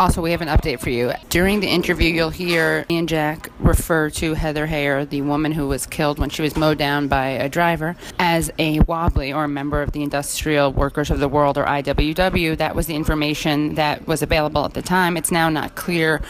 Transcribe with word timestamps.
Also, 0.00 0.22
we 0.22 0.30
have 0.30 0.42
an 0.42 0.46
update 0.46 0.78
for 0.78 0.90
you. 0.90 1.12
During 1.28 1.58
the 1.58 1.66
interview, 1.66 2.14
you'll 2.14 2.30
hear 2.30 2.86
me 2.88 2.98
and 2.98 3.08
Jack 3.08 3.50
refer 3.58 4.10
to 4.10 4.34
Heather 4.34 4.68
Heyer, 4.68 5.08
the 5.08 5.22
woman 5.22 5.50
who 5.50 5.66
was 5.66 5.86
killed 5.86 6.20
when 6.20 6.30
she 6.30 6.40
was 6.40 6.56
mowed 6.56 6.78
down 6.78 7.08
by 7.08 7.30
a 7.30 7.48
driver, 7.48 7.96
as 8.20 8.48
a 8.60 8.78
wobbly 8.78 9.32
or 9.32 9.42
a 9.42 9.48
member 9.48 9.82
of 9.82 9.90
the 9.90 10.04
Industrial 10.04 10.72
Workers 10.72 11.10
of 11.10 11.18
the 11.18 11.26
World 11.26 11.58
or 11.58 11.64
IWW. 11.64 12.56
That 12.56 12.76
was 12.76 12.86
the 12.86 12.94
information 12.94 13.74
that 13.74 14.06
was 14.06 14.22
available 14.22 14.64
at 14.64 14.74
the 14.74 14.82
time. 14.82 15.16
It's 15.16 15.32
now 15.32 15.48
not 15.48 15.74
clear 15.74 16.22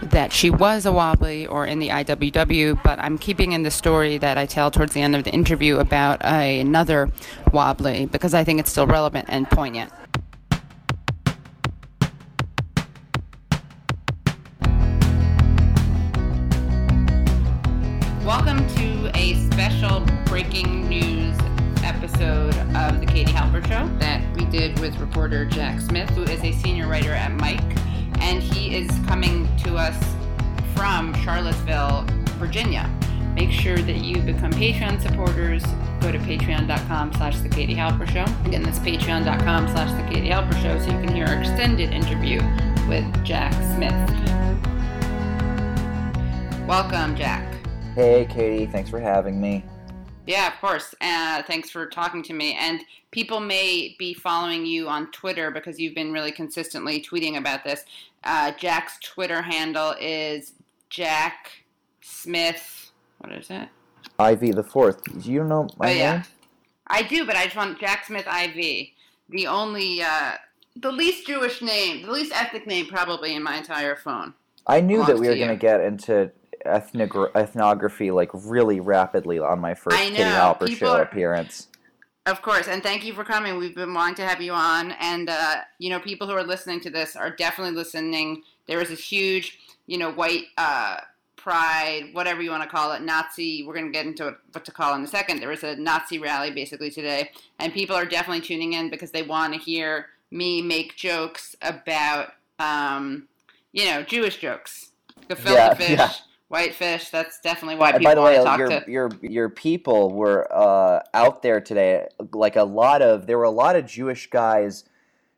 that 0.00 0.32
she 0.32 0.48
was 0.48 0.86
a 0.86 0.92
wobbly 0.92 1.44
or 1.44 1.66
in 1.66 1.80
the 1.80 1.88
IWW, 1.88 2.80
but 2.84 3.00
I'm 3.00 3.18
keeping 3.18 3.50
in 3.50 3.64
the 3.64 3.72
story 3.72 4.18
that 4.18 4.38
I 4.38 4.46
tell 4.46 4.70
towards 4.70 4.92
the 4.92 5.02
end 5.02 5.16
of 5.16 5.24
the 5.24 5.32
interview 5.32 5.78
about 5.78 6.24
a, 6.24 6.60
another 6.60 7.10
wobbly 7.52 8.06
because 8.06 8.32
I 8.32 8.44
think 8.44 8.60
it's 8.60 8.70
still 8.70 8.86
relevant 8.86 9.26
and 9.28 9.50
poignant. 9.50 9.90
A 19.18 19.34
special 19.50 20.06
breaking 20.26 20.88
news 20.88 21.36
episode 21.82 22.54
of 22.76 23.00
the 23.00 23.06
Katie 23.06 23.32
Halper 23.32 23.60
Show 23.66 23.88
that 23.98 24.22
we 24.36 24.44
did 24.44 24.78
with 24.78 24.96
reporter 24.98 25.44
Jack 25.44 25.80
Smith, 25.80 26.08
who 26.10 26.22
is 26.22 26.40
a 26.44 26.52
senior 26.52 26.86
writer 26.86 27.10
at 27.10 27.32
Mic. 27.32 27.60
and 28.20 28.40
he 28.40 28.76
is 28.76 28.88
coming 29.08 29.48
to 29.58 29.74
us 29.74 29.98
from 30.72 31.12
Charlottesville, 31.24 32.06
Virginia. 32.38 32.88
Make 33.34 33.50
sure 33.50 33.78
that 33.78 33.96
you 33.96 34.22
become 34.22 34.52
Patreon 34.52 35.02
supporters. 35.02 35.64
Go 36.00 36.12
to 36.12 36.18
patreon.com 36.18 37.12
slash 37.14 37.38
the 37.38 37.48
Katie 37.48 37.74
Halper 37.74 38.08
Show. 38.08 38.24
Again, 38.46 38.62
that's 38.62 38.78
patreon.com 38.78 39.66
slash 39.68 39.90
the 40.00 40.14
Katie 40.14 40.28
Halper 40.28 40.54
Show 40.62 40.78
so 40.78 40.84
you 40.96 41.04
can 41.04 41.12
hear 41.12 41.26
our 41.26 41.40
extended 41.40 41.90
interview 41.92 42.40
with 42.88 43.24
Jack 43.24 43.52
Smith. 43.74 43.92
Welcome, 46.68 47.16
Jack. 47.16 47.47
Hey, 47.98 48.26
Katie, 48.26 48.66
thanks 48.66 48.88
for 48.88 49.00
having 49.00 49.40
me. 49.40 49.64
Yeah, 50.24 50.46
of 50.46 50.60
course. 50.60 50.94
Uh, 51.00 51.42
thanks 51.42 51.68
for 51.68 51.84
talking 51.84 52.22
to 52.22 52.32
me. 52.32 52.54
And 52.54 52.84
people 53.10 53.40
may 53.40 53.96
be 53.98 54.14
following 54.14 54.64
you 54.64 54.88
on 54.88 55.10
Twitter 55.10 55.50
because 55.50 55.80
you've 55.80 55.96
been 55.96 56.12
really 56.12 56.30
consistently 56.30 57.02
tweeting 57.02 57.38
about 57.38 57.64
this. 57.64 57.84
Uh, 58.22 58.52
Jack's 58.52 59.00
Twitter 59.00 59.42
handle 59.42 59.96
is 60.00 60.52
Jack 60.90 61.64
Smith. 62.00 62.92
What 63.18 63.32
is 63.32 63.50
it? 63.50 63.68
Ivy 64.20 64.52
the 64.52 64.62
fourth. 64.62 65.02
Do 65.20 65.32
you 65.32 65.42
know 65.42 65.68
my 65.76 65.90
oh, 65.90 65.92
yeah. 65.92 66.12
name? 66.12 66.22
I 66.86 67.02
do, 67.02 67.26
but 67.26 67.34
I 67.34 67.46
just 67.46 67.56
want 67.56 67.80
Jack 67.80 68.06
Smith 68.06 68.28
IV. 68.28 68.90
The 69.28 69.48
only, 69.48 70.02
uh, 70.02 70.34
the 70.76 70.92
least 70.92 71.26
Jewish 71.26 71.62
name, 71.62 72.06
the 72.06 72.12
least 72.12 72.30
ethnic 72.32 72.64
name 72.64 72.86
probably 72.86 73.34
in 73.34 73.42
my 73.42 73.56
entire 73.56 73.96
phone. 73.96 74.34
I 74.68 74.82
knew 74.82 75.04
that 75.04 75.18
we 75.18 75.26
were 75.26 75.34
going 75.34 75.48
to 75.48 75.56
get 75.56 75.80
into 75.80 76.30
ethnogra- 76.66 77.34
ethnography 77.34 78.10
like 78.10 78.30
really 78.32 78.80
rapidly 78.80 79.38
on 79.38 79.58
my 79.60 79.74
first 79.74 79.96
know, 79.96 80.24
Halper 80.24 80.66
people 80.66 80.88
show 80.88 80.94
are- 80.94 81.02
appearance. 81.02 81.68
Of 82.26 82.42
course, 82.42 82.68
and 82.68 82.82
thank 82.82 83.06
you 83.06 83.14
for 83.14 83.24
coming. 83.24 83.56
We've 83.56 83.74
been 83.74 83.94
wanting 83.94 84.16
to 84.16 84.26
have 84.26 84.42
you 84.42 84.52
on, 84.52 84.92
and 85.00 85.30
uh, 85.30 85.56
you 85.78 85.88
know, 85.88 85.98
people 85.98 86.26
who 86.26 86.34
are 86.34 86.44
listening 86.44 86.78
to 86.80 86.90
this 86.90 87.16
are 87.16 87.30
definitely 87.30 87.74
listening. 87.74 88.42
There 88.66 88.76
was 88.78 88.90
this 88.90 89.02
huge, 89.02 89.58
you 89.86 89.96
know, 89.96 90.12
white 90.12 90.44
uh, 90.58 90.98
pride, 91.36 92.10
whatever 92.12 92.42
you 92.42 92.50
want 92.50 92.64
to 92.64 92.68
call 92.68 92.92
it, 92.92 93.00
Nazi. 93.00 93.64
We're 93.64 93.72
going 93.72 93.86
to 93.86 93.92
get 93.92 94.04
into 94.04 94.36
what 94.52 94.66
to 94.66 94.72
call 94.72 94.94
in 94.94 95.02
a 95.02 95.06
second. 95.06 95.40
There 95.40 95.48
was 95.48 95.64
a 95.64 95.76
Nazi 95.76 96.18
rally 96.18 96.50
basically 96.50 96.90
today, 96.90 97.30
and 97.60 97.72
people 97.72 97.96
are 97.96 98.04
definitely 98.04 98.42
tuning 98.42 98.74
in 98.74 98.90
because 98.90 99.10
they 99.10 99.22
want 99.22 99.54
to 99.54 99.58
hear 99.58 100.08
me 100.30 100.60
make 100.60 100.96
jokes 100.96 101.56
about, 101.62 102.32
um, 102.58 103.26
you 103.72 103.86
know, 103.86 104.02
Jewish 104.02 104.36
jokes. 104.38 104.90
The 105.28 105.36
filthy 105.36 105.54
Yeah, 105.54 105.74
fish, 105.74 105.90
yeah. 105.98 106.12
White 106.48 106.74
fish. 106.74 107.10
That's 107.10 107.40
definitely 107.40 107.76
why 107.76 107.92
people 107.92 108.04
by 108.04 108.14
the 108.14 108.22
way, 108.22 108.34
your, 108.34 108.68
to. 108.68 108.84
your 108.90 109.10
your 109.22 109.48
people 109.48 110.10
were 110.12 110.46
uh, 110.52 111.00
out 111.14 111.42
there 111.42 111.60
today. 111.60 112.08
Like 112.32 112.56
a 112.56 112.64
lot 112.64 113.02
of 113.02 113.26
there 113.26 113.38
were 113.38 113.44
a 113.44 113.50
lot 113.50 113.76
of 113.76 113.86
Jewish 113.86 114.28
guys, 114.30 114.84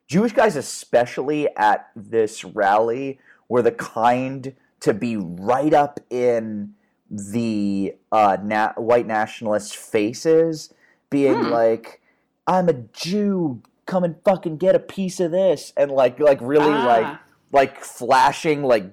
Jewish 0.07 0.33
guys 0.33 0.55
especially 0.55 1.47
at 1.55 1.89
this 1.95 2.43
rally 2.43 3.19
were 3.49 3.61
the 3.61 3.71
kind 3.71 4.55
to 4.81 4.93
be 4.93 5.15
right 5.17 5.73
up 5.73 5.99
in 6.09 6.73
the 7.09 7.93
uh, 8.11 8.37
na- 8.41 8.73
white 8.77 9.05
nationalist 9.05 9.75
faces, 9.75 10.73
being 11.09 11.35
Hmm. 11.43 11.51
like, 11.51 12.01
"I'm 12.47 12.69
a 12.69 12.73
Jew, 12.73 13.61
come 13.85 14.03
and 14.05 14.15
fucking 14.23 14.57
get 14.57 14.75
a 14.75 14.79
piece 14.79 15.19
of 15.19 15.31
this," 15.31 15.73
and 15.75 15.91
like 15.91 16.19
like 16.19 16.39
really 16.41 16.69
like 16.73 17.05
Ah. 17.05 17.21
like 17.51 17.83
flashing 17.83 18.63
like 18.63 18.85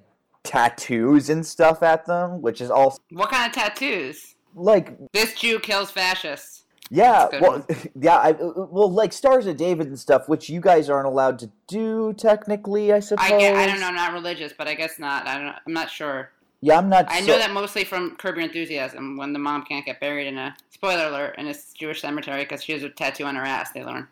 tattoos 0.48 1.28
and 1.31 1.44
stuff 1.47 1.82
at 1.82 2.06
them, 2.06 2.41
which 2.42 2.60
is 2.60 2.70
also 2.70 2.98
What 3.10 3.31
kind 3.31 3.47
of 3.47 3.53
tattoos? 3.53 4.34
like 4.54 4.97
This 5.12 5.34
Jew 5.34 5.59
kills 5.60 5.91
fascists. 5.91 6.64
yeah, 6.91 7.28
That's 7.31 7.34
a 7.34 7.38
good 7.38 7.42
well, 7.42 7.66
yeah, 8.00 8.16
I, 8.16 8.32
well, 8.32 8.91
like 8.91 9.12
stars 9.12 9.47
of 9.47 9.56
David 9.58 9.87
and 9.88 9.98
stuff, 9.98 10.28
which 10.28 10.48
you 10.48 10.60
guys 10.60 10.88
aren't 10.88 11.06
allowed 11.06 11.38
to 11.41 11.50
do 11.69 12.14
technically, 12.14 12.92
I 12.92 13.00
suppose. 13.00 13.31
I, 13.31 13.37
I 13.62 13.66
don't 13.66 13.78
know, 13.81 13.91
not 13.91 14.12
religious, 14.14 14.53
but 14.56 14.66
I 14.66 14.75
guess 14.75 14.98
not. 14.98 15.26
I 15.28 15.38
don't. 15.38 15.54
I'm 15.66 15.72
not 15.75 15.91
sure. 15.91 16.31
Yeah, 16.60 16.78
I'm 16.78 16.88
not. 16.88 17.08
I 17.10 17.20
so- 17.20 17.26
know 17.28 17.38
that 17.38 17.53
mostly 17.53 17.84
from 17.84 18.16
Curb 18.16 18.37
Your 18.37 18.44
Enthusiasm 18.47 19.16
when 19.19 19.32
the 19.34 19.38
mom 19.38 19.64
can't 19.64 19.84
get 19.84 20.00
buried 20.00 20.26
in 20.26 20.38
a 20.38 20.56
spoiler 20.70 21.06
alert 21.08 21.34
in 21.38 21.47
a 21.47 21.54
Jewish 21.75 22.00
cemetery 22.00 22.42
because 22.44 22.64
she 22.64 22.72
has 22.72 22.82
a 22.82 22.88
tattoo 22.88 23.25
on 23.25 23.37
her 23.37 23.44
ass. 23.44 23.70
They 23.72 23.84
learn. 23.84 24.08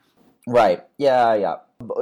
Right. 0.46 0.82
Yeah. 0.98 1.34
Yeah. 1.34 1.56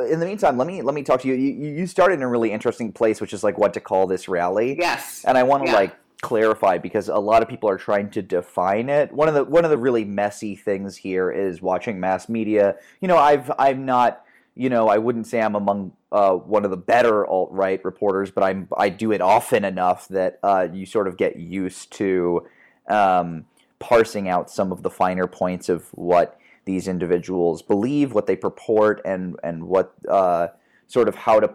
In 0.08 0.20
the 0.20 0.26
meantime, 0.26 0.56
let 0.56 0.66
me 0.68 0.82
let 0.82 0.94
me 0.94 1.02
talk 1.02 1.20
to 1.22 1.28
you. 1.28 1.34
You 1.34 1.70
you 1.72 1.86
started 1.86 2.14
in 2.14 2.22
a 2.22 2.28
really 2.28 2.52
interesting 2.52 2.92
place, 2.92 3.20
which 3.20 3.32
is 3.32 3.42
like 3.42 3.58
what 3.58 3.74
to 3.74 3.80
call 3.80 4.06
this 4.06 4.28
rally. 4.28 4.76
Yes. 4.78 5.24
and 5.26 5.36
I 5.36 5.42
want 5.42 5.64
to 5.64 5.70
Yeah. 5.70 5.76
like 5.76 5.96
clarify 6.22 6.78
because 6.78 7.08
a 7.08 7.18
lot 7.18 7.42
of 7.42 7.48
people 7.48 7.68
are 7.68 7.76
trying 7.76 8.08
to 8.10 8.22
define 8.22 8.88
it. 8.88 9.12
One 9.12 9.28
of 9.28 9.34
the 9.34 9.44
one 9.44 9.64
of 9.64 9.70
the 9.70 9.78
really 9.78 10.04
messy 10.04 10.54
things 10.54 10.96
here 10.96 11.30
is 11.30 11.60
watching 11.60 11.98
mass 11.98 12.28
media. 12.28 12.76
You 13.00 13.08
know, 13.08 13.16
I've 13.18 13.50
I'm 13.58 13.84
not 13.84 14.22
you 14.54 14.68
know 14.68 14.88
I 14.88 14.98
wouldn't 14.98 15.26
say 15.26 15.40
I'm 15.40 15.56
among 15.56 15.92
uh, 16.12 16.34
one 16.34 16.64
of 16.64 16.70
the 16.70 16.76
better 16.76 17.26
alt 17.26 17.50
right 17.50 17.84
reporters, 17.84 18.30
but 18.30 18.44
I'm 18.44 18.68
I 18.76 18.90
do 18.90 19.10
it 19.10 19.20
often 19.20 19.64
enough 19.64 20.06
that 20.08 20.38
uh, 20.42 20.68
you 20.72 20.86
sort 20.86 21.08
of 21.08 21.16
get 21.16 21.36
used 21.36 21.92
to 21.94 22.46
um, 22.88 23.46
parsing 23.80 24.28
out 24.28 24.50
some 24.50 24.70
of 24.70 24.82
the 24.82 24.90
finer 24.90 25.26
points 25.26 25.68
of 25.68 25.88
what 25.94 26.38
these 26.64 26.88
individuals 26.88 27.62
believe, 27.62 28.12
what 28.12 28.26
they 28.26 28.36
purport, 28.36 29.00
and 29.04 29.38
and 29.42 29.64
what 29.64 29.94
uh, 30.08 30.48
sort 30.86 31.08
of 31.08 31.14
how 31.14 31.40
to 31.40 31.54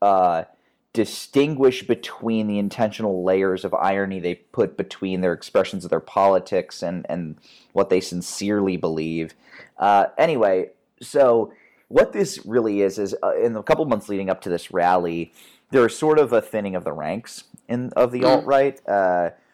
uh, 0.00 0.44
distinguish 0.92 1.86
between 1.86 2.46
the 2.46 2.58
intentional 2.58 3.24
layers 3.24 3.64
of 3.64 3.72
irony 3.74 4.20
they 4.20 4.34
put 4.34 4.76
between 4.76 5.20
their 5.22 5.32
expressions 5.32 5.84
of 5.84 5.90
their 5.90 6.00
politics 6.00 6.82
and, 6.82 7.06
and 7.08 7.36
what 7.72 7.88
they 7.88 8.00
sincerely 8.00 8.76
believe. 8.76 9.34
Uh, 9.78 10.06
anyway, 10.18 10.68
so 11.00 11.52
what 11.88 12.12
this 12.12 12.44
really 12.44 12.82
is 12.82 12.98
is 12.98 13.16
uh, 13.22 13.34
in 13.36 13.54
the 13.54 13.62
couple 13.62 13.84
months 13.86 14.08
leading 14.08 14.28
up 14.28 14.40
to 14.42 14.50
this 14.50 14.70
rally, 14.70 15.32
there 15.70 15.86
is 15.86 15.96
sort 15.96 16.18
of 16.18 16.32
a 16.32 16.42
thinning 16.42 16.74
of 16.74 16.84
the 16.84 16.92
ranks 16.92 17.44
in 17.68 17.90
of 17.96 18.12
the 18.12 18.20
Mm. 18.20 18.26
alt 18.26 18.44
right. 18.44 18.80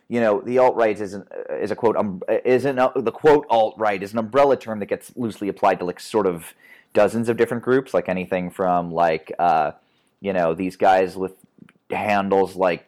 You 0.08 0.20
know, 0.20 0.40
the 0.40 0.58
alt 0.58 0.74
right 0.74 0.98
is 0.98 1.14
is 1.50 1.70
a 1.70 1.76
quote 1.76 1.96
um, 1.96 2.22
is 2.44 2.64
an 2.64 2.78
uh, 2.78 2.90
the 2.96 3.12
quote 3.12 3.46
alt 3.50 3.74
right 3.76 4.02
is 4.02 4.12
an 4.12 4.18
umbrella 4.18 4.56
term 4.56 4.78
that 4.80 4.86
gets 4.86 5.12
loosely 5.16 5.48
applied 5.48 5.78
to 5.80 5.84
like 5.84 6.00
sort 6.00 6.26
of 6.26 6.54
dozens 6.94 7.28
of 7.28 7.36
different 7.36 7.62
groups, 7.62 7.92
like 7.92 8.08
anything 8.08 8.50
from 8.50 8.90
like 8.90 9.32
uh, 9.38 9.72
you 10.20 10.32
know 10.32 10.54
these 10.54 10.76
guys 10.76 11.16
with 11.16 11.34
handles 11.90 12.56
like 12.56 12.86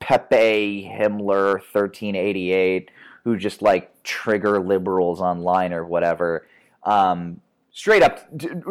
Pepe 0.00 0.90
Himmler 0.90 1.62
thirteen 1.72 2.16
eighty 2.16 2.52
eight, 2.52 2.90
who 3.24 3.36
just 3.36 3.60
like 3.60 4.02
trigger 4.02 4.58
liberals 4.60 5.20
online 5.20 5.72
or 5.72 5.84
whatever. 5.84 6.46
Um, 6.82 7.40
straight 7.72 8.02
up, 8.02 8.20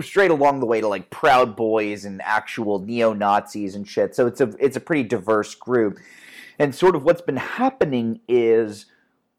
straight 0.01 0.31
along 0.31 0.59
the 0.59 0.65
way 0.65 0.81
to 0.81 0.87
like 0.87 1.09
Proud 1.09 1.55
Boys 1.55 2.05
and 2.05 2.21
actual 2.23 2.79
neo 2.79 3.13
Nazis 3.13 3.75
and 3.75 3.87
shit. 3.87 4.15
So 4.15 4.27
it's 4.27 4.41
a 4.41 4.53
it's 4.59 4.77
a 4.77 4.79
pretty 4.79 5.03
diverse 5.03 5.53
group, 5.55 5.97
and 6.59 6.73
sort 6.73 6.95
of 6.95 7.03
what's 7.03 7.21
been 7.21 7.37
happening 7.37 8.19
is 8.27 8.85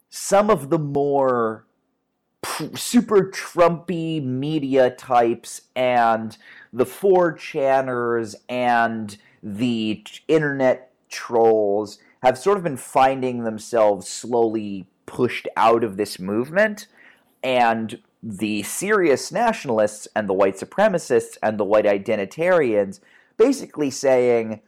some 0.09 0.49
of 0.49 0.69
the 0.69 0.79
more 0.79 1.65
super 2.75 3.31
Trumpy 3.31 4.23
media 4.23 4.91
types 4.91 5.61
and 5.75 6.37
the 6.71 6.85
four 6.85 7.33
channers 7.33 8.35
and 8.47 9.17
the 9.41 10.03
internet 10.27 10.91
trolls 11.09 11.99
have 12.23 12.37
sort 12.37 12.57
of 12.57 12.63
been 12.63 12.77
finding 12.77 13.43
themselves 13.43 14.07
slowly 14.07 14.87
pushed 15.05 15.47
out 15.55 15.83
of 15.83 15.97
this 15.97 16.19
movement. 16.19 16.87
And 17.43 18.01
the 18.23 18.63
serious 18.63 19.31
nationalists 19.31 20.07
and 20.15 20.27
the 20.27 20.33
white 20.33 20.55
supremacists 20.55 21.37
and 21.43 21.59
the 21.59 21.63
white 21.63 21.85
identitarians 21.85 22.99
basically 23.37 23.91
saying 23.91 24.61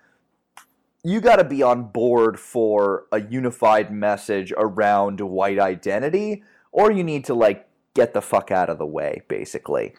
you 1.04 1.22
got 1.22 1.38
to 1.38 1.44
be 1.44 1.64
on 1.64 1.84
board 1.84 2.40
for 2.40 3.06
a 3.12 3.22
unified 3.22 3.92
message 3.92 4.52
around 4.58 5.20
white 5.22 5.60
identity 5.60 6.44
or 6.72 6.92
you 6.92 7.04
need 7.04 7.26
to 7.26 7.34
like 7.34 7.68
get 7.94 8.14
the 8.14 8.22
fuck 8.22 8.52
out 8.52 8.70
of 8.70 8.78
the 8.78 8.86
way 8.86 9.22
basically 9.28 9.94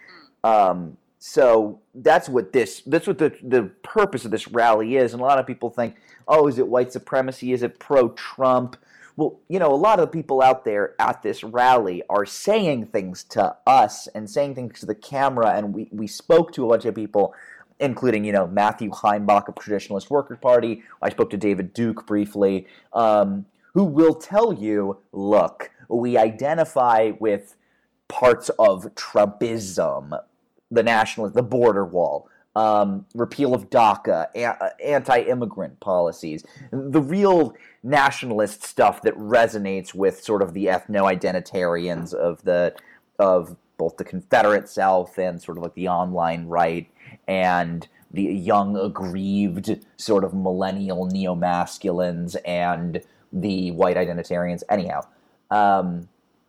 um, 0.44 0.96
so 1.18 1.80
that's 1.94 2.28
what 2.28 2.52
this 2.52 2.82
that's 2.86 3.06
what 3.06 3.18
the 3.18 3.36
the 3.42 3.64
purpose 3.82 4.24
of 4.24 4.30
this 4.30 4.48
rally 4.48 4.96
is. 4.96 5.12
And 5.12 5.20
a 5.20 5.24
lot 5.24 5.38
of 5.38 5.46
people 5.46 5.70
think, 5.70 5.96
oh, 6.28 6.46
is 6.46 6.58
it 6.58 6.68
white 6.68 6.92
supremacy? 6.92 7.52
Is 7.52 7.62
it 7.62 7.78
pro 7.78 8.10
Trump? 8.10 8.76
Well, 9.16 9.40
you 9.48 9.58
know, 9.58 9.74
a 9.74 9.74
lot 9.74 9.98
of 9.98 10.06
the 10.06 10.12
people 10.12 10.40
out 10.40 10.64
there 10.64 10.94
at 11.00 11.24
this 11.24 11.42
rally 11.42 12.04
are 12.08 12.24
saying 12.24 12.86
things 12.86 13.24
to 13.24 13.56
us 13.66 14.06
and 14.14 14.30
saying 14.30 14.54
things 14.54 14.78
to 14.78 14.86
the 14.86 14.94
camera, 14.94 15.54
and 15.56 15.74
we, 15.74 15.88
we 15.90 16.06
spoke 16.06 16.52
to 16.52 16.64
a 16.64 16.68
bunch 16.68 16.84
of 16.84 16.94
people, 16.94 17.34
including, 17.80 18.24
you 18.24 18.32
know, 18.32 18.46
Matthew 18.46 18.90
Heimbach 18.90 19.48
of 19.48 19.54
Traditionalist 19.54 20.10
Workers' 20.10 20.38
Party. 20.40 20.82
I 21.02 21.10
spoke 21.10 21.30
to 21.30 21.36
David 21.36 21.72
Duke 21.72 22.06
briefly, 22.06 22.66
um, 22.92 23.46
who 23.74 23.84
will 23.84 24.14
tell 24.14 24.52
you, 24.52 24.98
look, 25.12 25.70
we 25.88 26.16
identify 26.16 27.12
with 27.18 27.56
parts 28.08 28.48
of 28.58 28.94
Trumpism, 28.94 30.18
the 30.70 30.82
nationalist, 30.82 31.34
the 31.34 31.42
border 31.42 31.84
wall, 31.84 32.28
um, 32.56 33.06
repeal 33.14 33.54
of 33.54 33.70
DACA, 33.70 34.28
a- 34.34 34.84
anti-immigrant 34.84 35.78
policies, 35.80 36.44
the 36.72 37.00
real 37.00 37.54
nationalist 37.82 38.64
stuff 38.64 39.02
that 39.02 39.14
resonates 39.16 39.94
with 39.94 40.22
sort 40.22 40.42
of 40.42 40.54
the 40.54 40.66
ethno-identitarians 40.66 42.12
of 42.12 42.42
the 42.42 42.74
of 43.18 43.56
both 43.76 43.96
the 43.96 44.04
Confederate 44.04 44.68
South 44.68 45.16
and 45.18 45.40
sort 45.40 45.56
of 45.56 45.62
like 45.62 45.74
the 45.74 45.88
online 45.88 46.46
right 46.46 46.90
and 47.28 47.86
the 48.10 48.22
young 48.22 48.76
aggrieved 48.76 49.84
sort 49.96 50.24
of 50.24 50.34
millennial 50.34 51.06
neo-masculines 51.06 52.34
and 52.36 53.02
the 53.32 53.70
white 53.72 53.96
identitarians. 53.96 54.62
Anyhow, 54.70 55.02
um, 55.50 56.08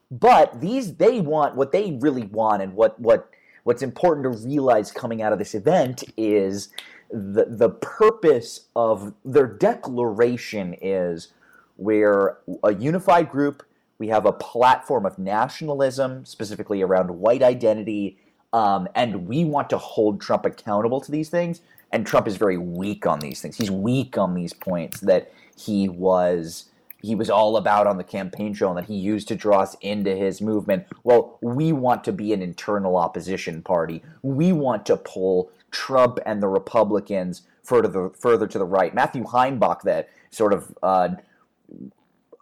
but 0.09 0.59
these 0.61 0.95
they 0.95 1.21
want 1.21 1.55
what 1.55 1.71
they 1.71 1.97
really 2.01 2.23
want 2.23 2.63
and 2.63 2.73
what 2.73 2.99
what 2.99 3.29
what's 3.63 3.81
important 3.81 4.23
to 4.23 4.47
realize 4.47 4.91
coming 4.91 5.21
out 5.21 5.33
of 5.33 5.39
this 5.39 5.53
event 5.53 6.03
is 6.17 6.69
the 7.11 7.45
the 7.47 7.69
purpose 7.69 8.67
of 8.75 9.13
their 9.25 9.47
declaration 9.47 10.75
is 10.81 11.33
we're 11.77 12.37
a 12.63 12.73
unified 12.73 13.29
group. 13.29 13.63
We 13.99 14.07
have 14.09 14.25
a 14.25 14.31
platform 14.31 15.05
of 15.05 15.19
nationalism, 15.19 16.25
specifically 16.25 16.81
around 16.81 17.19
white 17.19 17.43
identity, 17.43 18.17
um, 18.53 18.87
and 18.95 19.27
we 19.27 19.45
want 19.45 19.69
to 19.69 19.77
hold 19.77 20.21
Trump 20.21 20.45
accountable 20.45 21.01
to 21.01 21.11
these 21.11 21.29
things. 21.29 21.61
And 21.91 22.05
Trump 22.05 22.27
is 22.27 22.37
very 22.37 22.57
weak 22.57 23.07
on 23.07 23.19
these 23.19 23.41
things. 23.41 23.57
He's 23.57 23.71
weak 23.71 24.17
on 24.17 24.35
these 24.35 24.53
points 24.53 24.99
that 25.01 25.31
he 25.57 25.89
was 25.89 26.65
he 27.01 27.15
was 27.15 27.29
all 27.29 27.55
about 27.55 27.87
on 27.87 27.97
the 27.97 28.03
campaign 28.03 28.53
trail 28.53 28.71
and 28.71 28.77
that 28.77 28.85
he 28.85 28.95
used 28.95 29.29
to 29.29 29.35
draw 29.35 29.61
us 29.61 29.75
into 29.79 30.13
his 30.15 30.41
movement. 30.41 30.85
Well, 31.05 31.37
we 31.41 31.71
want 31.71 32.03
to 32.03 32.11
be 32.11 32.33
an 32.33 32.41
internal 32.41 32.97
opposition 32.97 33.61
party. 33.61 34.03
We 34.21 34.51
want 34.51 34.85
to 34.87 34.97
pull 34.97 35.49
Trump 35.71 36.19
and 36.25 36.43
the 36.43 36.49
Republicans 36.49 37.43
further 37.63 38.09
further 38.09 38.47
to 38.47 38.59
the 38.59 38.65
right. 38.65 38.93
Matthew 38.93 39.23
Heimbach, 39.23 39.81
that 39.83 40.09
sort 40.31 40.53
of 40.53 40.75
uh, 40.83 41.09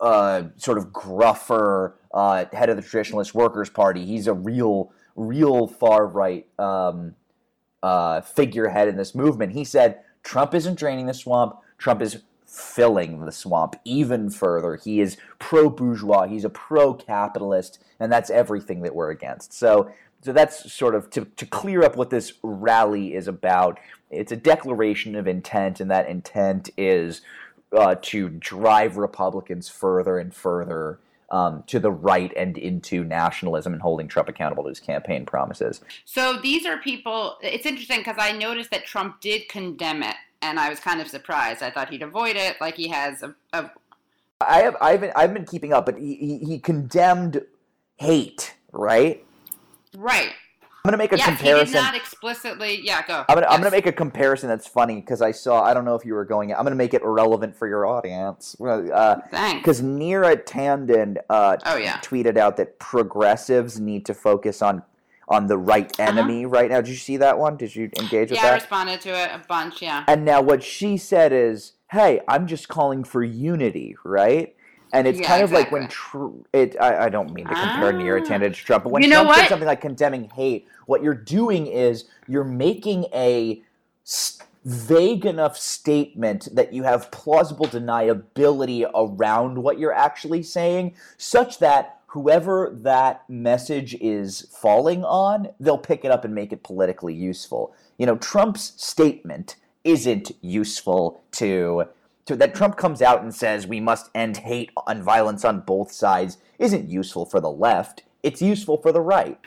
uh, 0.01 0.43
sort 0.55 0.77
of 0.77 0.87
gruffer 0.87 1.93
uh, 2.13 2.45
head 2.51 2.69
of 2.69 2.77
the 2.77 2.83
Traditionalist 2.83 3.33
Workers 3.33 3.69
Party, 3.69 4.05
he's 4.05 4.27
a 4.27 4.33
real 4.33 4.91
real 5.17 5.67
far 5.67 6.07
right 6.07 6.47
um, 6.57 7.15
uh, 7.83 8.21
figurehead 8.21 8.87
in 8.87 8.95
this 8.95 9.13
movement. 9.13 9.51
He 9.51 9.65
said 9.65 9.99
Trump 10.23 10.53
isn't 10.53 10.79
draining 10.79 11.07
the 11.07 11.13
swamp. 11.13 11.57
Trump 11.77 12.01
is 12.01 12.21
filling 12.45 13.25
the 13.25 13.31
swamp 13.31 13.75
even 13.83 14.29
further. 14.29 14.77
He 14.77 15.01
is 15.01 15.17
pro 15.37 15.69
bourgeois, 15.69 16.27
he's 16.27 16.45
a 16.45 16.49
pro 16.49 16.93
capitalist, 16.93 17.83
and 17.99 18.11
that's 18.11 18.29
everything 18.29 18.81
that 18.81 18.95
we're 18.95 19.11
against. 19.11 19.53
So, 19.53 19.91
so 20.21 20.31
that's 20.31 20.71
sort 20.71 20.95
of 20.95 21.09
to, 21.11 21.25
to 21.25 21.45
clear 21.45 21.83
up 21.83 21.97
what 21.97 22.09
this 22.09 22.33
rally 22.41 23.13
is 23.13 23.27
about. 23.27 23.79
It's 24.09 24.31
a 24.31 24.37
declaration 24.37 25.15
of 25.15 25.27
intent, 25.27 25.79
and 25.81 25.91
that 25.91 26.09
intent 26.09 26.69
is 26.77 27.21
uh, 27.75 27.95
to 28.01 28.29
drive 28.29 28.97
Republicans 28.97 29.67
further 29.67 30.17
and 30.17 30.33
further 30.33 30.99
um, 31.29 31.63
to 31.67 31.79
the 31.79 31.91
right 31.91 32.31
and 32.35 32.57
into 32.57 33.03
nationalism 33.03 33.73
and 33.73 33.81
holding 33.81 34.07
Trump 34.07 34.29
accountable 34.29 34.63
to 34.63 34.69
his 34.69 34.79
campaign 34.79 35.25
promises. 35.25 35.81
So 36.05 36.37
these 36.41 36.65
are 36.65 36.77
people. 36.77 37.37
It's 37.41 37.65
interesting 37.65 37.99
because 37.99 38.17
I 38.17 38.31
noticed 38.31 38.71
that 38.71 38.85
Trump 38.85 39.21
did 39.21 39.49
condemn 39.49 40.03
it 40.03 40.15
and 40.41 40.59
I 40.59 40.69
was 40.69 40.79
kind 40.79 41.01
of 41.01 41.07
surprised. 41.07 41.63
I 41.63 41.71
thought 41.71 41.89
he'd 41.89 42.01
avoid 42.01 42.35
it, 42.35 42.57
like 42.61 42.75
he 42.75 42.87
has 42.89 43.23
a. 43.23 43.35
a 43.53 43.71
I 44.39 44.61
have 44.61 44.77
I've 44.79 45.01
been, 45.01 45.11
I've 45.15 45.33
been 45.33 45.45
keeping 45.45 45.73
up, 45.73 45.85
but 45.85 45.97
he, 45.97 46.15
he, 46.15 46.37
he 46.37 46.59
condemned 46.59 47.41
hate, 47.97 48.53
right? 48.71 49.25
Right. 49.95 50.33
I'm 50.87 50.91
gonna 50.91 51.03
make 51.03 51.11
a 51.11 51.17
yes, 51.17 51.27
comparison. 51.27 51.67
He 51.67 51.73
did 51.73 51.79
not 51.81 51.95
explicitly. 51.95 52.79
Yeah, 52.81 53.05
go. 53.05 53.25
I'm 53.27 53.35
gonna 53.35 53.41
yes. 53.41 53.49
I'm 53.51 53.59
gonna 53.59 53.71
make 53.71 53.87
a 53.87 53.91
comparison 53.91 54.47
that's 54.47 54.67
funny 54.67 55.01
because 55.01 55.21
I 55.21 55.31
saw 55.31 55.61
I 55.61 55.73
don't 55.73 55.83
know 55.83 55.95
if 55.95 56.05
you 56.05 56.13
were 56.13 56.23
going. 56.23 56.53
I'm 56.53 56.63
gonna 56.63 56.75
make 56.75 56.93
it 56.93 57.01
irrelevant 57.01 57.57
for 57.57 57.67
your 57.67 57.85
audience. 57.85 58.55
Uh, 58.61 59.17
Thanks. 59.29 59.59
Because 59.59 59.81
Neera 59.81 60.41
Tanden 60.45 61.17
uh, 61.29 61.57
oh, 61.65 61.75
yeah. 61.75 61.97
tweeted 61.97 62.37
out 62.37 62.55
that 62.55 62.79
progressives 62.79 63.81
need 63.81 64.05
to 64.05 64.13
focus 64.13 64.61
on 64.61 64.81
on 65.27 65.47
the 65.47 65.57
right 65.57 65.91
Uh-huh. 65.99 66.09
enemy 66.09 66.45
uh-huh. 66.45 66.53
right 66.53 66.71
now. 66.71 66.79
Did 66.79 66.87
you 66.91 66.95
see 66.95 67.17
that 67.17 67.37
one? 67.37 67.57
Did 67.57 67.75
you 67.75 67.89
engage 67.99 68.31
with 68.31 68.39
that? 68.39 68.45
yeah. 68.45 68.51
I 68.51 68.55
responded 68.55 69.01
to 69.01 69.09
it 69.09 69.29
a 69.33 69.41
bunch. 69.45 69.81
Yeah. 69.81 70.05
And 70.07 70.23
now 70.23 70.39
what 70.41 70.63
she 70.63 70.95
said 70.95 71.33
is, 71.33 71.73
"Hey, 71.91 72.21
I'm 72.29 72.47
just 72.47 72.69
calling 72.69 73.03
for 73.03 73.21
unity, 73.23 73.97
right?" 74.05 74.55
And 74.93 75.07
it's 75.07 75.19
Yeah, 75.19 75.27
kind 75.27 75.43
of 75.43 75.51
like 75.51 75.71
when 75.71 75.87
Tr- 75.87 76.27
it. 76.53 76.75
I, 76.79 77.05
I 77.05 77.09
don't 77.09 77.33
mean 77.33 77.45
to 77.45 77.53
compare 77.53 77.89
Ah. 77.89 77.91
Neera 77.91 78.25
Tanden 78.25 78.41
to 78.41 78.51
Trump, 78.51 78.83
but 78.85 78.93
when 78.93 79.03
You 79.03 79.09
know 79.09 79.23
Trump 79.23 79.37
said 79.39 79.49
something 79.49 79.67
like 79.67 79.81
condemning 79.81 80.29
hate, 80.33 80.67
what 80.85 81.03
you're 81.03 81.13
doing 81.13 81.67
is 81.67 82.05
you're 82.27 82.45
making 82.45 83.05
a 83.13 83.61
vague 84.63 85.25
enough 85.25 85.57
statement 85.57 86.49
that 86.53 86.73
you 86.73 86.83
have 86.83 87.09
plausible 87.11 87.65
deniability 87.67 88.89
around 88.95 89.57
what 89.61 89.79
you're 89.79 89.93
actually 89.93 90.43
saying, 90.43 90.93
such 91.17 91.59
that 91.59 91.99
whoever 92.07 92.69
that 92.73 93.23
message 93.29 93.93
is 93.95 94.47
falling 94.51 95.03
on, 95.03 95.49
they'll 95.59 95.77
pick 95.77 96.03
it 96.05 96.11
up 96.11 96.25
and 96.25 96.33
make 96.33 96.51
it 96.51 96.63
politically 96.63 97.13
useful. 97.13 97.73
You 97.97 98.05
know, 98.05 98.17
Trump's 98.17 98.73
statement 98.77 99.55
isn't 99.83 100.31
useful 100.41 101.21
to, 101.33 101.85
to 102.27 102.35
that 102.35 102.53
Trump 102.53 102.77
comes 102.77 103.01
out 103.01 103.23
and 103.23 103.33
says 103.33 103.65
we 103.65 103.79
must 103.79 104.09
end 104.13 104.37
hate 104.37 104.71
and 104.85 105.03
violence 105.03 105.43
on 105.43 105.61
both 105.61 105.91
sides 105.91 106.37
isn't 106.59 106.89
useful 106.89 107.25
for 107.25 107.39
the 107.39 107.51
left. 107.51 108.03
It's 108.23 108.41
useful 108.41 108.77
for 108.77 108.91
the 108.91 109.01
right. 109.01 109.39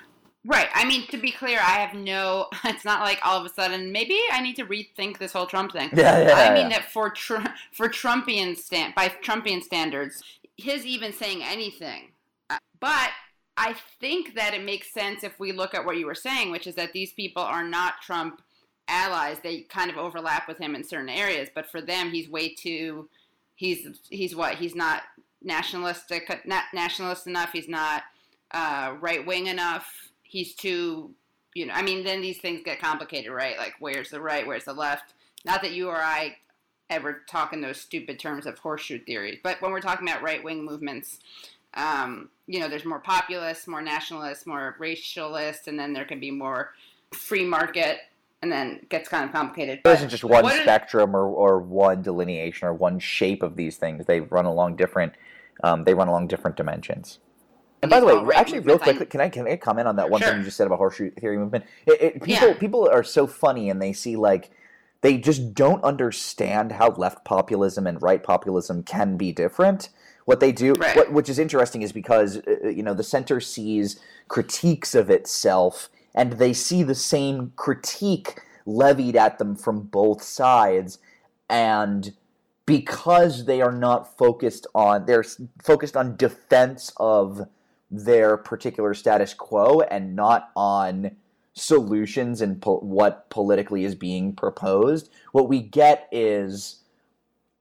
Right. 0.45 0.69
I 0.73 0.87
mean, 0.87 1.07
to 1.09 1.19
be 1.19 1.33
clear, 1.33 1.59
I 1.59 1.81
have 1.81 1.95
no. 1.95 2.47
It's 2.65 2.85
not 2.85 3.01
like 3.01 3.19
all 3.25 3.39
of 3.39 3.45
a 3.45 3.53
sudden 3.53 3.93
maybe 3.93 4.19
I 4.33 4.41
need 4.41 4.57
to 4.57 4.65
rethink 4.65 5.19
this 5.19 5.33
whole 5.33 5.47
Trump 5.47 5.73
thing. 5.73 5.91
Yeah, 5.93 6.27
yeah, 6.27 6.35
I 6.35 6.55
mean 6.55 6.71
yeah. 6.71 6.79
that 6.79 6.91
for 6.91 7.11
tr- 7.11 7.47
for 7.73 7.89
Trumpian 7.89 8.57
stand 8.57 8.95
by 8.95 9.09
Trumpian 9.23 9.63
standards, 9.63 10.23
his 10.57 10.87
even 10.87 11.13
saying 11.13 11.43
anything. 11.43 12.13
Uh, 12.49 12.59
But 12.81 13.11
I 13.57 13.75
think 14.01 14.35
that 14.37 14.55
it 14.55 14.65
makes 14.65 14.93
sense 14.93 15.23
if 15.23 15.39
we 15.39 15.53
look 15.53 15.75
at 15.75 15.85
what 15.85 15.99
you 15.99 16.07
were 16.07 16.15
saying, 16.15 16.51
which 16.51 16.67
is 16.67 16.77
that 16.77 16.95
these 16.95 17.13
people 17.13 17.43
are 17.43 17.65
not 17.65 18.01
Trump 18.01 18.41
allies. 18.91 19.39
They 19.43 19.61
kind 19.63 19.91
of 19.91 19.97
overlap 19.97 20.49
with 20.49 20.59
him 20.59 20.75
in 20.75 20.85
certain 20.85 21.09
areas, 21.09 21.49
but 21.55 21.71
for 21.71 21.81
them, 21.81 22.11
he's 22.11 22.29
way 22.29 22.55
too. 22.55 23.09
He's 23.55 23.87
he's 24.09 24.35
what? 24.35 24.57
He's 24.57 24.75
not 24.75 25.03
nationalistic, 25.43 26.29
not 26.47 26.65
nationalist 26.75 27.27
enough. 27.27 27.53
He's 27.53 27.69
not 27.69 28.03
uh, 28.51 28.95
right 29.01 29.25
wing 29.25 29.47
enough. 29.47 30.11
He's 30.23 30.55
too, 30.55 31.13
you 31.55 31.67
know. 31.67 31.75
I 31.75 31.83
mean, 31.83 32.05
then 32.05 32.21
these 32.21 32.39
things 32.39 32.63
get 32.65 32.81
complicated, 32.81 33.33
right? 33.33 33.57
Like, 33.57 33.75
where's 33.79 34.11
the 34.11 34.21
right? 34.21 34.47
Where's 34.47 34.65
the 34.65 34.73
left? 34.73 35.15
Not 35.45 35.63
that 35.63 35.73
you 35.73 35.89
or 35.89 35.97
I 35.97 36.37
ever 36.91 37.23
talk 37.29 37.53
in 37.53 37.61
those 37.61 37.81
stupid 37.81 38.19
terms 38.19 38.47
of 38.47 38.59
horseshoe 38.59 38.99
theory, 38.99 39.41
but 39.43 39.61
when 39.63 39.71
we're 39.71 39.81
talking 39.81 40.09
about 40.09 40.23
right 40.23 40.43
wing 40.43 40.65
movements, 40.65 41.21
um, 41.75 42.29
you 42.47 42.59
know, 42.59 42.69
there's 42.69 42.85
more 42.85 42.99
populists, 42.99 43.67
more 43.67 43.81
nationalists, 43.81 44.47
more 44.47 44.77
racialists, 44.81 45.69
and 45.69 45.79
then 45.79 45.93
there 45.93 46.05
can 46.05 46.19
be 46.19 46.31
more 46.31 46.73
free 47.13 47.45
market, 47.45 47.99
and 48.43 48.51
then 48.51 48.73
it 48.83 48.89
gets 48.89 49.09
kind 49.09 49.25
of 49.25 49.33
complicated. 49.33 49.81
There 49.85 49.93
But 49.93 49.99
isn't 49.99 50.09
just 50.09 50.25
one 50.25 50.45
what 50.45 50.55
is- 50.55 50.63
spectrum 50.63 51.15
or, 51.15 51.25
or 51.27 51.59
one 51.59 52.03
delineation 52.03 52.69
or 52.69 52.75
one 52.75 52.99
shape 52.99 53.43
of 53.43 53.57
these 53.57 53.77
things. 53.77 54.07
They 54.07 54.21
run 54.21 54.47
along 54.47 54.77
different. 54.77 55.13
Um, 55.63 55.85
they 55.85 55.95
run 55.95 56.09
along 56.09 56.29
different 56.29 56.57
dimensions. 56.57 57.19
And 57.83 57.91
by 57.91 58.01
the 58.01 58.07
way, 58.07 58.19
These 58.23 58.33
actually, 58.35 58.59
real 58.61 58.79
quickly, 58.79 59.07
can 59.07 59.21
I 59.23 59.29
can 59.31 59.47
I 59.47 59.57
comment 59.57 59.89
on 59.89 59.97
that 59.97 60.11
one 60.11 60.21
Sure. 60.21 60.31
thing 60.31 60.39
you 60.39 60.45
just 60.45 60.57
said 60.57 60.67
about 60.67 60.79
horseshoe 60.79 61.11
theory 61.13 61.39
movement? 61.39 61.65
It, 61.87 62.01
it, 62.03 62.23
people 62.23 62.49
Yeah. 62.49 62.55
people 62.55 62.89
are 62.89 63.03
so 63.03 63.27
funny, 63.27 63.71
and 63.71 63.81
they 63.81 63.93
see 63.95 64.17
like 64.17 64.51
they 65.01 65.17
just 65.17 65.55
don't 65.55 65.83
understand 65.83 66.73
how 66.73 66.91
left 66.91 67.25
populism 67.25 67.87
and 67.87 68.01
right 68.03 68.23
populism 68.23 68.83
can 68.83 69.17
be 69.17 69.33
different. 69.33 69.89
What 70.27 70.41
they 70.41 70.53
do, 70.53 70.75
Right. 70.75 70.95
what, 70.95 71.11
which 71.11 71.31
is 71.31 71.39
interesting, 71.39 71.81
is 71.81 71.91
because 71.93 72.37
uh, 72.47 72.69
you 72.69 72.83
know 72.83 72.93
the 72.93 73.03
center 73.03 73.41
sees 73.41 73.99
critiques 74.29 74.95
of 74.95 75.09
itself, 75.09 75.89
and 76.15 76.35
they 76.35 76.53
see 76.53 76.83
the 76.83 76.95
same 76.95 77.53
critique 77.57 78.41
levied 78.67 79.17
at 79.17 79.39
them 79.39 79.57
from 79.57 79.83
both 79.83 80.23
sides, 80.23 80.99
and 81.49 82.15
because 82.67 83.47
they 83.47 83.61
are 83.61 83.73
not 83.73 84.17
focused 84.17 84.67
on 84.75 85.07
they're 85.07 85.25
focused 85.63 85.97
on 85.97 86.17
defense 86.17 86.93
of 86.99 87.49
their 87.91 88.37
particular 88.37 88.95
status 88.95 89.35
quo 89.35 89.81
and 89.81 90.15
not 90.15 90.51
on 90.55 91.17
solutions 91.55 92.41
and 92.41 92.63
po- 92.63 92.79
what 92.79 93.29
politically 93.31 93.85
is 93.85 93.95
being 93.95 94.33
proposed. 94.33 95.11
What 95.33 95.49
we 95.49 95.61
get 95.61 96.09
is 96.13 96.83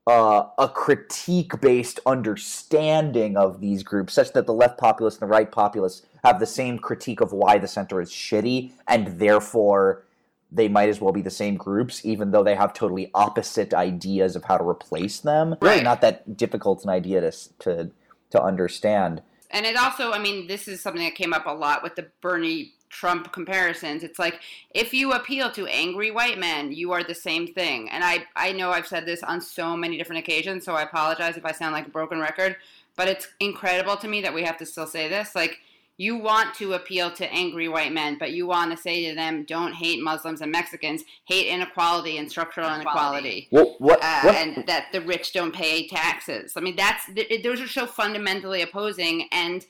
uh, 0.06 0.44
a 0.58 0.68
critique 0.68 1.60
based 1.60 2.00
understanding 2.06 3.36
of 3.36 3.60
these 3.60 3.82
groups, 3.82 4.14
such 4.14 4.32
that 4.32 4.46
the 4.46 4.54
left 4.54 4.78
populace 4.78 5.14
and 5.14 5.22
the 5.22 5.32
right 5.32 5.50
populace 5.50 6.02
have 6.24 6.40
the 6.40 6.46
same 6.46 6.78
critique 6.78 7.20
of 7.20 7.32
why 7.32 7.58
the 7.58 7.68
center 7.68 8.00
is 8.00 8.10
shitty, 8.10 8.72
and 8.86 9.18
therefore 9.18 10.04
they 10.52 10.68
might 10.68 10.88
as 10.88 11.00
well 11.00 11.12
be 11.12 11.22
the 11.22 11.30
same 11.30 11.56
groups, 11.56 12.04
even 12.04 12.32
though 12.32 12.42
they 12.42 12.56
have 12.56 12.72
totally 12.72 13.10
opposite 13.14 13.72
ideas 13.72 14.34
of 14.34 14.44
how 14.44 14.58
to 14.58 14.68
replace 14.68 15.20
them. 15.20 15.56
Really, 15.60 15.76
Right. 15.76 15.84
not 15.84 16.00
that 16.00 16.36
difficult 16.36 16.82
an 16.84 16.90
idea 16.90 17.20
to 17.20 17.32
to 17.60 17.90
to 18.30 18.42
understand. 18.42 19.22
And 19.50 19.66
it 19.66 19.76
also, 19.76 20.12
I 20.12 20.20
mean, 20.20 20.46
this 20.46 20.68
is 20.68 20.80
something 20.80 21.02
that 21.02 21.16
came 21.16 21.32
up 21.32 21.46
a 21.46 21.50
lot 21.52 21.82
with 21.82 21.96
the 21.96 22.06
Bernie 22.20 22.74
Trump 22.88 23.32
comparisons. 23.32 24.04
It's 24.04 24.18
like 24.18 24.40
if 24.72 24.92
you 24.94 25.12
appeal 25.12 25.50
to 25.52 25.66
angry 25.66 26.10
white 26.12 26.38
men, 26.38 26.72
you 26.72 26.92
are 26.92 27.02
the 27.02 27.14
same 27.14 27.46
thing. 27.48 27.88
And 27.90 28.04
I, 28.04 28.24
I 28.36 28.52
know 28.52 28.70
I've 28.70 28.86
said 28.86 29.06
this 29.06 29.22
on 29.24 29.40
so 29.40 29.76
many 29.76 29.96
different 29.96 30.20
occasions, 30.20 30.64
so 30.64 30.74
I 30.74 30.82
apologize 30.82 31.36
if 31.36 31.44
I 31.44 31.52
sound 31.52 31.72
like 31.72 31.86
a 31.86 31.90
broken 31.90 32.20
record, 32.20 32.56
but 32.96 33.08
it's 33.08 33.28
incredible 33.40 33.96
to 33.96 34.08
me 34.08 34.20
that 34.22 34.34
we 34.34 34.44
have 34.44 34.56
to 34.58 34.66
still 34.66 34.86
say 34.86 35.08
this. 35.08 35.34
Like, 35.34 35.58
you 36.00 36.16
want 36.16 36.54
to 36.54 36.72
appeal 36.72 37.10
to 37.10 37.30
angry 37.30 37.68
white 37.68 37.92
men, 37.92 38.16
but 38.18 38.32
you 38.32 38.46
want 38.46 38.70
to 38.70 38.76
say 38.76 39.06
to 39.10 39.14
them, 39.14 39.44
don't 39.44 39.74
hate 39.74 40.02
Muslims 40.02 40.40
and 40.40 40.50
Mexicans, 40.50 41.02
hate 41.26 41.46
inequality 41.46 42.16
and 42.16 42.30
structural 42.30 42.74
inequality 42.74 43.48
Well, 43.52 43.74
what, 43.76 44.02
uh, 44.02 44.22
what 44.22 44.34
and 44.34 44.66
that 44.66 44.86
the 44.92 45.02
rich 45.02 45.34
don't 45.34 45.54
pay 45.54 45.86
taxes. 45.86 46.54
I 46.56 46.60
mean, 46.60 46.74
that's 46.74 47.04
th- 47.12 47.42
those 47.42 47.60
are 47.60 47.68
so 47.68 47.86
fundamentally 47.86 48.62
opposing. 48.62 49.28
And 49.30 49.66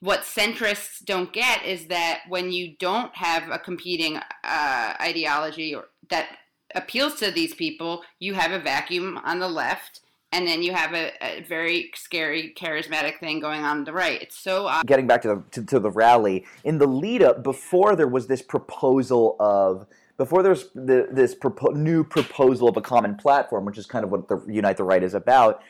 what 0.00 0.20
centrists 0.20 1.02
don't 1.02 1.32
get 1.32 1.64
is 1.64 1.86
that 1.86 2.24
when 2.28 2.52
you 2.52 2.76
don't 2.78 3.16
have 3.16 3.48
a 3.50 3.58
competing 3.58 4.18
uh, 4.44 4.94
ideology 5.00 5.74
or 5.74 5.86
that 6.10 6.26
appeals 6.74 7.14
to 7.20 7.30
these 7.30 7.54
people, 7.54 8.02
you 8.18 8.34
have 8.34 8.52
a 8.52 8.58
vacuum 8.58 9.18
on 9.24 9.38
the 9.38 9.48
left. 9.48 10.00
And 10.32 10.46
then 10.46 10.62
you 10.62 10.72
have 10.72 10.94
a, 10.94 11.12
a 11.22 11.42
very 11.42 11.90
scary, 11.94 12.54
charismatic 12.56 13.18
thing 13.18 13.38
going 13.38 13.62
on 13.62 13.84
the 13.84 13.92
right. 13.92 14.20
It's 14.22 14.38
so 14.38 14.70
getting 14.86 15.06
back 15.06 15.22
to 15.22 15.28
the 15.28 15.42
to, 15.52 15.66
to 15.66 15.78
the 15.78 15.90
rally 15.90 16.46
in 16.64 16.78
the 16.78 16.86
lead 16.86 17.22
up 17.22 17.42
before 17.42 17.94
there 17.94 18.08
was 18.08 18.26
this 18.26 18.40
proposal 18.40 19.36
of 19.38 19.86
before 20.16 20.42
there's 20.42 20.68
the, 20.74 21.08
this 21.10 21.34
propo- 21.34 21.74
new 21.74 22.04
proposal 22.04 22.68
of 22.68 22.76
a 22.76 22.80
common 22.80 23.16
platform 23.16 23.64
which 23.64 23.78
is 23.78 23.86
kind 23.86 24.04
of 24.04 24.10
what 24.10 24.28
the 24.28 24.42
unite 24.46 24.76
the 24.76 24.84
right 24.84 25.02
is 25.02 25.14
about 25.14 25.62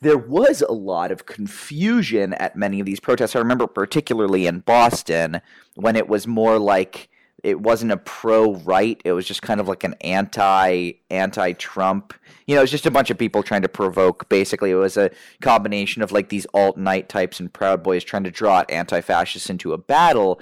there 0.00 0.18
was 0.18 0.62
a 0.62 0.72
lot 0.72 1.10
of 1.10 1.26
confusion 1.26 2.32
at 2.34 2.54
many 2.54 2.78
of 2.80 2.86
these 2.86 3.00
protests 3.00 3.34
i 3.34 3.38
remember 3.38 3.66
particularly 3.66 4.46
in 4.46 4.60
boston 4.60 5.40
when 5.74 5.96
it 5.96 6.08
was 6.08 6.26
more 6.26 6.58
like 6.58 7.08
it 7.42 7.60
wasn't 7.60 7.90
a 7.90 7.96
pro 7.96 8.54
right 8.56 9.00
it 9.04 9.12
was 9.12 9.26
just 9.26 9.42
kind 9.42 9.60
of 9.60 9.68
like 9.68 9.84
an 9.84 9.94
anti 10.00 10.92
anti 11.10 11.52
trump 11.52 12.12
you 12.48 12.54
know 12.54 12.62
it 12.62 12.64
was 12.64 12.70
just 12.70 12.86
a 12.86 12.90
bunch 12.90 13.10
of 13.10 13.18
people 13.18 13.42
trying 13.42 13.62
to 13.62 13.68
provoke. 13.68 14.28
Basically 14.30 14.70
it 14.70 14.74
was 14.74 14.96
a 14.96 15.10
combination 15.42 16.02
of 16.02 16.12
like 16.12 16.30
these 16.30 16.46
alt 16.54 16.78
lite 16.78 17.08
types 17.08 17.38
and 17.38 17.52
proud 17.52 17.82
boys 17.82 18.02
trying 18.02 18.24
to 18.24 18.30
draw 18.30 18.64
anti 18.70 19.02
fascists 19.02 19.50
into 19.50 19.74
a 19.74 19.78
battle. 19.78 20.40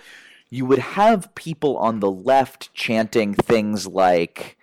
You 0.48 0.64
would 0.66 0.78
have 0.78 1.34
people 1.34 1.76
on 1.76 1.98
the 1.98 2.10
left 2.10 2.72
chanting 2.72 3.34
things 3.34 3.88
like 3.88 4.56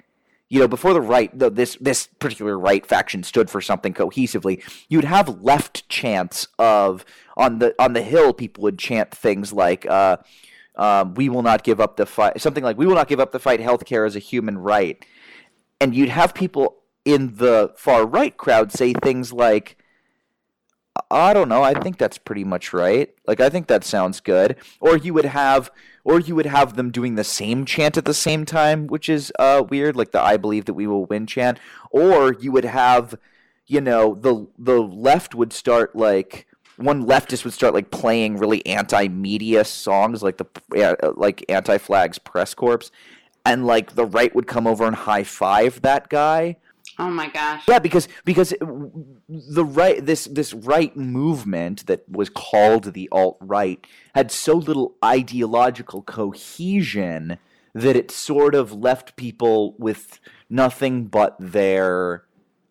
you 0.48 0.60
know, 0.60 0.68
before 0.68 0.94
the 0.94 1.02
right, 1.02 1.38
the, 1.38 1.50
this 1.50 1.78
this 1.82 2.08
particular 2.20 2.58
right 2.60 2.86
faction 2.86 3.24
stood 3.24 3.50
for 3.50 3.60
something 3.60 3.92
cohesively, 3.94 4.64
you'd 4.88 5.04
have 5.04 5.42
left 5.42 5.90
chants 5.90 6.48
of 6.60 7.04
on 7.36 7.58
the 7.58 7.74
on 7.80 7.94
the 7.94 8.04
hill. 8.04 8.34
People 8.34 8.62
would 8.62 8.78
chant 8.78 9.10
things 9.12 9.52
like, 9.52 9.86
uh, 9.88 10.18
um, 10.76 11.14
"We 11.16 11.30
will 11.30 11.44
not 11.44 11.64
give 11.64 11.80
up 11.80 11.98
the 11.98 12.06
fight," 12.06 12.42
something 12.42 12.64
like, 12.64 12.78
"We 12.78 12.86
will 12.86 12.96
not 12.96 13.08
give 13.08 13.20
up 13.20 13.32
the 13.32 13.40
fight. 13.40 13.60
Healthcare 13.60 14.08
is 14.08 14.16
a 14.16 14.20
human 14.20 14.58
right," 14.58 15.04
and 15.80 15.96
you'd 15.96 16.10
have 16.10 16.34
people 16.34 16.78
in 17.06 17.36
the 17.36 17.74
far 17.76 18.06
right 18.06 18.36
crowd 18.38 18.72
say 18.72 18.94
things 18.94 19.34
like, 19.34 19.78
I 21.10 21.34
don't 21.34 21.50
know. 21.50 21.64
I 21.64 21.74
think 21.74 21.98
that's 21.98 22.18
pretty 22.18 22.44
much 22.44 22.74
right. 22.74 23.14
Like 23.28 23.40
I 23.40 23.50
think 23.50 23.68
that 23.68 23.84
sounds 23.84 24.20
good. 24.20 24.56
Or 24.80 24.98
you 24.98 25.14
would 25.14 25.26
have 25.26 25.72
or 26.04 26.20
you 26.20 26.36
would 26.36 26.46
have 26.46 26.76
them 26.76 26.92
doing 26.92 27.16
the 27.16 27.24
same 27.24 27.66
chant 27.66 27.98
at 27.98 28.06
the 28.06 28.14
same 28.14 28.46
time, 28.46 28.88
which 28.88 29.10
is 29.10 29.32
uh 29.40 29.64
weird, 29.68 29.96
like 29.96 30.12
the 30.12 30.22
I 30.22 30.38
believe 30.38 30.66
that 30.66 30.74
we 30.74 30.88
will 30.88 31.06
win 31.06 31.26
chant. 31.26 31.60
Or 31.90 32.34
you 32.34 32.52
would 32.52 32.66
have 32.66 33.16
you 33.66 33.82
know, 33.82 34.16
the 34.16 34.48
the 34.58 34.82
left 34.82 35.34
would 35.34 35.54
start 35.54 35.96
like 35.96 36.48
one 36.78 37.06
leftist 37.06 37.44
would 37.44 37.54
start 37.54 37.74
like 37.74 37.92
playing 37.92 38.38
really 38.38 38.66
anti-media 38.66 39.64
songs 39.64 40.24
like 40.24 40.38
the 40.38 40.46
uh, 41.02 41.14
like 41.16 41.46
Anti-Flag's 41.50 42.20
Press 42.20 42.54
Corpse 42.54 42.92
and 43.46 43.66
like 43.66 43.96
the 43.96 44.06
right 44.06 44.34
would 44.34 44.48
come 44.48 44.68
over 44.68 44.86
and 44.86 44.96
high 44.96 45.24
five 45.24 45.82
that 45.82 46.10
guy 46.10 46.58
Oh 47.00 47.10
my 47.10 47.28
gosh. 47.28 47.64
yeah, 47.68 47.80
because 47.80 48.08
because 48.24 48.54
the 48.60 49.66
right 49.66 50.06
this 50.06 50.26
this 50.26 50.54
right 50.54 50.96
movement 50.96 51.88
that 51.88 52.08
was 52.08 52.30
called 52.30 52.94
the 52.94 53.10
alt 53.12 53.38
right 53.42 53.86
had 54.14 54.32
so 54.32 54.54
little 54.54 54.96
ideological 55.04 56.04
cohesion 56.04 57.40
that 57.74 57.96
it 57.96 58.12
sort 58.12 58.54
of 58.54 58.72
left 58.72 59.16
people 59.16 59.76
with 59.80 60.20
nothing 60.50 61.06
but 61.06 61.36
their 61.40 62.26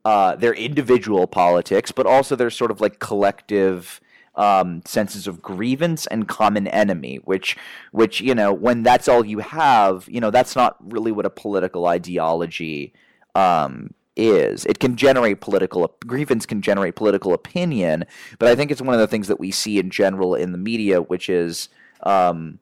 uh, 0.05 0.37
their 0.37 0.55
individual 0.55 1.27
politics, 1.27 1.93
but 1.93 2.07
also 2.07 2.37
their 2.37 2.51
sort 2.51 2.71
of 2.71 2.81
like 2.81 2.99
collective 2.99 4.01
um, 4.35 4.83
senses 4.85 5.27
of 5.27 5.43
grievance 5.43 6.07
and 6.07 6.27
common 6.27 6.67
enemy, 6.67 7.17
which 7.25 7.57
which 7.93 8.21
you 8.21 8.35
know 8.35 8.53
when 8.53 8.83
that's 8.83 9.09
all 9.09 9.25
you 9.25 9.41
have, 9.41 10.09
you 10.09 10.21
know 10.21 10.31
that's 10.31 10.57
not 10.57 10.77
really 10.93 11.13
what 11.13 11.27
a 11.27 11.31
political 11.31 11.87
ideology 11.87 12.93
um, 13.35 13.93
is. 14.17 14.65
It 14.67 14.79
can 14.79 14.97
generate 14.97 15.41
political 15.41 15.95
grievance, 16.07 16.47
can 16.47 16.63
generate 16.63 16.97
political 16.97 17.33
opinion, 17.35 18.05
but 18.39 18.49
I 18.49 18.57
think 18.57 18.71
it's 18.71 18.83
one 18.83 18.95
of 18.95 19.01
the 19.01 19.07
things 19.07 19.29
that 19.29 19.41
we 19.41 19.51
see 19.51 19.79
in 19.79 19.91
general 19.91 20.35
in 20.35 20.53
the 20.53 20.59
media, 20.59 21.03
which 21.03 21.29
is 21.29 21.69
um, 22.03 22.59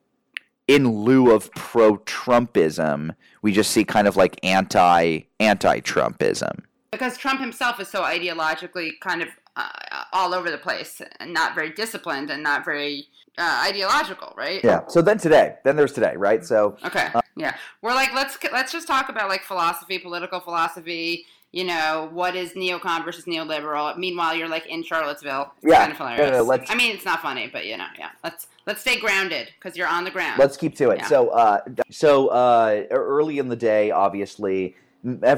in 0.67 0.89
lieu 0.89 1.33
of 1.33 1.51
pro 1.53 1.99
Trumpism, 1.99 3.15
we 3.43 3.53
just 3.53 3.71
see 3.71 3.85
kind 3.85 4.07
of 4.07 4.17
like 4.17 4.39
anti 4.43 5.21
anti 5.39 5.81
Trumpism. 5.81 6.65
Because 6.93 7.17
Trump 7.17 7.41
himself 7.41 7.81
is 7.81 7.89
so 7.89 8.03
ideologically 8.03 8.99
kind 9.01 9.23
of 9.23 9.29
uh, 9.57 9.69
all 10.13 10.35
over 10.35 10.51
the 10.51 10.59
place 10.59 11.01
and 11.21 11.33
not 11.33 11.55
very 11.55 11.71
disciplined 11.71 12.31
and 12.31 12.43
not 12.43 12.65
very 12.65 13.07
uh, 13.39 13.65
ideological, 13.67 14.35
right? 14.37 14.61
Yeah. 14.65 14.81
So 14.89 15.01
then 15.03 15.19
today, 15.19 15.55
then 15.65 15.77
there's 15.77 15.93
today, 15.93 16.15
right? 16.17 16.45
So 16.45 16.77
Okay. 16.85 17.09
yeah. 17.37 17.57
We're 17.83 17.95
like 17.95 18.13
let's 18.15 18.39
let's 18.53 18.73
just 18.73 18.87
talk 18.87 19.09
about 19.09 19.29
like 19.29 19.43
philosophy, 19.43 19.99
political 19.99 20.41
philosophy. 20.41 21.27
You 21.53 21.65
know 21.65 22.09
what 22.13 22.37
is 22.37 22.53
neocon 22.53 23.05
versus 23.05 23.25
neoliberal. 23.25 23.97
Meanwhile, 23.97 24.37
you're 24.37 24.49
like 24.49 24.67
in 24.67 24.85
Charlottesville. 24.85 25.53
It's 25.63 25.73
Yeah. 25.73 25.81
kind 25.81 25.93
of 25.93 25.99
hilarious. 25.99 26.31
No, 26.31 26.45
no, 26.45 26.65
I 26.69 26.75
mean, 26.77 26.95
it's 26.95 27.05
not 27.05 27.21
funny, 27.21 27.49
but 27.53 27.67
you 27.67 27.77
know, 27.77 27.87
yeah. 27.99 28.11
Let's 28.23 28.47
let's 28.67 28.81
stay 28.83 29.01
grounded 29.01 29.51
because 29.59 29.77
you're 29.77 29.89
on 29.89 30.05
the 30.05 30.13
ground. 30.13 30.39
let's 30.39 30.57
keep 30.57 30.77
to 30.77 30.91
it. 30.91 30.99
Yeah. 31.01 31.07
So, 31.09 31.29
uh, 31.31 31.61
so 31.91 32.29
uh, 32.29 32.85
early 32.93 33.39
in 33.39 33.49
the 33.49 33.57
day, 33.57 33.91
obviously, 33.91 34.77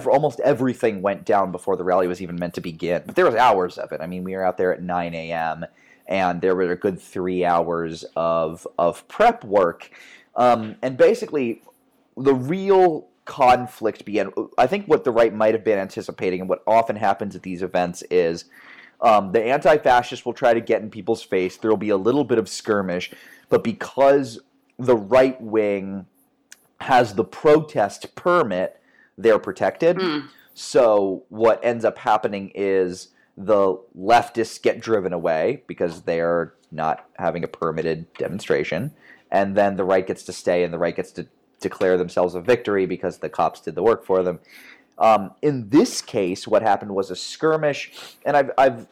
almost 0.07 0.40
everything 0.40 1.02
went 1.02 1.25
down 1.25 1.52
before 1.52 1.76
the 1.76 1.85
rally 1.85 2.07
was 2.07 2.21
even 2.21 2.37
meant 2.37 2.54
to 2.54 2.61
begin. 2.61 3.02
But 3.07 3.16
there 3.16 3.25
was 3.25 3.35
hours 3.35 3.78
of 3.78 3.92
it. 3.92 4.00
I 4.00 4.07
mean, 4.07 4.25
we 4.25 4.35
were 4.35 4.45
out 4.45 4.57
there 4.57 4.73
at 4.73 4.83
9 4.83 5.14
a.m. 5.14 5.66
and 6.07 6.40
there 6.40 6.54
were 6.54 6.73
a 6.73 6.76
good 6.76 7.00
three 7.00 7.45
hours 7.45 8.04
of 8.16 8.66
of 8.78 9.07
prep 9.09 9.45
work, 9.45 9.90
um, 10.35 10.76
and 10.83 10.97
basically, 10.97 11.62
the 12.16 12.35
real 12.35 13.09
conflict 13.25 14.04
began. 14.04 14.33
I 14.59 14.66
think 14.66 14.87
what 14.87 15.04
the 15.04 15.12
right 15.12 15.33
might 15.33 15.54
have 15.54 15.64
been 15.64 15.78
anticipating, 15.78 16.40
and 16.40 16.49
what 16.49 16.62
often 16.66 16.97
happens 16.97 17.37
at 17.37 17.42
these 17.42 17.62
events, 17.62 18.02
is. 18.11 18.45
Um, 19.04 19.33
the 19.33 19.42
anti-fascists 19.42 20.25
will 20.25 20.33
try 20.33 20.54
to 20.54 20.61
get 20.61 20.81
in 20.81 20.88
people's 20.88 21.25
face. 21.25 21.57
There 21.57 21.69
will 21.69 21.76
be 21.76 21.88
a 21.88 21.97
little 21.97 22.23
bit 22.23 22.38
of 22.38 22.49
skirmish, 22.49 23.11
but 23.49 23.64
because 23.64 24.38
the 24.78 24.97
right 24.97 25.40
wing 25.40 26.07
has 26.81 27.14
the 27.14 27.25
protest 27.25 28.14
permit, 28.14 28.81
they're 29.19 29.38
protected. 29.38 29.97
Mm. 29.97 30.28
So 30.54 31.25
what 31.28 31.64
ends 31.64 31.85
up 31.85 31.99
happening 31.99 32.52
is 32.54 33.09
the 33.37 33.78
leftists 33.99 34.61
get 34.61 34.81
driven 34.81 35.12
away 35.12 35.62
because 35.66 36.02
they're 36.02 36.54
not 36.71 37.07
having 37.19 37.45
a 37.45 37.49
permitted 37.49 38.12
demonstration, 38.14 38.92
and 39.31 39.57
then 39.57 39.76
the 39.76 39.85
right 39.85 40.07
gets 40.07 40.23
to 40.25 40.33
stay, 40.33 40.64
and 40.64 40.73
the 40.73 40.78
right 40.78 40.95
gets 40.95 41.12
to 41.12 41.26
declare 41.61 41.97
themselves 41.97 42.35
a 42.35 42.40
victory 42.40 42.87
because 42.87 43.19
the 43.19 43.28
cops 43.28 43.61
did 43.61 43.75
the 43.75 43.83
work 43.83 44.04
for 44.04 44.23
them. 44.23 44.40
Um, 44.99 45.33
in 45.40 45.69
this 45.71 46.02
case, 46.02 46.47
what 46.47 46.62
happened 46.62 46.95
was 46.95 47.11
a 47.11 47.16
skirmish, 47.16 47.92
and 48.25 48.37
I've, 48.37 48.50
I've 48.59 48.87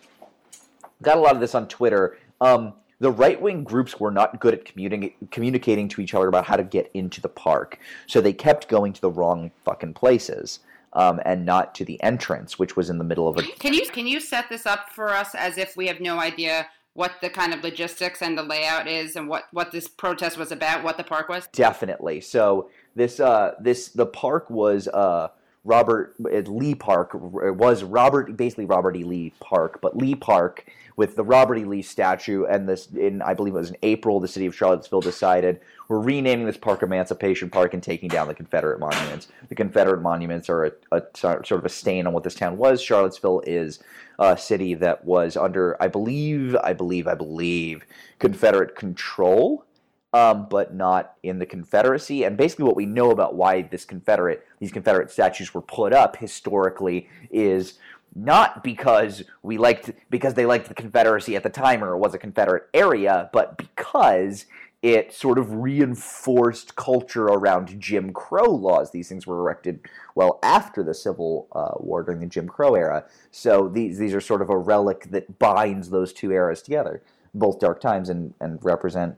got 1.02 1.18
a 1.18 1.20
lot 1.20 1.34
of 1.34 1.40
this 1.40 1.54
on 1.54 1.68
Twitter. 1.68 2.18
Um, 2.40 2.74
the 3.00 3.10
right 3.10 3.40
wing 3.40 3.64
groups 3.64 3.98
were 3.98 4.10
not 4.10 4.40
good 4.40 4.54
at 4.54 4.64
communi- 4.64 5.14
communicating 5.30 5.88
to 5.88 6.00
each 6.00 6.14
other 6.14 6.28
about 6.28 6.44
how 6.44 6.56
to 6.56 6.62
get 6.62 6.90
into 6.94 7.20
the 7.20 7.28
park, 7.28 7.78
so 8.06 8.20
they 8.20 8.32
kept 8.32 8.68
going 8.68 8.92
to 8.92 9.00
the 9.00 9.10
wrong 9.10 9.50
fucking 9.64 9.94
places. 9.94 10.60
Um, 10.92 11.20
and 11.24 11.46
not 11.46 11.76
to 11.76 11.84
the 11.84 12.02
entrance, 12.02 12.58
which 12.58 12.76
was 12.76 12.90
in 12.90 12.98
the 12.98 13.04
middle 13.04 13.28
of 13.28 13.38
a. 13.38 13.42
Can 13.42 13.72
you 13.72 13.86
can 13.86 14.08
you 14.08 14.18
set 14.18 14.48
this 14.48 14.66
up 14.66 14.90
for 14.90 15.10
us 15.10 15.36
as 15.36 15.56
if 15.56 15.76
we 15.76 15.86
have 15.86 16.00
no 16.00 16.18
idea 16.18 16.66
what 16.94 17.12
the 17.20 17.30
kind 17.30 17.54
of 17.54 17.62
logistics 17.62 18.22
and 18.22 18.36
the 18.36 18.42
layout 18.42 18.88
is 18.88 19.16
and 19.16 19.28
what, 19.28 19.44
what 19.52 19.70
this 19.70 19.86
protest 19.86 20.36
was 20.36 20.50
about, 20.50 20.82
what 20.82 20.96
the 20.96 21.04
park 21.04 21.28
was? 21.28 21.46
Definitely. 21.52 22.20
So 22.20 22.70
this 22.96 23.20
uh 23.20 23.54
this 23.60 23.90
the 23.90 24.06
park 24.06 24.50
was 24.50 24.88
uh 24.88 25.28
Robert 25.64 26.14
Lee 26.18 26.74
Park 26.74 27.10
was 27.12 27.82
Robert 27.82 28.34
basically 28.36 28.64
Robert 28.64 28.96
E. 28.96 29.04
Lee 29.04 29.34
Park, 29.40 29.80
but 29.82 29.94
Lee 29.94 30.14
Park 30.14 30.66
with 30.96 31.16
the 31.16 31.22
Robert 31.22 31.56
E. 31.56 31.64
Lee 31.64 31.82
statue 31.82 32.46
and 32.46 32.66
this 32.66 32.86
in 32.86 33.20
I 33.20 33.34
believe 33.34 33.54
it 33.54 33.58
was 33.58 33.70
in 33.70 33.76
April 33.82 34.20
the 34.20 34.28
city 34.28 34.46
of 34.46 34.54
Charlottesville 34.54 35.02
decided 35.02 35.60
we're 35.88 36.00
renaming 36.00 36.46
this 36.46 36.56
park 36.56 36.82
Emancipation 36.82 37.50
Park 37.50 37.74
and 37.74 37.82
taking 37.82 38.08
down 38.08 38.26
the 38.26 38.34
Confederate 38.34 38.80
monuments. 38.80 39.28
The 39.50 39.54
Confederate 39.54 40.00
monuments 40.00 40.48
are 40.48 40.64
a, 40.64 40.72
a 40.92 41.02
sort 41.14 41.50
of 41.50 41.64
a 41.66 41.68
stain 41.68 42.06
on 42.06 42.14
what 42.14 42.24
this 42.24 42.34
town 42.34 42.56
was. 42.56 42.80
Charlottesville 42.80 43.42
is 43.46 43.80
a 44.18 44.38
city 44.38 44.72
that 44.74 45.04
was 45.04 45.36
under 45.36 45.76
I 45.82 45.88
believe 45.88 46.56
I 46.64 46.72
believe 46.72 47.06
I 47.06 47.14
believe 47.14 47.84
Confederate 48.18 48.76
control 48.76 49.66
um, 50.12 50.46
but 50.50 50.74
not 50.74 51.14
in 51.22 51.38
the 51.38 51.46
Confederacy. 51.46 52.24
And 52.24 52.36
basically, 52.36 52.64
what 52.64 52.76
we 52.76 52.86
know 52.86 53.10
about 53.10 53.34
why 53.34 53.62
this 53.62 53.84
Confederate 53.84 54.46
these 54.58 54.72
Confederate 54.72 55.10
statues 55.10 55.54
were 55.54 55.62
put 55.62 55.92
up 55.92 56.16
historically 56.16 57.08
is 57.30 57.78
not 58.14 58.64
because 58.64 59.22
we 59.42 59.56
liked 59.56 59.90
because 60.10 60.34
they 60.34 60.46
liked 60.46 60.68
the 60.68 60.74
Confederacy 60.74 61.36
at 61.36 61.42
the 61.42 61.50
time 61.50 61.84
or 61.84 61.94
it 61.94 61.98
was 61.98 62.14
a 62.14 62.18
Confederate 62.18 62.68
area, 62.74 63.30
but 63.32 63.56
because 63.56 64.46
it 64.82 65.12
sort 65.12 65.38
of 65.38 65.52
reinforced 65.56 66.74
culture 66.74 67.24
around 67.24 67.78
Jim 67.78 68.12
Crow 68.12 68.50
laws. 68.50 68.90
These 68.90 69.10
things 69.10 69.26
were 69.26 69.38
erected 69.38 69.80
well 70.14 70.38
after 70.42 70.82
the 70.82 70.94
Civil 70.94 71.48
uh, 71.52 71.72
War 71.76 72.02
during 72.02 72.20
the 72.20 72.26
Jim 72.26 72.48
Crow 72.48 72.74
era. 72.74 73.04
So 73.30 73.68
these 73.68 73.98
these 73.98 74.14
are 74.14 74.20
sort 74.20 74.42
of 74.42 74.48
a 74.48 74.56
relic 74.56 75.10
that 75.10 75.38
binds 75.38 75.90
those 75.90 76.12
two 76.12 76.32
eras 76.32 76.62
together, 76.62 77.02
both 77.34 77.60
dark 77.60 77.80
times 77.80 78.08
and, 78.08 78.34
and 78.40 78.58
represent 78.64 79.16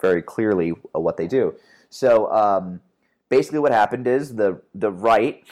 very 0.00 0.22
clearly 0.22 0.70
what 0.92 1.16
they 1.16 1.26
do. 1.26 1.54
So 1.90 2.30
um, 2.32 2.80
basically, 3.28 3.58
what 3.58 3.72
happened 3.72 4.06
is 4.06 4.34
the 4.34 4.60
the 4.74 4.90
right, 4.90 5.44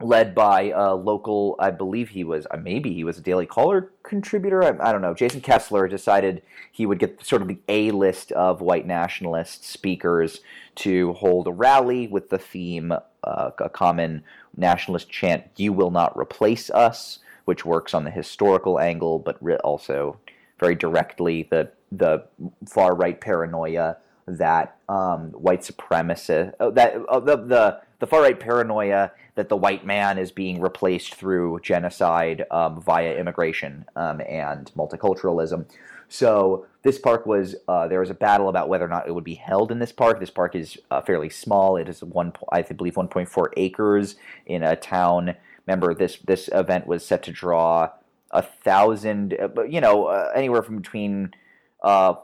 led 0.00 0.34
by 0.34 0.72
a 0.74 0.94
local, 0.94 1.56
I 1.58 1.70
believe 1.70 2.10
he 2.10 2.24
was, 2.24 2.46
uh, 2.50 2.56
maybe 2.56 2.92
he 2.92 3.04
was 3.04 3.18
a 3.18 3.22
Daily 3.22 3.46
Caller 3.46 3.92
contributor. 4.02 4.62
I, 4.62 4.88
I, 4.88 4.92
don't 4.92 5.02
know. 5.02 5.14
Jason 5.14 5.40
Kessler 5.40 5.88
decided 5.88 6.42
he 6.72 6.86
would 6.86 6.98
get 6.98 7.24
sort 7.24 7.42
of 7.42 7.48
the 7.48 7.58
A 7.68 7.90
list 7.90 8.32
of 8.32 8.60
white 8.60 8.86
nationalist 8.86 9.64
speakers 9.64 10.40
to 10.76 11.12
hold 11.14 11.46
a 11.46 11.52
rally 11.52 12.06
with 12.06 12.30
the 12.30 12.38
theme, 12.38 12.92
uh, 12.92 13.50
a 13.58 13.68
common 13.68 14.24
nationalist 14.56 15.10
chant, 15.10 15.44
"You 15.56 15.72
will 15.72 15.90
not 15.90 16.16
replace 16.16 16.70
us," 16.70 17.18
which 17.44 17.66
works 17.66 17.92
on 17.92 18.04
the 18.04 18.10
historical 18.10 18.80
angle, 18.80 19.18
but 19.18 19.38
also 19.62 20.18
very 20.60 20.74
directly 20.74 21.48
the 21.50 21.70
the 21.90 22.22
far 22.68 22.94
right 22.94 23.20
paranoia 23.20 23.96
that 24.26 24.76
um, 24.88 25.30
white 25.32 25.62
supremacist 25.62 26.52
uh, 26.60 26.70
that 26.70 26.94
uh, 27.08 27.18
the, 27.18 27.36
the 27.36 27.80
the 27.98 28.06
far 28.06 28.22
right 28.22 28.38
paranoia 28.38 29.10
that 29.34 29.48
the 29.48 29.56
white 29.56 29.84
man 29.84 30.18
is 30.18 30.30
being 30.30 30.60
replaced 30.60 31.14
through 31.14 31.60
genocide 31.62 32.44
um, 32.50 32.80
via 32.80 33.14
immigration 33.14 33.84
um, 33.96 34.20
and 34.28 34.70
multiculturalism. 34.76 35.66
So 36.08 36.66
this 36.82 36.98
park 36.98 37.24
was 37.26 37.56
uh, 37.68 37.88
there 37.88 38.00
was 38.00 38.10
a 38.10 38.14
battle 38.14 38.48
about 38.48 38.68
whether 38.68 38.84
or 38.84 38.88
not 38.88 39.06
it 39.06 39.14
would 39.14 39.24
be 39.24 39.34
held 39.34 39.70
in 39.70 39.78
this 39.78 39.92
park. 39.92 40.20
This 40.20 40.30
park 40.30 40.54
is 40.54 40.78
uh, 40.90 41.00
fairly 41.00 41.30
small. 41.30 41.76
It 41.76 41.88
is 41.88 42.02
one 42.02 42.32
I 42.52 42.62
believe 42.62 42.94
1.4 42.94 43.48
acres 43.56 44.16
in 44.46 44.62
a 44.62 44.76
town. 44.76 45.34
Remember 45.66 45.94
this 45.94 46.18
this 46.18 46.48
event 46.52 46.86
was 46.86 47.06
set 47.06 47.22
to 47.24 47.32
draw 47.32 47.90
a 48.30 48.42
thousand, 48.42 49.34
uh, 49.34 49.62
you 49.64 49.80
know, 49.80 50.06
uh, 50.06 50.30
anywhere 50.34 50.62
from 50.62 50.76
between 50.76 51.32
uh, 51.82 52.14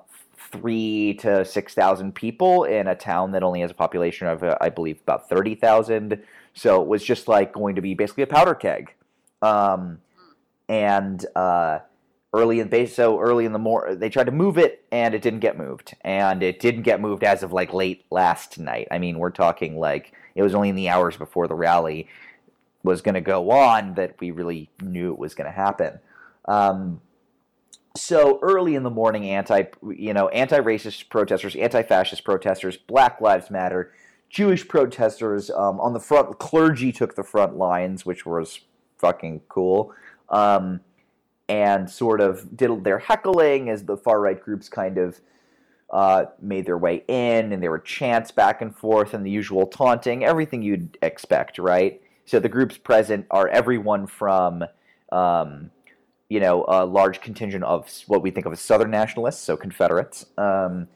three 0.52 1.14
to 1.14 1.44
six 1.44 1.74
thousand 1.74 2.14
people 2.14 2.64
in 2.64 2.86
a 2.86 2.94
town 2.94 3.32
that 3.32 3.42
only 3.42 3.60
has 3.60 3.70
a 3.70 3.74
population 3.74 4.26
of, 4.26 4.42
uh, 4.42 4.56
I 4.60 4.68
believe, 4.68 5.00
about 5.02 5.28
thirty 5.28 5.54
thousand. 5.54 6.22
So 6.54 6.80
it 6.82 6.88
was 6.88 7.04
just 7.04 7.28
like 7.28 7.52
going 7.52 7.74
to 7.74 7.82
be 7.82 7.94
basically 7.94 8.22
a 8.22 8.26
powder 8.26 8.54
keg. 8.54 8.94
Um, 9.42 9.98
and 10.68 11.24
uh, 11.36 11.80
early 12.32 12.60
in 12.60 12.68
base, 12.68 12.94
so 12.94 13.20
early 13.20 13.44
in 13.44 13.52
the 13.52 13.58
morning, 13.58 13.98
they 13.98 14.08
tried 14.08 14.24
to 14.24 14.32
move 14.32 14.58
it, 14.58 14.84
and 14.90 15.14
it 15.14 15.22
didn't 15.22 15.40
get 15.40 15.58
moved, 15.58 15.94
and 16.02 16.42
it 16.42 16.60
didn't 16.60 16.82
get 16.82 17.00
moved 17.00 17.24
as 17.24 17.42
of 17.42 17.52
like 17.52 17.72
late 17.72 18.04
last 18.10 18.58
night. 18.58 18.88
I 18.90 18.98
mean, 18.98 19.18
we're 19.18 19.30
talking 19.30 19.78
like 19.78 20.12
it 20.34 20.42
was 20.42 20.54
only 20.54 20.68
in 20.68 20.76
the 20.76 20.88
hours 20.88 21.16
before 21.16 21.48
the 21.48 21.54
rally 21.54 22.08
was 22.86 23.02
going 23.02 23.14
to 23.14 23.20
go 23.20 23.50
on 23.50 23.94
that 23.94 24.14
we 24.20 24.30
really 24.30 24.70
knew 24.80 25.12
it 25.12 25.18
was 25.18 25.34
going 25.34 25.46
to 25.46 25.56
happen. 25.56 25.98
Um, 26.46 27.02
so 27.96 28.38
early 28.42 28.74
in 28.74 28.82
the 28.82 28.90
morning, 28.90 29.28
anti 29.30 29.64
you 29.94 30.14
know 30.14 30.28
anti-racist 30.28 31.08
protesters, 31.08 31.56
anti-fascist 31.56 32.24
protesters, 32.24 32.76
Black 32.76 33.20
Lives 33.20 33.50
Matter, 33.50 33.92
Jewish 34.28 34.66
protesters 34.66 35.50
um, 35.50 35.80
on 35.80 35.92
the 35.92 36.00
front. 36.00 36.38
Clergy 36.38 36.92
took 36.92 37.14
the 37.14 37.24
front 37.24 37.56
lines, 37.56 38.06
which 38.06 38.26
was 38.26 38.60
fucking 38.98 39.42
cool, 39.48 39.92
um, 40.28 40.80
and 41.48 41.90
sort 41.90 42.20
of 42.20 42.56
did 42.56 42.84
their 42.84 42.98
heckling 42.98 43.68
as 43.68 43.84
the 43.84 43.96
far 43.96 44.20
right 44.20 44.40
groups 44.40 44.68
kind 44.68 44.98
of. 44.98 45.20
Uh, 45.88 46.24
made 46.42 46.66
their 46.66 46.76
way 46.76 47.04
in, 47.06 47.52
and 47.52 47.62
there 47.62 47.70
were 47.70 47.78
chants 47.78 48.32
back 48.32 48.60
and 48.60 48.74
forth, 48.74 49.14
and 49.14 49.24
the 49.24 49.30
usual 49.30 49.68
taunting, 49.68 50.24
everything 50.24 50.60
you'd 50.60 50.98
expect, 51.00 51.58
right? 51.60 52.02
So 52.26 52.38
the 52.38 52.48
groups 52.48 52.76
present 52.76 53.26
are 53.30 53.48
everyone 53.48 54.06
from 54.06 54.64
um, 55.10 55.70
you 56.28 56.40
know, 56.40 56.64
a 56.66 56.84
large 56.84 57.20
contingent 57.20 57.64
of 57.64 57.88
what 58.06 58.22
we 58.22 58.30
think 58.30 58.46
of 58.46 58.52
as 58.52 58.60
Southern 58.60 58.90
nationalists, 58.90 59.42
so 59.42 59.56
Confederates, 59.56 60.26
um, 60.36 60.88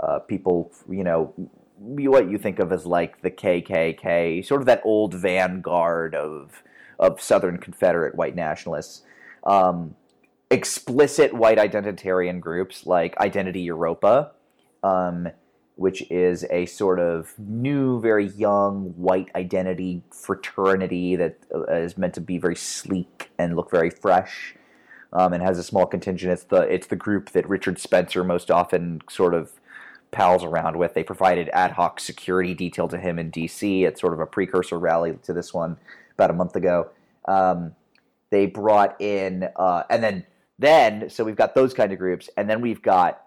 uh, 0.00 0.20
people, 0.20 0.72
you 0.88 1.02
know, 1.02 1.32
what 1.78 2.30
you 2.30 2.38
think 2.38 2.58
of 2.58 2.72
as 2.72 2.86
like 2.86 3.20
the 3.22 3.30
KKK, 3.30 4.46
sort 4.46 4.62
of 4.62 4.66
that 4.66 4.80
old 4.84 5.14
vanguard 5.14 6.14
of 6.14 6.62
of 6.98 7.20
Southern 7.20 7.58
Confederate 7.58 8.14
white 8.14 8.34
nationalists. 8.34 9.02
Um, 9.44 9.96
explicit 10.50 11.34
white 11.34 11.58
identitarian 11.58 12.40
groups 12.40 12.86
like 12.86 13.18
Identity 13.18 13.60
Europa, 13.60 14.32
um, 14.82 15.28
which 15.76 16.10
is 16.10 16.44
a 16.50 16.66
sort 16.66 16.98
of 16.98 17.34
new, 17.38 18.00
very 18.00 18.26
young 18.28 18.94
white 18.96 19.30
identity 19.34 20.02
fraternity 20.10 21.16
that 21.16 21.38
uh, 21.54 21.88
meant 21.98 22.14
to 22.14 22.20
be 22.20 22.38
very 22.38 22.56
sleek 22.56 23.30
and 23.38 23.54
look 23.54 23.70
very 23.70 23.90
fresh 23.90 24.54
um, 25.12 25.34
and 25.34 25.42
has 25.42 25.58
a 25.58 25.62
small 25.62 25.86
contingent. 25.86 26.32
It's 26.32 26.44
the 26.44 26.62
it's 26.62 26.86
the 26.86 26.96
group 26.96 27.30
that 27.30 27.48
Richard 27.48 27.78
Spencer 27.78 28.24
most 28.24 28.50
often 28.50 29.02
sort 29.08 29.34
of 29.34 29.52
pals 30.10 30.42
around 30.42 30.78
with. 30.78 30.94
They 30.94 31.04
provided 31.04 31.50
ad 31.50 31.72
hoc 31.72 32.00
security 32.00 32.54
detail 32.54 32.88
to 32.88 32.98
him 32.98 33.18
in 33.18 33.30
D.C. 33.30 33.84
It's 33.84 34.00
sort 34.00 34.14
of 34.14 34.20
a 34.20 34.26
precursor 34.26 34.78
rally 34.78 35.18
to 35.24 35.32
this 35.34 35.52
one 35.52 35.76
about 36.14 36.30
a 36.30 36.34
month 36.34 36.56
ago. 36.56 36.88
Um, 37.26 37.74
they 38.30 38.46
brought 38.46 39.00
in 39.00 39.48
uh, 39.56 39.82
and 39.90 40.02
then 40.02 40.26
then 40.58 41.10
so 41.10 41.22
we've 41.22 41.36
got 41.36 41.54
those 41.54 41.74
kind 41.74 41.92
of 41.92 41.98
groups, 41.98 42.30
and 42.38 42.48
then 42.48 42.62
we've 42.62 42.80
got 42.80 43.25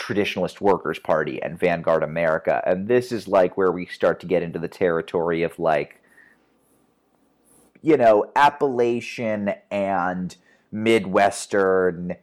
Traditionalist 0.00 0.60
Workers 0.60 0.98
Party 0.98 1.40
and 1.42 1.58
Vanguard 1.58 2.02
America, 2.02 2.62
and 2.66 2.88
this 2.88 3.12
is 3.12 3.28
like 3.28 3.56
where 3.56 3.70
we 3.70 3.86
start 3.86 4.18
to 4.20 4.26
get 4.26 4.42
into 4.42 4.58
the 4.58 4.68
territory 4.68 5.42
of 5.42 5.58
like 5.58 6.02
you 7.82 7.96
know 7.96 8.30
Appalachian 8.34 9.52
and 9.70 10.36
Midwestern 10.72 12.16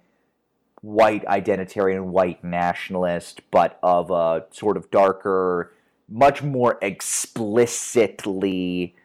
white 0.82 1.26
identitarian, 1.26 2.06
white 2.06 2.44
nationalist, 2.44 3.42
but 3.52 3.78
of 3.84 4.10
a 4.10 4.46
sort 4.52 4.78
of 4.78 4.90
darker, 4.90 5.74
much 6.08 6.42
more 6.42 6.80
explicitly, 6.82 8.96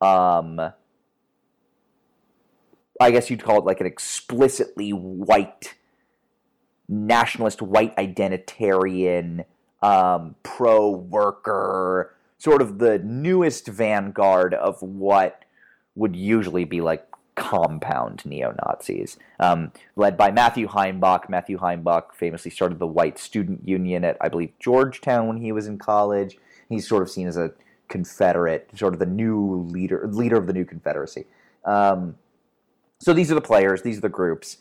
um, 0.00 0.60
I 3.00 3.10
guess 3.10 3.30
you'd 3.30 3.44
call 3.44 3.58
it 3.58 3.64
like 3.64 3.80
an 3.80 3.86
explicitly 3.86 4.90
white 4.90 5.74
nationalist, 6.88 7.60
white 7.60 7.94
identitarian, 7.96 9.44
um, 9.82 10.34
pro 10.42 10.90
worker, 10.90 12.14
sort 12.38 12.62
of 12.62 12.78
the 12.78 12.98
newest 13.00 13.68
vanguard 13.68 14.54
of 14.54 14.80
what 14.82 15.44
would 15.94 16.16
usually 16.16 16.64
be 16.64 16.80
like 16.80 17.04
compound 17.34 18.24
neo 18.26 18.54
Nazis, 18.64 19.16
um, 19.38 19.72
led 19.96 20.16
by 20.16 20.30
Matthew 20.30 20.66
Heimbach. 20.66 21.28
Matthew 21.28 21.58
Heimbach 21.58 22.14
famously 22.14 22.50
started 22.50 22.78
the 22.78 22.86
White 22.86 23.18
Student 23.18 23.66
Union 23.66 24.04
at, 24.04 24.16
I 24.20 24.28
believe, 24.28 24.52
Georgetown 24.58 25.28
when 25.28 25.36
he 25.36 25.52
was 25.52 25.66
in 25.66 25.78
college. 25.78 26.36
He's 26.68 26.88
sort 26.88 27.02
of 27.02 27.10
seen 27.10 27.28
as 27.28 27.36
a 27.36 27.52
Confederate, 27.88 28.68
sort 28.74 28.92
of 28.92 28.98
the 28.98 29.06
new 29.06 29.66
leader, 29.70 30.06
leader 30.10 30.36
of 30.36 30.46
the 30.46 30.52
new 30.52 30.64
Confederacy. 30.64 31.26
Um, 31.64 32.16
so 32.98 33.12
these 33.12 33.30
are 33.30 33.36
the 33.36 33.40
players, 33.40 33.82
these 33.82 33.98
are 33.98 34.02
the 34.02 34.08
groups. 34.08 34.58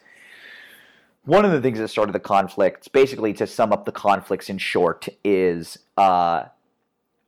One 1.27 1.43
of 1.43 1.51
the 1.51 1.59
things 1.59 1.77
that 1.79 1.89
started 1.89 2.13
the 2.13 2.21
conflicts, 2.21 2.87
basically 2.87 3.33
to 3.33 3.45
sum 3.45 3.73
up 3.73 3.83
the 3.83 3.91
conflicts 3.91 4.49
in 4.49 4.57
short, 4.57 5.09
is 5.25 5.77
uh, 5.97 6.45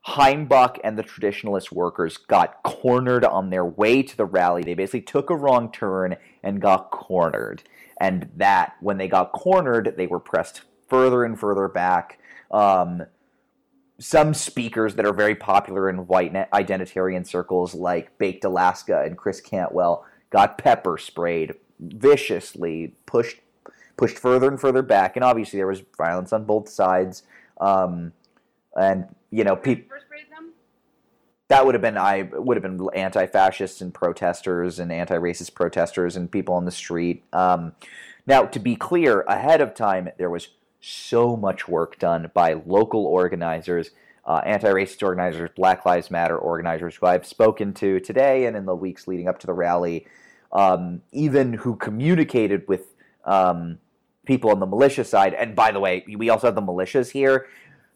Heimbach 0.07 0.77
and 0.85 0.97
the 0.97 1.03
traditionalist 1.03 1.73
workers 1.73 2.15
got 2.15 2.63
cornered 2.63 3.25
on 3.25 3.49
their 3.49 3.65
way 3.65 4.01
to 4.01 4.15
the 4.15 4.23
rally. 4.23 4.63
They 4.63 4.73
basically 4.73 5.01
took 5.01 5.29
a 5.29 5.35
wrong 5.35 5.69
turn 5.69 6.15
and 6.41 6.61
got 6.61 6.91
cornered. 6.91 7.63
And 7.99 8.29
that, 8.37 8.77
when 8.79 8.99
they 8.99 9.09
got 9.09 9.33
cornered, 9.33 9.95
they 9.97 10.07
were 10.07 10.21
pressed 10.21 10.61
further 10.87 11.25
and 11.25 11.37
further 11.37 11.67
back. 11.67 12.19
Um, 12.51 13.03
some 13.99 14.33
speakers 14.33 14.95
that 14.95 15.05
are 15.05 15.13
very 15.13 15.35
popular 15.35 15.89
in 15.89 16.07
white 16.07 16.33
identitarian 16.53 17.27
circles, 17.27 17.75
like 17.75 18.17
Baked 18.17 18.45
Alaska 18.45 19.03
and 19.05 19.17
Chris 19.17 19.41
Cantwell, 19.41 20.05
got 20.29 20.57
pepper 20.57 20.97
sprayed 20.97 21.55
viciously, 21.81 22.95
pushed 23.05 23.41
pushed 23.99 24.17
further 24.17 24.47
and 24.47 24.59
further 24.59 24.81
back, 24.81 25.17
and 25.17 25.25
obviously 25.25 25.57
there 25.57 25.67
was 25.67 25.83
violence 25.97 26.31
on 26.31 26.45
both 26.45 26.69
sides. 26.69 27.23
Um, 27.59 28.13
and 28.75 29.13
you 29.29 29.43
know, 29.43 29.57
people 29.57 29.97
that 31.49 31.65
would 31.65 31.75
have 31.75 31.81
been 31.81 31.97
I 31.97 32.29
would 32.31 32.55
have 32.55 32.63
been 32.63 32.87
anti-fascists 32.95 33.81
and 33.81 33.93
protesters 33.93 34.79
and 34.79 34.91
anti-racist 34.91 35.53
protesters 35.53 36.15
and 36.15 36.31
people 36.31 36.55
on 36.55 36.63
the 36.63 36.71
street. 36.71 37.25
Um, 37.33 37.73
now, 38.25 38.43
to 38.45 38.59
be 38.59 38.75
clear, 38.77 39.21
ahead 39.21 39.59
of 39.59 39.73
time, 39.73 40.09
there 40.17 40.29
was 40.29 40.47
so 40.79 41.35
much 41.35 41.67
work 41.67 41.99
done 41.99 42.31
by 42.33 42.53
local 42.65 43.05
organizers, 43.05 43.89
uh, 44.25 44.41
anti-racist 44.45 45.03
organizers, 45.03 45.49
Black 45.55 45.85
Lives 45.85 46.09
Matter 46.09 46.37
organizers 46.37 46.95
who 46.95 47.05
I've 47.05 47.25
spoken 47.25 47.73
to 47.73 47.99
today 47.99 48.45
and 48.45 48.55
in 48.55 48.65
the 48.65 48.75
weeks 48.75 49.07
leading 49.07 49.27
up 49.27 49.39
to 49.39 49.47
the 49.47 49.53
rally, 49.53 50.07
um, 50.53 51.01
even 51.11 51.51
who 51.51 51.75
communicated 51.75 52.65
with 52.67 52.95
um, 53.25 53.79
people 54.29 54.49
on 54.51 54.61
the 54.61 54.65
militia 54.65 55.03
side. 55.03 55.33
And 55.33 55.55
by 55.55 55.71
the 55.71 55.81
way, 55.81 56.05
we 56.07 56.29
also 56.29 56.47
have 56.47 56.55
the 56.55 56.61
militias 56.61 57.11
here 57.11 57.47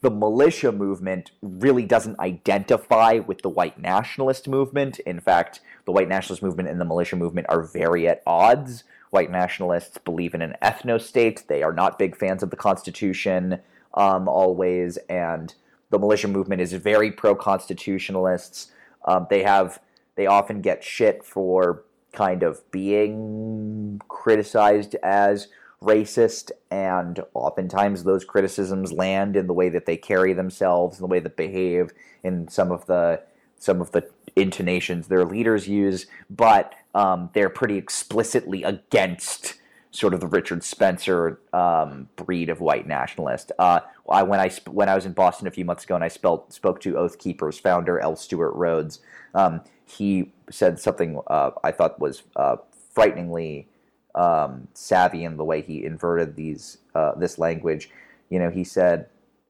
the 0.04 0.12
militia 0.12 0.74
movement 0.74 1.32
really 1.42 1.86
doesn't 1.86 2.20
identify 2.20 3.20
with 3.20 3.42
the 3.42 3.48
white 3.48 3.80
nationalist 3.80 4.50
movement. 4.50 5.00
In 5.00 5.22
fact, 5.22 5.62
the 5.86 5.94
white 5.94 6.10
nationalist 6.10 6.44
movement 6.44 6.68
and 6.68 6.80
the 6.80 6.86
militia 6.86 7.16
movement 7.16 7.48
are 7.50 7.64
very 7.64 8.06
at 8.10 8.22
odds. 8.28 8.84
White 9.12 9.32
nationalists 9.32 9.98
believe 10.00 10.34
in 10.34 10.42
an 10.42 10.56
ethno 10.62 11.02
state. 11.02 11.46
They 11.48 11.64
are 11.64 11.72
not 11.72 11.98
big 11.98 12.18
fans 12.18 12.44
of 12.44 12.50
the 12.50 12.58
Constitution 12.58 13.60
um, 13.94 14.28
always, 14.28 14.98
and 15.08 15.56
the 15.90 16.00
militia 16.00 16.28
movement 16.28 16.60
is 16.60 16.74
very 16.74 17.10
pro 17.10 17.34
constitutionalists. 17.34 18.72
Um, 19.06 19.28
they 19.30 19.44
have 19.44 19.80
they 20.16 20.28
often 20.28 20.60
get 20.60 20.84
shit 20.84 21.24
for 21.24 21.84
kind 22.12 22.44
of 22.44 22.70
being 22.72 24.02
criticized 24.10 24.96
as 25.02 25.48
racist, 25.84 26.52
and 26.72 27.24
oftentimes 27.34 28.04
those 28.04 28.26
criticisms 28.26 28.92
land 28.92 29.36
in 29.36 29.48
the 29.48 29.54
way 29.54 29.70
that 29.70 29.86
they 29.86 29.98
carry 29.98 30.34
themselves, 30.34 30.98
in 30.98 31.04
the 31.04 31.08
way 31.08 31.20
that 31.20 31.38
behave, 31.38 31.92
in 32.24 32.48
some 32.48 32.72
of 32.72 32.86
the 32.86 33.22
some 33.58 33.80
of 33.80 33.92
the 33.92 34.10
intonations 34.36 35.08
their 35.08 35.24
leaders 35.24 35.68
use. 35.68 36.06
But 36.30 36.74
um, 36.96 37.30
they're 37.34 37.50
pretty 37.50 37.78
explicitly 37.78 38.64
against 38.64 39.56
sort 39.92 40.14
of 40.14 40.20
the 40.20 40.28
Richard 40.28 40.64
Spencer 40.64 41.40
um, 41.54 42.10
breed 42.16 42.50
of 42.50 42.60
white 42.60 42.88
nationalist. 42.88 43.52
Uh, 43.60 43.82
I, 44.10 44.24
when 44.24 44.40
I 44.40 44.50
when 44.70 44.90
I 44.90 44.96
was 44.96 45.06
in 45.06 45.14
Boston 45.14 45.48
a 45.48 45.52
few 45.52 45.66
months 45.66 45.84
ago 45.84 45.96
and 45.96 46.04
I 46.04 46.08
spelt, 46.08 46.52
spoke 46.52 46.82
to 46.82 46.98
Oath 46.98 47.20
Keepers 47.20 47.60
founder 47.60 48.00
L. 48.00 48.16
Stewart 48.16 48.54
Rhodes, 48.56 49.00
um, 49.34 49.62
he 49.86 50.32
said 50.50 50.80
something 50.80 51.22
uh, 51.28 51.52
I 51.64 51.72
thought 51.72 52.00
was 52.00 52.24
uh, 52.36 52.58
frighteningly 52.92 53.68
um, 54.16 54.68
savvy 54.74 55.24
in 55.24 55.38
the 55.38 55.44
way 55.44 55.62
he 55.62 55.86
inverted 55.86 56.36
these 56.36 56.78
uh, 56.96 57.16
this 57.16 57.38
language. 57.38 57.90
You 58.30 58.40
know, 58.40 58.50
he 58.50 58.64
said, 58.64 59.08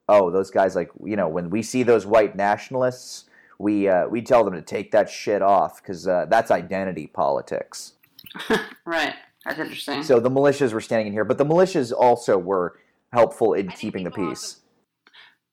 "Oh, 0.08 0.32
those 0.32 0.52
guys 0.52 0.76
like 0.76 0.90
you 1.04 1.16
know 1.16 1.28
when 1.28 1.50
we 1.50 1.62
see 1.62 1.84
those 1.84 2.06
white 2.06 2.36
nationalists, 2.36 3.26
we 3.60 3.88
uh, 3.88 4.08
we 4.08 4.22
tell 4.22 4.44
them 4.44 4.54
to 4.54 4.62
take 4.62 4.92
that 4.92 5.10
shit 5.10 5.42
off 5.42 5.82
because 5.82 6.08
uh, 6.08 6.26
that's 6.30 6.52
identity 6.52 7.08
politics." 7.08 7.94
right. 8.86 9.16
That's 9.46 9.60
interesting. 9.60 10.04
So 10.04 10.20
the 10.20 10.32
militias 10.32 10.72
were 10.72 10.82
standing 10.82 11.08
in 11.08 11.14
here, 11.14 11.26
but 11.26 11.38
the 11.38 11.46
militias 11.46 11.92
also 11.92 12.38
were 12.38 12.80
helpful 13.12 13.54
in 13.54 13.70
keeping 13.70 14.04
the 14.06 14.12
peace. 14.12 14.62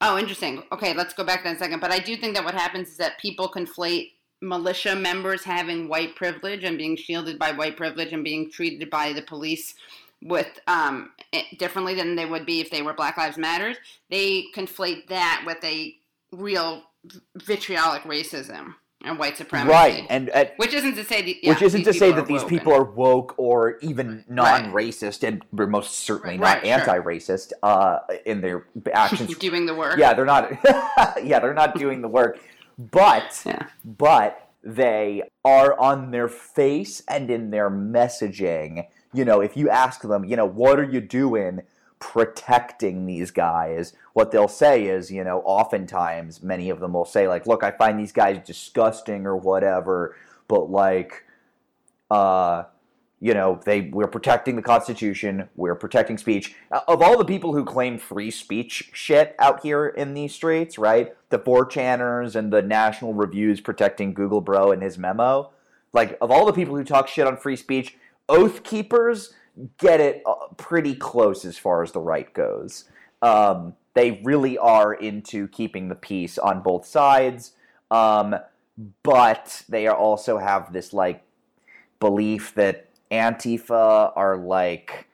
Also... 0.01 0.15
Oh, 0.15 0.19
interesting. 0.19 0.63
Okay, 0.73 0.95
let's 0.95 1.13
go 1.13 1.25
back 1.25 1.45
then 1.45 1.57
a 1.57 1.59
second. 1.59 1.81
But 1.81 1.91
I 1.91 1.99
do 1.99 2.17
think 2.17 2.35
that 2.37 2.45
what 2.45 2.55
happens 2.55 2.89
is 2.89 2.97
that 2.99 3.19
people 3.19 3.49
conflate 3.49 4.13
militia 4.41 4.97
members 4.97 5.45
having 5.45 5.89
white 5.89 6.17
privilege 6.17 6.65
and 6.65 6.79
being 6.79 6.97
shielded 6.97 7.39
by 7.39 7.53
white 7.53 7.77
privilege 7.77 8.13
and 8.13 8.25
being 8.25 8.51
treated 8.51 8.89
by 8.91 9.13
the 9.13 9.23
police 9.23 9.75
with 10.23 10.61
um, 10.67 11.13
differently 11.59 11.95
than 11.95 12.15
they 12.15 12.27
would 12.27 12.47
be 12.47 12.61
if 12.61 12.71
they 12.71 12.83
were 12.83 12.93
Black 12.93 13.17
Lives 13.17 13.39
Matters. 13.39 13.77
They 14.11 14.45
conflate 14.55 15.09
that 15.09 15.45
with 15.47 15.63
a 15.65 15.95
real 16.33 16.85
vitriolic 17.37 18.03
racism 18.03 18.75
and 19.03 19.19
white 19.19 19.37
supremacy. 19.37 19.71
Right, 19.71 20.07
and 20.11 20.29
uh, 20.31 20.45
which 20.57 20.75
isn't 20.75 20.95
to 20.97 21.05
say 21.05 21.39
yeah, 21.43 21.53
which 21.53 21.63
isn't 21.63 21.85
to 21.85 21.93
say 21.95 22.13
that 22.13 22.27
these 22.27 22.45
people 22.45 22.75
are 22.75 22.85
woke 22.85 23.35
or 23.39 23.79
even 23.79 24.25
non-racist, 24.29 25.23
right. 25.23 25.33
and 25.33 25.43
we're 25.53 25.67
most 25.67 26.01
certainly 26.01 26.39
right, 26.39 26.63
not 26.63 26.65
anti-racist 26.65 27.49
sure. 27.49 27.59
uh, 27.63 27.99
in 28.27 28.43
their 28.43 28.67
actions. 28.93 29.35
doing 29.39 29.65
the 29.65 29.75
work. 29.75 29.99
Yeah, 29.99 30.13
they're 30.13 30.27
not. 30.27 30.51
yeah, 31.25 31.41
they're 31.41 31.55
not 31.55 31.79
doing 31.79 32.03
the 32.03 32.09
work 32.09 32.39
but 32.91 33.43
yeah. 33.45 33.67
but 33.85 34.49
they 34.63 35.23
are 35.45 35.79
on 35.79 36.11
their 36.11 36.29
face 36.29 37.03
and 37.09 37.31
in 37.31 37.51
their 37.51 37.71
messaging. 37.71 38.87
You 39.13 39.25
know, 39.25 39.41
if 39.41 39.57
you 39.57 39.69
ask 39.69 40.03
them, 40.03 40.25
you 40.25 40.37
know, 40.37 40.47
what 40.47 40.79
are 40.79 40.91
you 40.91 41.01
doing 41.01 41.63
protecting 41.99 43.07
these 43.07 43.31
guys? 43.31 43.93
What 44.15 44.31
they'll 44.31 44.49
say 44.49 44.85
is, 44.87 45.11
you 45.11 45.25
know, 45.25 45.43
oftentimes 45.45 46.43
many 46.43 46.71
of 46.71 46.81
them 46.81 46.95
will 46.95 47.05
say 47.05 47.29
like, 47.29 47.47
"Look, 47.47 47.63
I 47.63 47.71
find 47.71 47.99
these 47.99 48.13
guys 48.13 48.41
disgusting 48.45 49.27
or 49.27 49.37
whatever, 49.37 50.17
but 50.49 50.71
like 50.71 51.25
uh 52.11 52.65
you 53.21 53.35
know, 53.35 53.61
they 53.67 53.83
we're 53.83 54.07
protecting 54.07 54.57
the 54.57 54.63
Constitution, 54.63 55.49
we're 55.55 55.75
protecting 55.75 56.17
speech. 56.17 56.55
Uh, 56.73 56.81
of 56.89 57.03
all 57.03 57.19
the 57.19 57.25
people 57.25 57.53
who 57.53 57.65
claim 57.65 57.99
free 57.99 58.31
speech 58.31 58.91
shit 58.95 59.37
out 59.39 59.63
here 59.63 59.87
in 59.87 60.15
these 60.15 60.35
streets, 60.35 60.79
right? 60.79 61.15
The 61.29 61.39
4chaners 61.39 62.35
and 62.35 62.51
the 62.51 62.63
National 62.63 63.13
Reviews 63.13 63.61
protecting 63.61 64.15
Google 64.15 64.41
Bro 64.41 64.73
and 64.73 64.83
his 64.83 64.97
memo. 64.97 65.51
Like, 65.93 66.17
of 66.21 66.31
all 66.31 66.47
the 66.47 66.53
people 66.53 66.77
who 66.77 66.85
talk 66.85 67.09
shit 67.09 67.27
on 67.27 67.37
free 67.37 67.57
speech, 67.57 67.97
Oath 68.29 68.63
Keepers 68.63 69.35
get 69.77 70.01
it 70.01 70.23
uh, 70.25 70.47
pretty 70.57 70.95
close 70.95 71.45
as 71.45 71.59
far 71.59 71.83
as 71.83 71.93
the 71.93 72.01
right 72.01 72.33
goes. 72.33 72.85
Um, 73.21 73.75
they 73.95 74.23
really 74.25 74.57
are 74.57 74.95
into 74.95 75.49
keeping 75.49 75.89
the 75.89 75.95
peace 75.95 76.39
on 76.39 76.63
both 76.63 76.87
sides, 76.87 77.53
um, 77.91 78.37
but 79.03 79.63
they 79.69 79.89
also 79.89 80.39
have 80.39 80.73
this 80.73 80.93
like 80.93 81.23
belief 81.99 82.55
that 82.55 82.90
Antifa 83.11 84.13
are 84.15 84.37
like 84.37 85.07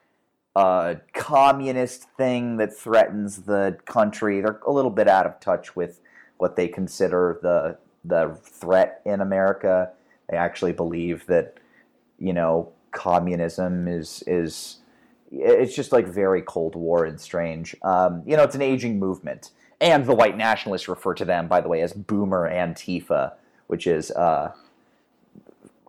a 0.55 0.97
communist 1.13 2.03
thing 2.17 2.57
that 2.57 2.75
threatens 2.75 3.43
the 3.43 3.77
country. 3.85 4.41
They're 4.41 4.59
a 4.65 4.71
little 4.71 4.91
bit 4.91 5.07
out 5.07 5.25
of 5.25 5.39
touch 5.39 5.75
with 5.75 6.01
what 6.37 6.55
they 6.55 6.67
consider 6.67 7.39
the 7.41 7.77
the 8.03 8.37
threat 8.43 9.01
in 9.05 9.21
America. 9.21 9.91
They 10.29 10.37
actually 10.37 10.73
believe 10.73 11.25
that 11.27 11.57
you 12.19 12.33
know 12.33 12.71
communism 12.91 13.87
is 13.87 14.23
is 14.27 14.77
it's 15.31 15.75
just 15.75 15.91
like 15.91 16.07
very 16.07 16.41
Cold 16.41 16.75
War 16.75 17.05
and 17.05 17.19
strange. 17.19 17.75
Um, 17.83 18.23
you 18.25 18.37
know, 18.37 18.43
it's 18.43 18.55
an 18.55 18.61
aging 18.61 18.97
movement, 18.97 19.51
and 19.81 20.05
the 20.05 20.15
white 20.15 20.37
nationalists 20.37 20.87
refer 20.87 21.13
to 21.15 21.25
them, 21.25 21.47
by 21.47 21.61
the 21.61 21.67
way, 21.67 21.81
as 21.81 21.93
Boomer 21.93 22.49
Antifa, 22.49 23.33
which 23.67 23.87
is 23.87 24.09
uh, 24.11 24.53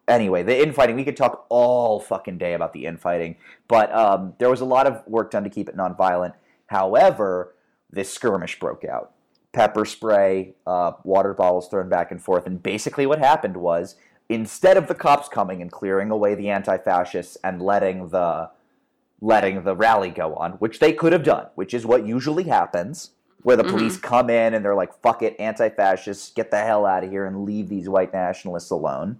anyway, 0.08 0.42
the 0.42 0.60
infighting, 0.60 0.96
we 0.96 1.04
could 1.04 1.16
talk 1.16 1.46
all 1.48 2.00
fucking 2.00 2.38
day 2.38 2.54
about 2.54 2.72
the 2.72 2.86
infighting, 2.86 3.36
but 3.68 3.94
um, 3.94 4.34
there 4.38 4.50
was 4.50 4.60
a 4.60 4.64
lot 4.64 4.86
of 4.86 5.06
work 5.06 5.30
done 5.30 5.44
to 5.44 5.50
keep 5.50 5.68
it 5.68 5.76
nonviolent. 5.76 6.34
However, 6.66 7.54
this 7.90 8.12
skirmish 8.12 8.58
broke 8.58 8.84
out. 8.84 9.12
Pepper 9.52 9.84
spray, 9.84 10.54
uh, 10.66 10.92
water 11.04 11.32
bottles 11.34 11.68
thrown 11.68 11.88
back 11.88 12.10
and 12.10 12.22
forth, 12.22 12.46
and 12.46 12.62
basically 12.62 13.06
what 13.06 13.18
happened 13.18 13.56
was 13.56 13.96
instead 14.28 14.76
of 14.76 14.88
the 14.88 14.94
cops 14.94 15.28
coming 15.28 15.62
and 15.62 15.72
clearing 15.72 16.10
away 16.10 16.34
the 16.34 16.50
anti-fascists 16.50 17.36
and 17.42 17.62
letting 17.62 18.08
the 18.08 18.50
letting 19.20 19.64
the 19.64 19.74
rally 19.74 20.10
go 20.10 20.34
on, 20.36 20.52
which 20.52 20.78
they 20.78 20.92
could 20.92 21.12
have 21.12 21.24
done, 21.24 21.46
which 21.56 21.74
is 21.74 21.84
what 21.84 22.06
usually 22.06 22.44
happens, 22.44 23.10
where 23.42 23.56
the 23.56 23.64
mm-hmm. 23.64 23.72
police 23.72 23.96
come 23.96 24.30
in 24.30 24.54
and 24.54 24.64
they're 24.64 24.74
like, 24.74 24.92
"Fuck 25.02 25.22
it, 25.22 25.34
anti-fascists, 25.40 26.30
get 26.32 26.50
the 26.50 26.58
hell 26.58 26.86
out 26.86 27.02
of 27.02 27.10
here 27.10 27.24
and 27.24 27.44
leave 27.44 27.68
these 27.68 27.88
white 27.88 28.12
nationalists 28.12 28.70
alone." 28.70 29.18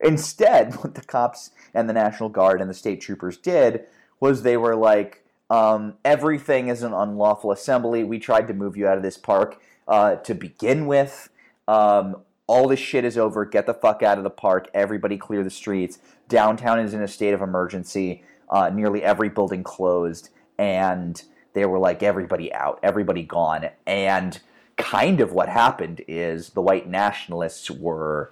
Instead, 0.00 0.74
what 0.82 0.94
the 0.94 1.02
cops 1.02 1.50
and 1.74 1.88
the 1.88 1.94
National 1.94 2.28
Guard 2.28 2.60
and 2.60 2.70
the 2.70 2.74
state 2.74 3.00
troopers 3.00 3.36
did 3.36 3.84
was 4.20 4.42
they 4.42 4.56
were 4.56 4.76
like, 4.76 5.22
um, 5.48 5.94
everything 6.04 6.68
is 6.68 6.82
an 6.82 6.92
unlawful 6.92 7.52
assembly. 7.52 8.02
We 8.02 8.18
tried 8.18 8.48
to 8.48 8.54
move 8.54 8.76
you 8.76 8.88
out 8.88 8.96
of 8.96 9.02
this 9.02 9.16
park 9.16 9.60
uh, 9.86 10.16
to 10.16 10.34
begin 10.34 10.86
with. 10.86 11.28
Um, 11.68 12.16
all 12.46 12.68
this 12.68 12.80
shit 12.80 13.04
is 13.04 13.18
over. 13.18 13.44
Get 13.44 13.66
the 13.66 13.74
fuck 13.74 14.02
out 14.02 14.18
of 14.18 14.24
the 14.24 14.30
park. 14.30 14.68
Everybody 14.74 15.16
clear 15.16 15.42
the 15.42 15.50
streets. 15.50 15.98
Downtown 16.28 16.80
is 16.80 16.94
in 16.94 17.02
a 17.02 17.08
state 17.08 17.34
of 17.34 17.42
emergency. 17.42 18.24
Uh, 18.48 18.70
nearly 18.70 19.02
every 19.02 19.28
building 19.28 19.64
closed. 19.64 20.30
And 20.58 21.20
they 21.52 21.64
were 21.64 21.78
like, 21.78 22.02
everybody 22.02 22.52
out, 22.52 22.78
everybody 22.82 23.22
gone. 23.22 23.70
And 23.86 24.38
kind 24.76 25.20
of 25.20 25.32
what 25.32 25.48
happened 25.48 26.02
is 26.06 26.50
the 26.50 26.60
white 26.60 26.88
nationalists 26.88 27.70
were 27.70 28.30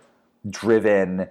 driven 0.48 1.28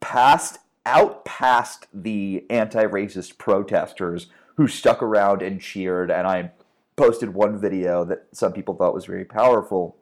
past 0.00 0.58
out 0.86 1.24
past 1.24 1.86
the 1.92 2.44
anti-racist 2.50 3.38
protesters 3.38 4.28
who 4.56 4.66
stuck 4.66 5.02
around 5.02 5.42
and 5.42 5.60
cheered 5.60 6.10
and 6.10 6.26
I 6.26 6.50
posted 6.96 7.34
one 7.34 7.58
video 7.58 8.04
that 8.04 8.26
some 8.32 8.52
people 8.52 8.74
thought 8.74 8.94
was 8.94 9.06
very 9.06 9.24
powerful 9.24 9.96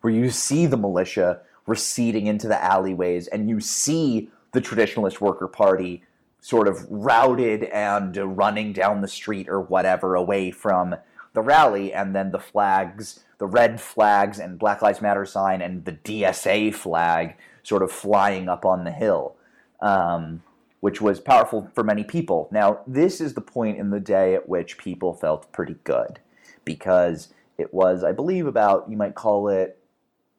where 0.00 0.12
you 0.12 0.30
see 0.30 0.66
the 0.66 0.76
militia 0.76 1.40
receding 1.66 2.26
into 2.26 2.48
the 2.48 2.62
alleyways 2.62 3.26
and 3.26 3.48
you 3.48 3.60
see 3.60 4.30
the 4.52 4.60
traditionalist 4.60 5.20
worker 5.20 5.48
party 5.48 6.02
sort 6.40 6.68
of 6.68 6.86
routed 6.90 7.64
and 7.64 8.16
running 8.36 8.72
down 8.72 9.00
the 9.00 9.08
street 9.08 9.48
or 9.48 9.60
whatever 9.60 10.14
away 10.14 10.50
from 10.50 10.94
the 11.32 11.40
rally 11.42 11.92
and 11.92 12.14
then 12.14 12.30
the 12.32 12.38
flags 12.38 13.24
the 13.38 13.46
red 13.46 13.80
flags 13.80 14.38
and 14.38 14.58
black 14.58 14.82
lives 14.82 15.00
matter 15.00 15.24
sign 15.24 15.60
and 15.60 15.84
the 15.84 15.92
dsa 15.92 16.72
flag 16.72 17.34
sort 17.64 17.82
of 17.82 17.90
flying 17.90 18.48
up 18.48 18.64
on 18.64 18.84
the 18.84 18.92
hill 18.92 19.36
um, 19.80 20.42
which 20.80 21.00
was 21.00 21.20
powerful 21.20 21.70
for 21.74 21.84
many 21.84 22.04
people. 22.04 22.48
Now 22.50 22.80
this 22.86 23.20
is 23.20 23.34
the 23.34 23.40
point 23.40 23.78
in 23.78 23.90
the 23.90 24.00
day 24.00 24.34
at 24.34 24.48
which 24.48 24.78
people 24.78 25.14
felt 25.14 25.52
pretty 25.52 25.76
good 25.84 26.20
because 26.64 27.28
it 27.56 27.72
was 27.72 28.02
i 28.02 28.10
believe 28.10 28.46
about 28.46 28.90
you 28.90 28.96
might 28.96 29.14
call 29.14 29.48
it 29.48 29.78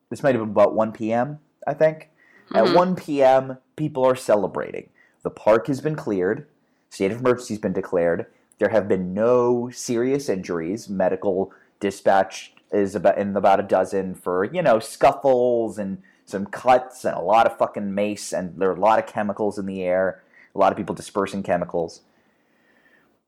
this 0.10 0.22
might 0.22 0.36
have 0.36 0.42
been 0.42 0.50
about 0.50 0.76
1 0.76 0.92
p.m 0.92 1.40
i 1.66 1.74
think. 1.74 2.10
At 2.54 2.76
1 2.76 2.96
p.m 2.96 3.58
people 3.76 4.04
are 4.04 4.16
celebrating. 4.16 4.90
The 5.24 5.30
park 5.30 5.68
has 5.68 5.82
been 5.82 5.96
cleared. 5.96 6.48
State 6.90 7.12
of 7.12 7.20
emergency 7.20 7.56
has 7.56 7.62
been 7.62 7.74
declared. 7.74 8.28
There 8.60 8.70
have 8.70 8.88
been 8.88 9.14
no 9.14 9.70
serious 9.72 10.30
injuries. 10.30 10.88
Medical 10.88 11.52
dispatch 11.80 12.54
is 12.72 12.96
about 12.96 13.18
in 13.18 13.36
about 13.36 13.60
a 13.60 13.64
dozen 13.64 14.16
for 14.16 14.46
you 14.46 14.62
know 14.62 14.80
scuffles 14.80 15.78
and 15.78 16.02
some 16.26 16.46
cuts 16.46 17.06
and 17.06 17.16
a 17.16 17.22
lot 17.22 17.46
of 17.46 17.58
fucking 17.58 17.94
mace 17.94 18.34
and 18.34 18.60
there 18.60 18.70
are 18.70 18.76
a 18.76 18.80
lot 18.80 19.00
of 19.00 19.08
chemicals 19.08 19.58
in 19.58 19.66
the 19.66 19.84
air. 19.84 20.24
A 20.54 20.58
lot 20.58 20.72
of 20.72 20.78
people 20.78 20.96
dispersing 20.96 21.44
chemicals, 21.44 22.02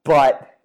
but 0.05 0.57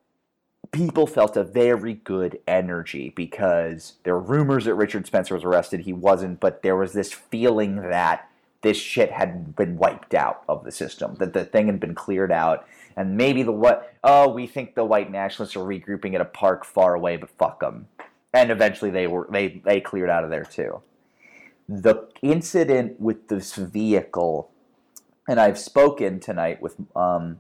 people 0.71 1.07
felt 1.07 1.37
a 1.37 1.45
very 1.45 1.95
good 1.95 2.39
energy 2.47 3.13
because 3.15 3.95
there 4.05 4.15
were 4.15 4.21
rumors 4.21 4.65
that 4.65 4.75
Richard 4.75 5.07
Spencer 5.07 5.35
was 5.35 5.45
arrested. 5.45 5.81
He 5.81 5.93
wasn't, 5.93 6.41
but 6.41 6.63
there 6.63 6.77
was 6.77 6.93
this 6.93 7.13
feeling 7.13 7.77
that 7.77 8.29
this 8.63 8.77
shit 8.77 9.11
had 9.11 9.55
been 9.55 9.77
wiped 9.77 10.15
out 10.15 10.45
of 10.49 10.65
the 10.65 10.73
system, 10.73 11.17
that 11.17 11.33
the 11.33 11.45
thing 11.45 11.67
had 11.67 11.81
been 11.81 11.95
cleared 11.95 12.33
out, 12.33 12.67
and 12.97 13.17
maybe 13.17 13.43
the 13.43 13.53
what? 13.53 13.95
Oh, 14.05 14.29
we 14.29 14.47
think 14.47 14.75
the 14.75 14.85
white 14.85 15.11
nationalists 15.11 15.57
are 15.57 15.67
regrouping 15.67 16.15
at 16.15 16.21
a 16.21 16.27
park 16.27 16.65
far 16.65 16.95
away, 16.95 17.17
but 17.17 17.31
fuck 17.31 17.61
them. 17.61 17.89
And 18.33 18.51
eventually, 18.51 18.91
they 18.91 19.07
were 19.07 19.27
they 19.31 19.61
they 19.65 19.81
cleared 19.81 20.11
out 20.11 20.25
of 20.25 20.31
there 20.31 20.45
too. 20.45 20.81
The 21.81 22.07
incident 22.21 23.01
with 23.01 23.29
this 23.29 23.55
vehicle, 23.55 24.51
and 25.27 25.41
I've 25.41 25.59
spoken 25.59 26.21
tonight 26.21 26.61
with 26.61 26.77
um, 26.95 27.39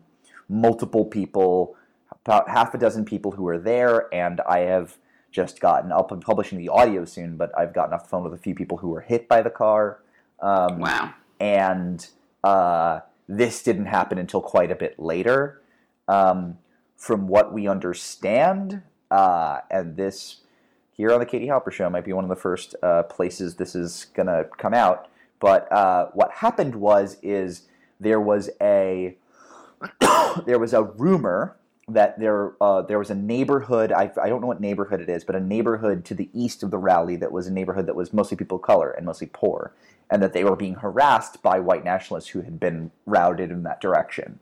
multiple 0.49 1.05
people, 1.05 1.77
about 2.25 2.49
half 2.49 2.73
a 2.73 2.79
dozen 2.79 3.05
people 3.05 3.33
who 3.33 3.43
were 3.43 3.59
there, 3.59 4.09
and 4.15 4.41
I 4.49 4.61
have 4.61 4.97
just 5.31 5.61
gotten. 5.61 5.93
I'll 5.93 6.07
be 6.07 6.17
publishing 6.17 6.57
the 6.59 6.71
audio 6.71 7.05
soon, 7.05 7.37
but 7.37 7.51
I've 7.59 7.75
gotten 7.75 7.93
off 7.93 8.05
the 8.05 8.09
phone 8.09 8.25
with 8.25 8.33
a 8.33 8.39
few 8.39 8.55
people 8.55 8.79
who 8.79 8.89
were 8.89 9.03
hit 9.03 9.29
by 9.29 9.43
the 9.43 9.51
car. 9.51 10.01
Um, 10.41 10.79
Wow. 10.79 11.13
and 11.39 12.09
uh, 12.43 13.01
this 13.29 13.63
didn't 13.63 13.87
happen 13.87 14.17
until 14.17 14.41
quite 14.41 14.71
a 14.71 14.75
bit 14.75 14.99
later. 14.99 15.61
Um, 16.09 16.59
from 16.97 17.27
what 17.27 17.53
we 17.53 17.69
understand, 17.69 18.83
uh, 19.11 19.61
and 19.71 19.97
this 19.97 20.39
here 20.93 21.13
on 21.13 21.21
the 21.21 21.27
Katie 21.27 21.47
Halper 21.47 21.73
Show 21.73 21.89
might 21.91 22.05
be 22.05 22.13
one 22.13 22.25
of 22.25 22.31
the 22.31 22.37
first 22.37 22.75
uh, 22.83 23.03
places 23.05 23.57
this 23.57 23.75
is 23.75 24.07
gonna 24.15 24.45
come 24.59 24.75
out. 24.75 25.09
But 25.41 25.71
uh, 25.73 26.07
what 26.13 26.31
happened 26.31 26.77
was 26.77 27.17
is 27.23 27.63
there 27.99 28.21
was 28.21 28.51
a 28.61 29.17
there 30.47 30.59
was 30.59 30.73
a 30.73 30.83
rumor 30.83 31.57
that 31.89 32.19
there 32.19 32.53
uh, 32.61 32.83
there 32.83 32.99
was 32.99 33.11
a 33.11 33.15
neighborhood 33.15 33.93
I, 33.93 34.11
I 34.23 34.29
don't 34.29 34.41
know 34.41 34.47
what 34.47 34.61
neighborhood 34.61 35.01
it 35.01 35.09
is 35.09 35.25
but 35.25 35.35
a 35.35 35.41
neighborhood 35.41 36.05
to 36.07 36.15
the 36.15 36.31
east 36.33 36.63
of 36.63 36.71
the 36.71 36.79
rally 36.79 37.17
that 37.17 37.33
was 37.33 37.47
a 37.47 37.53
neighborhood 37.53 37.87
that 37.87 37.97
was 37.97 38.13
mostly 38.13 38.37
people 38.37 38.57
of 38.57 38.63
color 38.63 38.91
and 38.91 39.05
mostly 39.05 39.29
poor 39.33 39.75
and 40.09 40.23
that 40.23 40.33
they 40.33 40.45
were 40.45 40.57
being 40.57 40.77
harassed 40.77 41.43
by 41.43 41.59
white 41.59 41.85
nationalists 41.85 42.29
who 42.29 42.43
had 42.43 42.61
been 42.61 42.93
routed 43.05 43.51
in 43.51 43.65
that 43.65 43.81
direction 43.81 44.39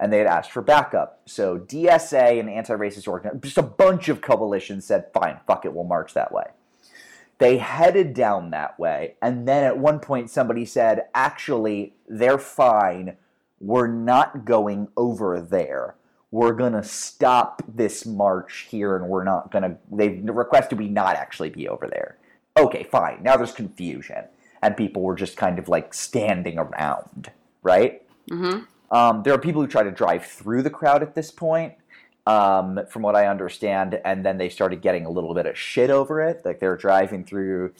and 0.00 0.12
they 0.12 0.18
had 0.18 0.26
asked 0.26 0.50
for 0.50 0.62
backup. 0.62 1.20
So 1.26 1.58
DSA 1.58 2.38
and 2.40 2.50
anti-racist 2.50 3.08
organ 3.08 3.40
just 3.40 3.58
a 3.58 3.62
bunch 3.62 4.08
of 4.08 4.20
coalitions 4.20 4.84
said 4.84 5.06
fine 5.12 5.38
fuck 5.46 5.64
it 5.64 5.72
we'll 5.72 5.84
march 5.84 6.14
that 6.14 6.32
way. 6.32 6.44
They 7.38 7.58
headed 7.58 8.14
down 8.14 8.50
that 8.50 8.78
way 8.78 9.14
and 9.22 9.46
then 9.46 9.64
at 9.64 9.78
one 9.78 10.00
point 10.00 10.30
somebody 10.30 10.64
said 10.64 11.06
actually 11.14 11.94
they're 12.08 12.38
fine. 12.38 13.16
We're 13.60 13.88
not 13.88 14.44
going 14.44 14.88
over 14.96 15.40
there. 15.40 15.96
We're 16.30 16.52
gonna 16.52 16.82
stop 16.82 17.62
this 17.68 18.04
march 18.04 18.66
here 18.70 18.96
and 18.96 19.08
we're 19.08 19.24
not 19.24 19.50
gonna 19.50 19.78
they 19.90 20.08
requested 20.08 20.78
we 20.78 20.88
not 20.88 21.16
actually 21.16 21.50
be 21.50 21.68
over 21.68 21.86
there. 21.86 22.18
Okay 22.56 22.84
fine 22.84 23.22
now 23.22 23.36
there's 23.36 23.52
confusion 23.52 24.24
and 24.62 24.76
people 24.76 25.02
were 25.02 25.14
just 25.14 25.36
kind 25.36 25.58
of 25.58 25.68
like 25.68 25.94
standing 25.94 26.58
around 26.58 27.30
right? 27.64 28.02
Mm-hmm. 28.30 28.64
Um, 28.90 29.22
there 29.22 29.34
are 29.34 29.38
people 29.38 29.62
who 29.62 29.68
try 29.68 29.82
to 29.82 29.90
drive 29.90 30.24
through 30.24 30.62
the 30.62 30.70
crowd 30.70 31.02
at 31.02 31.14
this 31.14 31.30
point, 31.30 31.74
um, 32.26 32.80
from 32.88 33.02
what 33.02 33.16
I 33.16 33.26
understand, 33.26 34.00
and 34.04 34.24
then 34.24 34.38
they 34.38 34.48
started 34.48 34.80
getting 34.80 35.06
a 35.06 35.10
little 35.10 35.34
bit 35.34 35.46
of 35.46 35.58
shit 35.58 35.90
over 35.90 36.22
it. 36.22 36.42
Like 36.44 36.60
they 36.60 36.68
were 36.68 36.76
driving 36.76 37.24
through, 37.24 37.74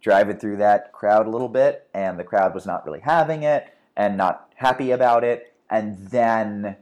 driving 0.00 0.38
through 0.38 0.58
that 0.58 0.92
crowd 0.92 1.26
a 1.26 1.30
little 1.30 1.48
bit, 1.48 1.88
and 1.92 2.18
the 2.18 2.24
crowd 2.24 2.54
was 2.54 2.66
not 2.66 2.84
really 2.86 3.00
having 3.00 3.42
it 3.42 3.74
and 3.96 4.16
not 4.16 4.52
happy 4.56 4.90
about 4.90 5.24
it. 5.24 5.52
And 5.70 6.08
then 6.08 6.76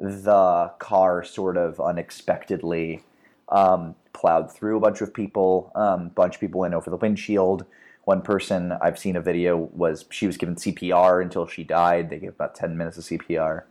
the 0.00 0.72
car 0.78 1.24
sort 1.24 1.56
of 1.56 1.80
unexpectedly 1.80 3.02
um, 3.48 3.94
plowed 4.12 4.52
through 4.52 4.76
a 4.76 4.80
bunch 4.80 5.00
of 5.00 5.14
people. 5.14 5.70
Um, 5.74 6.08
bunch 6.08 6.34
of 6.34 6.40
people 6.40 6.60
went 6.60 6.74
over 6.74 6.90
the 6.90 6.96
windshield. 6.96 7.64
One 8.04 8.20
person 8.22 8.72
I've 8.82 8.98
seen 8.98 9.16
a 9.16 9.20
video 9.20 9.56
was 9.56 10.04
she 10.10 10.26
was 10.26 10.36
given 10.36 10.56
CPR 10.56 11.22
until 11.22 11.46
she 11.46 11.64
died. 11.64 12.10
They 12.10 12.18
gave 12.18 12.30
about 12.30 12.54
ten 12.54 12.76
minutes 12.76 12.98
of 12.98 13.04
CPR. 13.04 13.62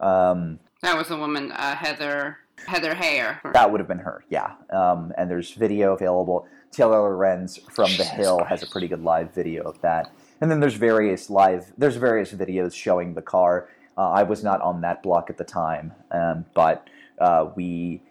Um, 0.00 0.58
That 0.82 0.96
was 0.96 1.10
a 1.10 1.16
woman, 1.16 1.52
uh, 1.52 1.76
Heather 1.76 2.38
Heather 2.66 2.94
Heyer. 2.94 3.52
that 3.52 3.70
would 3.70 3.80
have 3.80 3.88
been 3.88 3.98
her, 3.98 4.24
yeah. 4.28 4.54
Um, 4.70 5.12
and 5.16 5.30
there's 5.30 5.52
video 5.52 5.92
available. 5.94 6.48
Taylor 6.72 7.00
Lorenz 7.00 7.58
from 7.70 7.90
The 7.96 8.04
Hill 8.04 8.44
has 8.44 8.62
a 8.62 8.66
pretty 8.66 8.88
good 8.88 9.02
live 9.02 9.32
video 9.32 9.62
of 9.62 9.80
that. 9.82 10.10
And 10.40 10.50
then 10.50 10.60
there's 10.60 10.74
various 10.74 11.30
live, 11.30 11.72
there's 11.78 11.96
various 11.96 12.32
videos 12.32 12.74
showing 12.74 13.14
the 13.14 13.22
car. 13.22 13.68
Uh, 13.96 14.10
I 14.10 14.24
was 14.24 14.42
not 14.42 14.60
on 14.60 14.82
that 14.82 15.02
block 15.02 15.30
at 15.30 15.38
the 15.38 15.44
time, 15.44 15.92
um, 16.10 16.44
but 16.54 16.88
uh, 17.18 17.50
we 17.54 18.02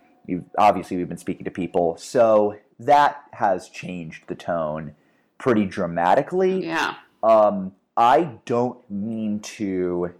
obviously 0.57 0.97
we've 0.97 1.09
been 1.09 1.17
speaking 1.17 1.45
to 1.45 1.51
people, 1.51 1.97
so 1.97 2.57
that 2.79 3.23
has 3.33 3.69
changed 3.69 4.23
the 4.27 4.35
tone 4.35 4.95
pretty 5.37 5.65
dramatically. 5.65 6.65
Yeah. 6.65 6.95
Um, 7.23 7.73
I 7.97 8.39
don't 8.45 8.79
mean 8.89 9.39
to. 9.41 10.13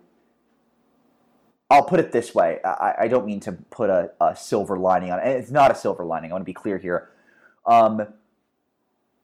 I'll 1.69 1.83
put 1.85 1.99
it 1.99 2.11
this 2.11 2.35
way. 2.35 2.59
I, 2.63 2.93
I 3.01 3.07
don't 3.07 3.25
mean 3.25 3.39
to 3.41 3.51
put 3.53 3.89
a, 3.89 4.11
a 4.21 4.35
silver 4.35 4.77
lining 4.77 5.11
on 5.11 5.19
it. 5.19 5.27
It's 5.27 5.51
not 5.51 5.71
a 5.71 5.75
silver 5.75 6.05
lining. 6.05 6.31
I 6.31 6.33
want 6.35 6.41
to 6.41 6.45
be 6.45 6.53
clear 6.53 6.77
here. 6.77 7.09
Um, 7.65 8.07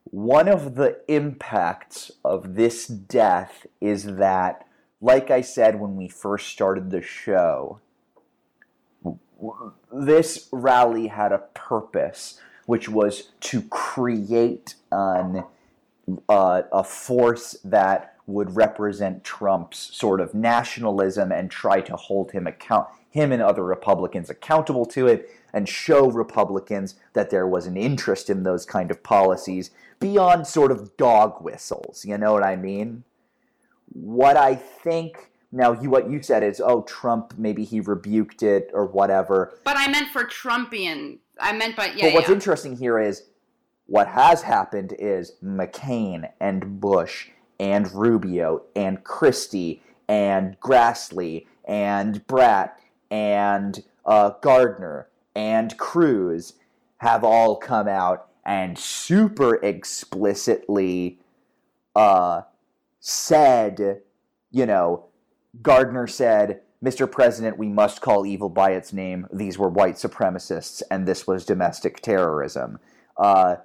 one 0.06 0.48
of 0.48 0.76
the 0.76 1.00
impacts 1.08 2.12
of 2.26 2.56
this 2.56 2.88
death 2.88 3.68
is 3.80 4.16
that, 4.16 4.68
like 5.00 5.32
I 5.32 5.42
said 5.42 5.80
when 5.80 5.96
we 5.96 6.08
first 6.08 6.48
started 6.50 6.90
the 6.90 7.02
show, 7.02 7.80
this 9.94 10.50
rally 10.52 11.08
had 11.08 11.32
a 11.32 11.44
purpose, 11.54 12.40
which 12.66 12.90
was 12.90 13.30
to 13.42 13.62
create 13.64 14.76
an 14.92 15.44
uh, 16.30 16.64
a 16.72 16.84
force 16.84 17.58
that 17.64 18.16
would 18.28 18.56
represent 18.56 19.24
Trump's 19.24 19.96
sort 19.96 20.22
of 20.22 20.34
nationalism 20.34 21.32
and 21.32 21.50
try 21.52 21.82
to 21.82 21.96
hold 21.96 22.32
him 22.32 22.48
account 22.48 22.88
him 23.10 23.34
and 23.34 23.42
other 23.42 23.64
Republicans 23.64 24.30
accountable 24.30 24.86
to 24.86 25.06
it 25.06 25.30
and 25.54 25.68
show 25.68 26.10
Republicans 26.10 26.96
that 27.12 27.30
there 27.30 27.46
was 27.46 27.68
an 27.68 27.76
interest 27.76 28.30
in 28.30 28.44
those 28.44 28.66
kind 28.66 28.90
of 28.90 29.04
policies 29.04 29.72
beyond 30.00 30.48
sort 30.48 30.72
of 30.72 30.96
dog 30.96 31.44
whistles. 31.44 32.06
You 32.06 32.18
know 32.18 32.32
what 32.32 32.44
I 32.44 32.56
mean? 32.56 33.04
What 33.92 34.38
I 34.38 34.56
think 34.56 35.32
now, 35.52 35.74
you 35.74 35.90
what 35.90 36.10
you 36.10 36.22
said 36.22 36.44
is, 36.44 36.62
oh, 36.64 36.84
Trump 36.84 37.34
maybe 37.38 37.66
he 37.66 37.82
rebuked 37.82 38.42
it 38.42 38.70
or 38.74 38.86
whatever. 38.86 39.60
But 39.66 39.76
I 39.78 39.90
meant 39.90 40.08
for 40.10 40.24
Trumpian. 40.24 41.20
I 41.40 41.52
meant 41.52 41.76
by 41.76 41.88
yeah. 41.88 42.06
But 42.08 42.14
what's 42.14 42.30
yeah. 42.30 42.36
interesting 42.36 42.78
here 42.78 43.00
is 43.00 43.24
what 43.92 44.08
has 44.08 44.44
happened 44.44 44.94
is 45.00 45.34
McCain 45.44 46.32
and 46.40 46.80
Bush 46.80 47.28
and 47.60 47.92
Rubio 47.92 48.62
and 48.74 49.04
Christie 49.04 49.84
and 50.08 50.58
Grassley 50.62 51.46
and 51.66 52.26
Brat 52.26 52.80
and 53.12 53.84
uh, 54.06 54.30
Gardner 54.42 55.10
and 55.36 55.78
Cruz 55.78 56.54
have 57.00 57.26
all 57.26 57.58
come 57.58 57.90
out 57.90 58.30
and 58.46 58.80
super 58.80 59.56
explicitly 59.56 61.20
uh, 61.94 62.44
said, 63.02 64.04
you 64.52 64.66
know, 64.66 65.08
Gardner 65.62 66.08
said, 66.08 66.62
Mr. 66.82 67.12
President, 67.12 67.58
we 67.58 67.68
must 67.68 68.00
call 68.00 68.26
evil 68.26 68.48
by 68.48 68.72
its 68.72 68.94
name. 68.94 69.28
These 69.34 69.58
were 69.58 69.68
white 69.68 69.96
supremacists, 69.96 70.82
and 70.90 71.06
this 71.06 71.28
was 71.28 71.46
domestic 71.46 72.00
terrorism. 72.00 72.80
Uh, 73.18 73.58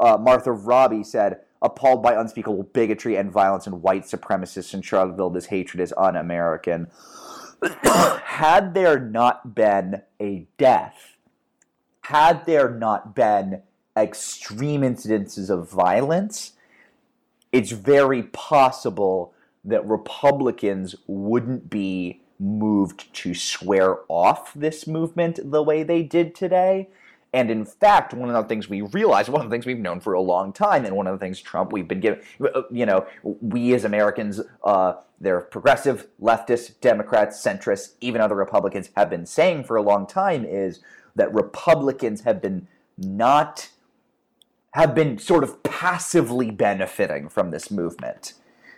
uh, 0.00 0.16
Martha 0.18 0.52
Roby 0.52 1.04
said, 1.04 1.40
appalled 1.62 2.02
by 2.02 2.14
unspeakable 2.14 2.64
bigotry 2.64 3.16
and 3.16 3.32
violence 3.32 3.66
and 3.66 3.82
white 3.82 4.04
supremacists 4.04 4.74
in 4.74 4.82
Charlottesville, 4.82 5.30
this 5.30 5.46
hatred 5.46 5.80
is 5.80 5.94
un 5.96 6.16
American. 6.16 6.88
had 7.82 8.74
there 8.74 8.98
not 8.98 9.54
been 9.54 10.02
a 10.20 10.46
death, 10.58 11.16
had 12.02 12.44
there 12.44 12.70
not 12.70 13.14
been 13.14 13.62
extreme 13.96 14.82
incidences 14.82 15.48
of 15.48 15.70
violence, 15.70 16.52
it's 17.52 17.70
very 17.70 18.24
possible 18.24 19.32
that 19.64 19.86
Republicans 19.86 20.94
wouldn't 21.06 21.70
be 21.70 22.20
moved 22.38 23.12
to 23.14 23.32
swear 23.32 23.98
off 24.08 24.52
this 24.54 24.86
movement 24.86 25.38
the 25.42 25.62
way 25.62 25.82
they 25.82 26.02
did 26.02 26.34
today. 26.34 26.88
And 27.34 27.50
in 27.50 27.66
fact, 27.66 28.14
one 28.14 28.30
of 28.30 28.34
the 28.34 28.48
things 28.48 28.68
we 28.68 28.80
realize, 28.80 29.28
one 29.28 29.42
of 29.42 29.50
the 29.50 29.54
things 29.54 29.66
we've 29.66 29.78
known 29.78 30.00
for 30.00 30.14
a 30.14 30.20
long 30.20 30.52
time, 30.52 30.84
and 30.84 30.96
one 30.96 31.06
of 31.06 31.18
the 31.18 31.24
things 31.24 31.40
Trump, 31.40 31.72
we've 31.72 31.88
been 31.88 32.00
given, 32.00 32.22
you 32.70 32.86
know, 32.86 33.06
we 33.22 33.74
as 33.74 33.84
Americans, 33.84 34.40
uh, 34.64 34.94
they're 35.20 35.40
progressive, 35.40 36.06
leftists, 36.20 36.80
Democrats, 36.80 37.42
centrists, 37.42 37.94
even 38.00 38.20
other 38.20 38.36
Republicans 38.36 38.90
have 38.96 39.10
been 39.10 39.26
saying 39.26 39.64
for 39.64 39.76
a 39.76 39.82
long 39.82 40.06
time 40.06 40.44
is 40.44 40.80
that 41.14 41.32
Republicans 41.34 42.22
have 42.22 42.40
been 42.40 42.68
not, 42.96 43.68
have 44.70 44.94
been 44.94 45.18
sort 45.18 45.44
of 45.44 45.62
passively 45.62 46.50
benefiting 46.50 47.28
from 47.28 47.50
this 47.50 47.70
movement 47.70 48.34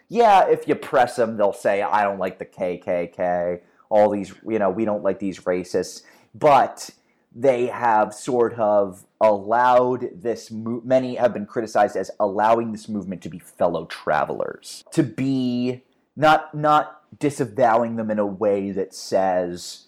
yeah, 0.09 0.49
if 0.49 0.69
you 0.69 0.75
press 0.75 1.17
them, 1.17 1.37
they'll 1.37 1.53
say, 1.53 1.83
I 1.83 2.05
don't 2.05 2.19
like 2.19 2.39
the 2.39 2.47
KKK, 2.47 3.61
all 3.89 4.11
these, 4.11 4.33
you 4.47 4.59
know, 4.59 4.71
we 4.71 4.85
don't 4.85 5.03
like 5.03 5.19
these 5.19 5.41
racists. 5.41 6.03
But 6.35 6.91
they 7.39 7.67
have 7.67 8.15
sort 8.15 8.55
of 8.55 9.05
allowed 9.21 10.09
this, 10.15 10.51
mo- 10.51 10.81
many 10.85 11.17
have 11.17 11.35
been 11.35 11.45
criticized 11.45 11.95
as 11.95 12.11
allowing 12.19 12.73
this 12.73 12.89
movement 12.89 13.21
to 13.23 13.29
be 13.29 13.39
fellow 13.39 13.85
travelers, 13.85 14.83
to 14.93 15.03
be 15.03 15.83
not, 16.17 16.55
not 16.55 17.03
disavowing 17.19 17.97
them 17.97 18.11
in 18.11 18.19
a 18.19 18.27
way 18.27 18.71
that 18.71 18.95
says, 18.95 19.85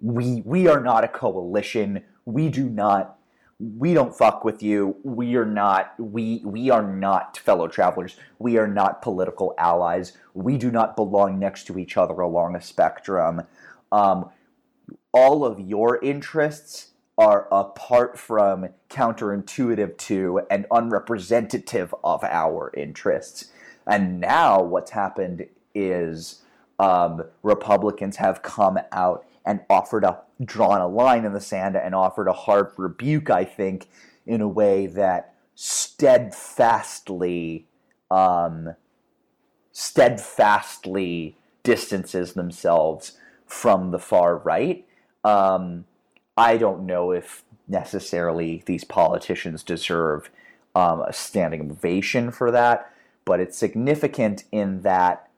we, 0.00 0.42
we 0.44 0.68
are 0.68 0.80
not 0.80 1.04
a 1.04 1.08
coalition. 1.08 2.04
We 2.26 2.50
do 2.50 2.68
not 2.68 3.18
we 3.60 3.92
don't 3.92 4.16
fuck 4.16 4.44
with 4.44 4.62
you. 4.62 4.96
We 5.02 5.34
are 5.34 5.44
not 5.44 5.98
we 5.98 6.42
we 6.44 6.70
are 6.70 6.82
not 6.82 7.38
fellow 7.38 7.66
travelers. 7.66 8.16
We 8.38 8.56
are 8.56 8.68
not 8.68 9.02
political 9.02 9.52
allies. 9.58 10.16
We 10.34 10.56
do 10.56 10.70
not 10.70 10.94
belong 10.94 11.40
next 11.40 11.64
to 11.64 11.78
each 11.78 11.96
other 11.96 12.14
along 12.20 12.54
a 12.54 12.62
spectrum. 12.62 13.42
Um, 13.90 14.30
all 15.18 15.44
of 15.44 15.58
your 15.58 16.00
interests 16.00 16.90
are 17.18 17.48
apart 17.50 18.16
from 18.16 18.68
counterintuitive 18.88 19.96
to 19.96 20.42
and 20.48 20.64
unrepresentative 20.70 21.92
of 22.04 22.22
our 22.22 22.72
interests. 22.76 23.50
And 23.84 24.20
now 24.20 24.62
what's 24.62 24.92
happened 24.92 25.48
is 25.74 26.42
um, 26.78 27.24
Republicans 27.42 28.18
have 28.18 28.42
come 28.42 28.78
out 28.92 29.26
and 29.44 29.58
offered 29.68 30.04
a 30.04 30.20
drawn 30.44 30.80
a 30.80 30.86
line 30.86 31.24
in 31.24 31.32
the 31.32 31.40
sand 31.40 31.74
and 31.74 31.96
offered 31.96 32.28
a 32.28 32.32
hard 32.32 32.70
rebuke, 32.76 33.28
I 33.28 33.44
think, 33.44 33.88
in 34.24 34.40
a 34.40 34.46
way 34.46 34.86
that 34.86 35.34
steadfastly 35.56 37.66
um, 38.08 38.76
steadfastly 39.72 41.36
distances 41.64 42.34
themselves 42.34 43.18
from 43.44 43.90
the 43.90 43.98
far 43.98 44.36
right. 44.36 44.84
Um, 45.24 45.84
I 46.36 46.56
don't 46.56 46.86
know 46.86 47.10
if 47.10 47.44
necessarily 47.66 48.62
these 48.66 48.84
politicians 48.84 49.62
deserve 49.62 50.30
um, 50.74 51.02
a 51.02 51.12
standing 51.12 51.70
ovation 51.70 52.30
for 52.30 52.50
that, 52.50 52.92
but 53.24 53.40
it's 53.40 53.58
significant 53.58 54.44
in 54.52 54.82
that 54.82 55.28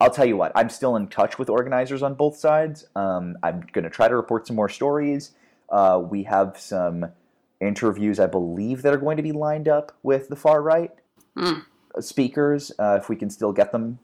I'll 0.00 0.10
tell 0.10 0.24
you 0.24 0.36
what, 0.36 0.50
I'm 0.54 0.70
still 0.70 0.96
in 0.96 1.08
touch 1.08 1.38
with 1.38 1.50
organizers 1.50 2.02
on 2.02 2.14
both 2.14 2.36
sides. 2.36 2.86
Um, 2.96 3.36
I'm 3.42 3.66
going 3.72 3.84
to 3.84 3.90
try 3.90 4.08
to 4.08 4.16
report 4.16 4.46
some 4.46 4.56
more 4.56 4.70
stories. 4.70 5.32
Uh, 5.68 6.02
we 6.02 6.22
have 6.22 6.58
some 6.58 7.12
interviews, 7.60 8.18
I 8.18 8.26
believe, 8.26 8.80
that 8.82 8.94
are 8.94 8.98
going 8.98 9.18
to 9.18 9.22
be 9.22 9.32
lined 9.32 9.68
up 9.68 9.92
with 10.02 10.30
the 10.30 10.36
far 10.36 10.62
right 10.62 10.90
mm. 11.36 11.64
speakers. 12.00 12.72
Uh, 12.78 12.98
if 13.00 13.10
we 13.10 13.16
can 13.16 13.28
still 13.28 13.52
get 13.52 13.72
them 13.72 13.98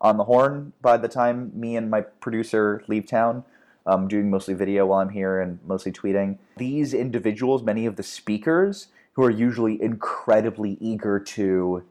on 0.00 0.16
the 0.16 0.24
horn 0.24 0.72
by 0.80 0.96
the 0.96 1.08
time 1.08 1.52
me 1.54 1.76
and 1.76 1.90
my 1.90 2.00
producer 2.00 2.82
leave 2.88 3.06
town. 3.06 3.44
I'm 3.86 4.08
doing 4.08 4.30
mostly 4.30 4.54
video 4.54 4.86
while 4.86 5.00
I'm 5.00 5.10
here 5.10 5.40
and 5.40 5.58
mostly 5.66 5.92
tweeting. 5.92 6.38
These 6.56 6.92
individuals, 6.92 7.62
many 7.62 7.86
of 7.86 7.96
the 7.96 8.02
speakers, 8.02 8.88
who 9.12 9.24
are 9.24 9.30
usually 9.30 9.80
incredibly 9.80 10.76
eager 10.80 11.18
to 11.18 11.84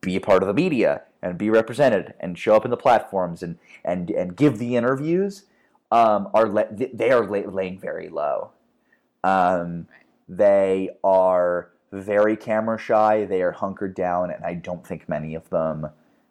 be 0.00 0.16
a 0.16 0.20
part 0.20 0.42
of 0.42 0.46
the 0.46 0.54
media 0.54 1.02
and 1.22 1.38
be 1.38 1.50
represented 1.50 2.14
and 2.20 2.38
show 2.38 2.54
up 2.54 2.64
in 2.64 2.70
the 2.70 2.76
platforms 2.76 3.42
and 3.42 3.58
and 3.84 4.10
and 4.10 4.36
give 4.36 4.58
the 4.58 4.76
interviews 4.76 5.44
um, 5.90 6.28
are 6.34 6.48
le- 6.48 6.68
they 6.72 7.10
are 7.10 7.26
laying 7.26 7.78
very 7.78 8.08
low. 8.08 8.50
Um, 9.22 9.86
they 10.28 10.90
are 11.02 11.70
very 11.92 12.36
camera 12.36 12.78
shy. 12.78 13.24
They 13.24 13.42
are 13.42 13.52
hunkered 13.52 13.94
down, 13.94 14.30
and 14.30 14.44
I 14.44 14.54
don't 14.54 14.86
think 14.86 15.08
many 15.08 15.34
of 15.34 15.48
them 15.50 15.88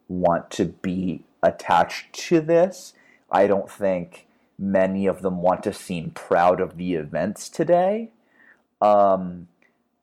want 0.08 0.52
to 0.52 0.66
be 0.66 1.24
attached 1.42 2.14
to 2.14 2.42
this. 2.42 2.94
I 3.32 3.48
don't 3.48 3.70
think 3.70 4.28
many 4.58 5.06
of 5.08 5.22
them 5.22 5.42
want 5.42 5.64
to 5.64 5.74
seem 5.74 6.12
proud 6.12 6.62
of 6.62 6.78
the 6.78 6.94
events 6.94 7.50
today. 7.50 8.12
Um, 8.82 9.48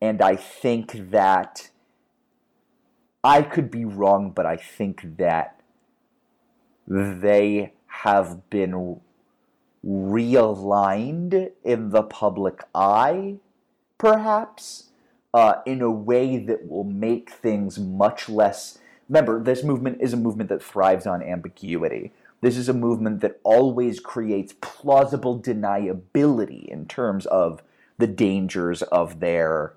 and 0.00 0.22
I 0.22 0.36
think 0.36 1.10
that 1.10 1.70
I 3.22 3.42
could 3.42 3.70
be 3.70 3.84
wrong, 3.84 4.30
but 4.30 4.46
I 4.46 4.56
think 4.56 5.18
that 5.18 5.60
they 6.86 7.72
have 7.86 8.48
been 8.50 9.00
realigned 9.86 11.50
in 11.62 11.90
the 11.90 12.02
public 12.02 12.62
eye, 12.74 13.36
perhaps, 13.98 14.90
uh, 15.32 15.56
in 15.66 15.80
a 15.80 15.90
way 15.90 16.38
that 16.38 16.68
will 16.68 16.84
make 16.84 17.30
things 17.30 17.78
much 17.78 18.28
less. 18.28 18.78
Remember, 19.08 19.42
this 19.42 19.62
movement 19.62 19.98
is 20.00 20.12
a 20.12 20.16
movement 20.16 20.48
that 20.50 20.62
thrives 20.62 21.06
on 21.06 21.22
ambiguity. 21.22 22.12
This 22.40 22.56
is 22.56 22.68
a 22.68 22.74
movement 22.74 23.20
that 23.20 23.40
always 23.44 24.00
creates 24.00 24.54
plausible 24.60 25.38
deniability 25.40 26.66
in 26.66 26.86
terms 26.86 27.26
of 27.26 27.62
the 27.98 28.06
dangers 28.06 28.82
of 28.82 29.20
their 29.20 29.74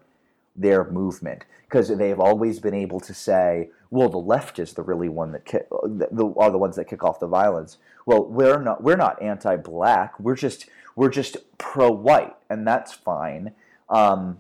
their 0.56 0.89
movement 0.89 1.45
because 1.63 1.89
they've 1.89 2.19
always 2.19 2.60
been 2.60 2.76
able 2.76 2.99
to 2.99 3.13
say, 3.13 3.69
well, 3.89 4.08
the 4.08 4.17
left 4.17 4.60
is 4.60 4.73
the 4.73 4.84
really 4.84 5.10
one 5.10 5.32
that 5.32 5.45
ki- 5.45 5.58
the, 5.71 6.34
are 6.38 6.52
the 6.52 6.58
ones 6.58 6.76
that 6.76 6.86
kick 6.86 7.04
off 7.04 7.19
the 7.19 7.28
violence. 7.28 7.78
Well, 8.06 8.26
we're 8.26 8.62
not 8.62 8.84
we're 8.84 8.95
not 8.95 9.21
anti-black. 9.21 10.19
We're 10.19 10.36
just 10.36 10.67
we're 10.95 11.10
just 11.10 11.38
pro-white, 11.58 12.36
and 12.49 12.67
that's 12.67 12.93
fine. 12.93 13.54
Um, 13.89 14.39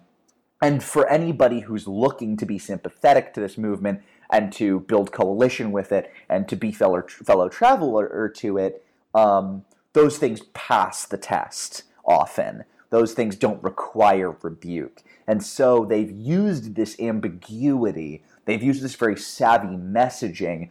and 0.61 0.81
for 0.81 1.09
anybody 1.09 1.61
who's 1.61 1.87
looking 1.87 2.37
to 2.37 2.45
be 2.45 2.57
sympathetic 2.57 3.33
to 3.33 3.41
this 3.41 3.57
movement 3.57 4.01
and 4.33 4.51
to 4.51 4.79
build 4.81 5.11
coalition 5.11 5.71
with 5.71 5.91
it 5.91 6.11
and 6.27 6.49
to 6.49 6.55
be 6.55 6.71
fellow 6.71 7.03
fellow 7.07 7.47
traveler 7.47 8.27
to 8.27 8.57
it, 8.57 8.83
um, 9.13 9.63
those 9.93 10.17
things 10.17 10.41
pass 10.53 11.05
the 11.05 11.17
test 11.17 11.83
often. 12.03 12.63
Those 12.89 13.13
things 13.13 13.35
don't 13.35 13.63
require 13.63 14.35
rebuke. 14.41 15.03
And 15.27 15.43
so 15.43 15.85
they've 15.85 16.11
used 16.11 16.75
this 16.75 16.99
ambiguity, 16.99 18.23
they've 18.45 18.61
used 18.61 18.83
this 18.83 18.95
very 18.95 19.15
savvy 19.15 19.77
messaging 19.77 20.69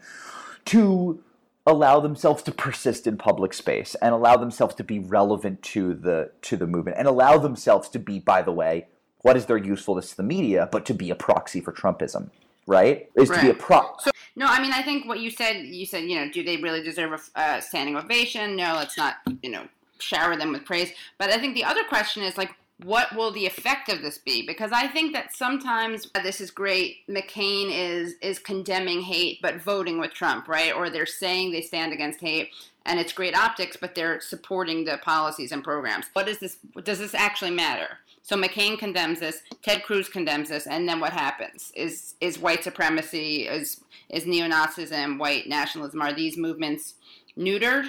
to 0.66 1.22
allow 1.64 2.00
themselves 2.00 2.42
to 2.42 2.52
persist 2.52 3.06
in 3.06 3.16
public 3.16 3.54
space 3.54 3.94
and 4.02 4.12
allow 4.12 4.36
themselves 4.36 4.74
to 4.74 4.84
be 4.84 4.98
relevant 4.98 5.62
to 5.62 5.94
the 5.94 6.32
to 6.42 6.56
the 6.56 6.66
movement 6.66 6.96
and 6.98 7.06
allow 7.06 7.38
themselves 7.38 7.88
to 7.88 8.00
be 8.00 8.18
by 8.18 8.42
the 8.42 8.50
way 8.50 8.88
what 9.20 9.36
is 9.36 9.46
their 9.46 9.56
usefulness 9.56 10.10
to 10.10 10.16
the 10.16 10.24
media 10.24 10.68
but 10.72 10.84
to 10.84 10.92
be 10.92 11.08
a 11.08 11.14
proxy 11.14 11.60
for 11.60 11.72
trumpism 11.72 12.30
right 12.66 13.08
is 13.16 13.28
right. 13.28 13.36
to 13.36 13.42
be 13.42 13.50
a 13.50 13.54
pro 13.54 13.94
so, 14.00 14.10
no 14.36 14.46
i 14.46 14.60
mean 14.60 14.72
i 14.72 14.82
think 14.82 15.06
what 15.06 15.20
you 15.20 15.30
said 15.30 15.64
you 15.64 15.84
said 15.84 16.04
you 16.04 16.14
know 16.14 16.30
do 16.30 16.42
they 16.42 16.56
really 16.58 16.82
deserve 16.82 17.12
a 17.12 17.40
uh, 17.40 17.60
standing 17.60 17.96
ovation 17.96 18.56
no 18.56 18.74
let's 18.74 18.96
not 18.96 19.16
you 19.42 19.50
know 19.50 19.66
shower 19.98 20.36
them 20.36 20.52
with 20.52 20.64
praise 20.64 20.92
but 21.18 21.30
i 21.30 21.38
think 21.38 21.54
the 21.54 21.64
other 21.64 21.84
question 21.84 22.22
is 22.22 22.36
like 22.36 22.50
what 22.84 23.14
will 23.14 23.30
the 23.30 23.46
effect 23.46 23.88
of 23.88 24.02
this 24.02 24.18
be? 24.18 24.46
Because 24.46 24.72
I 24.72 24.88
think 24.88 25.12
that 25.12 25.34
sometimes 25.34 26.08
this 26.22 26.40
is 26.40 26.50
great. 26.50 27.06
McCain 27.08 27.70
is 27.70 28.14
is 28.20 28.38
condemning 28.38 29.02
hate 29.02 29.40
but 29.42 29.62
voting 29.62 29.98
with 29.98 30.12
Trump, 30.12 30.48
right? 30.48 30.74
Or 30.74 30.90
they're 30.90 31.06
saying 31.06 31.52
they 31.52 31.60
stand 31.60 31.92
against 31.92 32.20
hate 32.20 32.50
and 32.84 32.98
it's 32.98 33.12
great 33.12 33.36
optics, 33.36 33.76
but 33.80 33.94
they're 33.94 34.20
supporting 34.20 34.84
the 34.84 34.98
policies 34.98 35.52
and 35.52 35.62
programs. 35.62 36.06
What 36.12 36.28
is 36.28 36.38
this? 36.38 36.56
Does 36.82 36.98
this 36.98 37.14
actually 37.14 37.52
matter? 37.52 37.98
So 38.22 38.36
McCain 38.36 38.78
condemns 38.78 39.18
this, 39.18 39.42
Ted 39.62 39.82
Cruz 39.82 40.08
condemns 40.08 40.48
this, 40.48 40.68
and 40.68 40.88
then 40.88 41.00
what 41.00 41.12
happens? 41.12 41.72
Is 41.74 42.14
is 42.20 42.38
white 42.38 42.62
supremacy, 42.62 43.48
is 43.48 43.82
is 44.08 44.26
neo 44.26 44.46
Nazism, 44.46 45.18
white 45.18 45.48
nationalism, 45.48 46.00
are 46.00 46.12
these 46.12 46.36
movements 46.36 46.94
neutered? 47.36 47.86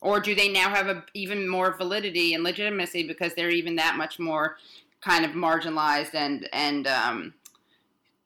Or 0.00 0.18
do 0.18 0.34
they 0.34 0.48
now 0.48 0.68
have 0.68 0.88
a, 0.88 1.04
even 1.14 1.48
more 1.48 1.76
validity 1.76 2.34
and 2.34 2.42
legitimacy 2.42 3.06
because 3.06 3.34
they're 3.34 3.50
even 3.50 3.76
that 3.76 3.96
much 3.96 4.18
more 4.18 4.56
kind 5.00 5.24
of 5.24 5.32
marginalized 5.32 6.14
and 6.14 6.48
and 6.52 6.86
um, 6.86 7.34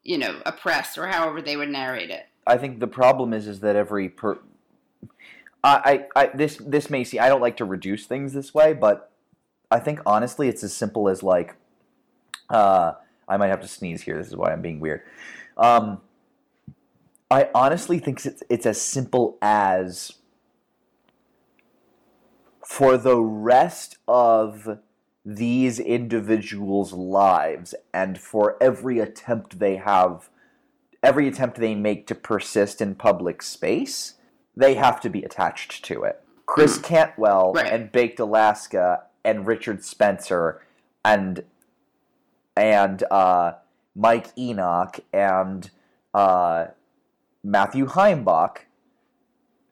you 0.02 0.18
know 0.18 0.40
oppressed 0.44 0.98
or 0.98 1.06
however 1.06 1.40
they 1.40 1.56
would 1.56 1.70
narrate 1.70 2.10
it? 2.10 2.26
I 2.46 2.58
think 2.58 2.80
the 2.80 2.86
problem 2.86 3.32
is 3.32 3.46
is 3.48 3.60
that 3.60 3.76
every 3.76 4.10
per 4.10 4.38
I, 5.64 6.06
I, 6.14 6.22
I 6.22 6.30
this 6.34 6.58
this 6.58 6.90
may 6.90 7.02
see 7.02 7.18
I 7.18 7.30
don't 7.30 7.40
like 7.40 7.56
to 7.56 7.64
reduce 7.64 8.06
things 8.06 8.34
this 8.34 8.52
way, 8.52 8.74
but 8.74 9.10
I 9.70 9.78
think 9.78 10.00
honestly 10.06 10.48
it's 10.48 10.62
as 10.62 10.72
simple 10.72 11.08
as 11.08 11.22
like 11.22 11.56
uh, 12.48 12.92
I 13.28 13.36
might 13.36 13.48
have 13.48 13.60
to 13.62 13.68
sneeze 13.68 14.02
here. 14.02 14.16
This 14.18 14.28
is 14.28 14.36
why 14.36 14.52
I'm 14.52 14.62
being 14.62 14.78
weird. 14.80 15.02
Um, 15.56 16.00
I 17.30 17.48
honestly 17.54 17.98
think 17.98 18.24
it's 18.24 18.42
it's 18.48 18.66
as 18.66 18.80
simple 18.80 19.36
as 19.42 20.12
for 22.64 22.96
the 22.96 23.16
rest 23.18 23.96
of 24.06 24.78
these 25.24 25.80
individuals' 25.80 26.92
lives 26.92 27.74
and 27.92 28.18
for 28.18 28.56
every 28.60 29.00
attempt 29.00 29.58
they 29.58 29.76
have 29.76 30.28
every 31.02 31.26
attempt 31.28 31.58
they 31.58 31.74
make 31.74 32.06
to 32.06 32.14
persist 32.14 32.80
in 32.80 32.94
public 32.94 33.42
space, 33.42 34.14
they 34.56 34.74
have 34.74 35.00
to 35.00 35.08
be 35.10 35.22
attached 35.22 35.84
to 35.84 36.02
it. 36.04 36.22
Chris 36.46 36.78
Cantwell 36.78 37.52
Right. 37.54 37.72
and 37.72 37.90
Baked 37.92 38.18
Alaska 38.20 39.02
and 39.26 39.46
Richard 39.46 39.84
Spencer 39.84 40.62
and 41.04 41.42
and 42.56 43.02
uh, 43.10 43.52
Mike 43.94 44.28
Enoch 44.38 45.00
and 45.12 45.70
uh, 46.14 46.66
Matthew 47.44 47.86
Heimbach. 47.88 48.60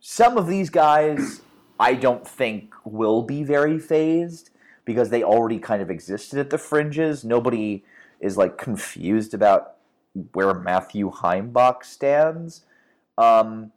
Some 0.00 0.36
of 0.36 0.46
these 0.46 0.68
guys, 0.68 1.40
I 1.80 1.94
don't 1.94 2.28
think 2.28 2.74
will 2.84 3.22
be 3.22 3.42
very 3.42 3.78
fazed 3.78 4.50
because 4.84 5.08
they 5.08 5.22
already 5.22 5.58
kind 5.58 5.80
of 5.80 5.88
existed 5.88 6.38
at 6.38 6.50
the 6.50 6.58
fringes. 6.58 7.24
Nobody 7.24 7.84
is 8.20 8.36
like 8.36 8.58
confused 8.58 9.32
about 9.32 9.76
where 10.32 10.52
Matthew 10.52 11.10
Heimbach 11.10 11.84
stands. 11.84 12.62
Um, 13.16 13.72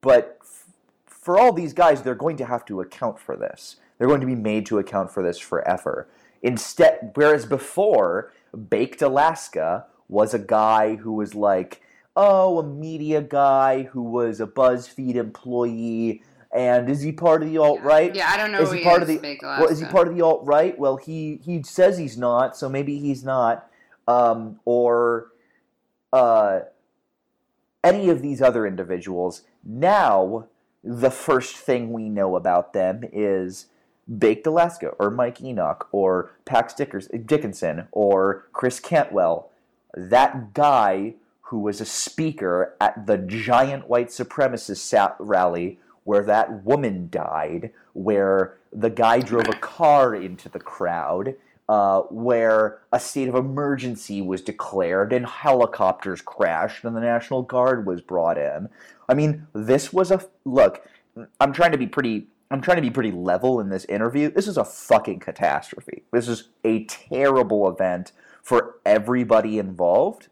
but 0.00 0.38
f- 0.40 0.66
for 1.06 1.38
all 1.38 1.52
these 1.52 1.72
guys, 1.72 2.02
they're 2.02 2.16
going 2.16 2.36
to 2.38 2.46
have 2.46 2.64
to 2.64 2.80
account 2.80 3.20
for 3.20 3.36
this. 3.36 3.76
They're 4.02 4.08
going 4.08 4.20
to 4.20 4.26
be 4.26 4.34
made 4.34 4.66
to 4.66 4.80
account 4.80 5.12
for 5.12 5.22
this 5.22 5.38
forever. 5.38 6.08
Instead, 6.42 7.12
whereas 7.14 7.46
before, 7.46 8.32
Baked 8.68 9.00
Alaska 9.00 9.86
was 10.08 10.34
a 10.34 10.40
guy 10.40 10.96
who 10.96 11.12
was 11.12 11.36
like, 11.36 11.82
oh, 12.16 12.58
a 12.58 12.66
media 12.66 13.22
guy 13.22 13.84
who 13.84 14.02
was 14.02 14.40
a 14.40 14.46
BuzzFeed 14.48 15.14
employee, 15.14 16.20
and 16.52 16.90
is 16.90 17.02
he 17.02 17.12
part 17.12 17.44
of 17.44 17.48
the 17.48 17.58
alt 17.58 17.80
right? 17.82 18.12
Yeah, 18.12 18.28
I 18.28 18.36
don't 18.36 18.50
know. 18.50 18.62
Is 18.62 18.70
who 18.70 18.78
he 18.78 18.82
part 18.82 19.04
of 19.04 19.08
is, 19.08 19.14
the? 19.14 19.22
Big 19.22 19.38
Well, 19.40 19.68
is 19.68 19.78
he 19.78 19.86
part 19.86 20.08
of 20.08 20.16
the 20.16 20.22
alt 20.22 20.40
right? 20.44 20.76
Well, 20.76 20.96
he 20.96 21.38
he 21.44 21.62
says 21.62 21.96
he's 21.96 22.18
not, 22.18 22.56
so 22.56 22.68
maybe 22.68 22.98
he's 22.98 23.22
not. 23.22 23.70
Um, 24.08 24.58
or 24.64 25.28
uh, 26.12 26.62
any 27.84 28.10
of 28.10 28.20
these 28.20 28.42
other 28.42 28.66
individuals. 28.66 29.42
Now, 29.64 30.48
the 30.82 31.12
first 31.12 31.54
thing 31.54 31.92
we 31.92 32.08
know 32.08 32.34
about 32.34 32.72
them 32.72 33.04
is 33.12 33.66
Baked 34.18 34.46
Alaska, 34.46 34.88
or 34.98 35.10
Mike 35.10 35.40
Enoch, 35.40 35.88
or 35.92 36.32
Pax 36.44 36.74
Dickinson, 36.74 37.88
or 37.92 38.46
Chris 38.52 38.80
Cantwell. 38.80 39.50
That 39.94 40.54
guy 40.54 41.14
who 41.42 41.58
was 41.58 41.80
a 41.80 41.86
speaker 41.86 42.74
at 42.80 43.06
the 43.06 43.18
giant 43.18 43.88
white 43.88 44.08
supremacist 44.08 45.16
rally 45.18 45.78
where 46.04 46.24
that 46.24 46.64
woman 46.64 47.08
died, 47.10 47.70
where 47.92 48.56
the 48.72 48.90
guy 48.90 49.20
drove 49.20 49.48
a 49.48 49.58
car 49.58 50.14
into 50.14 50.48
the 50.48 50.58
crowd, 50.58 51.36
uh, 51.68 52.00
where 52.10 52.80
a 52.92 52.98
state 52.98 53.28
of 53.28 53.34
emergency 53.34 54.20
was 54.20 54.42
declared 54.42 55.12
and 55.12 55.26
helicopters 55.26 56.20
crashed 56.20 56.84
and 56.84 56.96
the 56.96 57.00
National 57.00 57.42
Guard 57.42 57.86
was 57.86 58.00
brought 58.00 58.36
in. 58.36 58.68
I 59.08 59.14
mean, 59.14 59.46
this 59.52 59.92
was 59.92 60.10
a 60.10 60.24
look. 60.44 60.86
I'm 61.40 61.52
trying 61.52 61.72
to 61.72 61.78
be 61.78 61.86
pretty. 61.86 62.26
I'm 62.52 62.60
trying 62.60 62.76
to 62.76 62.82
be 62.82 62.90
pretty 62.90 63.12
level 63.12 63.60
in 63.60 63.70
this 63.70 63.86
interview. 63.86 64.30
This 64.30 64.46
is 64.46 64.58
a 64.58 64.64
fucking 64.64 65.20
catastrophe. 65.20 66.02
This 66.12 66.28
is 66.28 66.48
a 66.64 66.84
terrible 66.84 67.66
event 67.66 68.12
for 68.42 68.76
everybody 68.84 69.58
involved. 69.58 70.28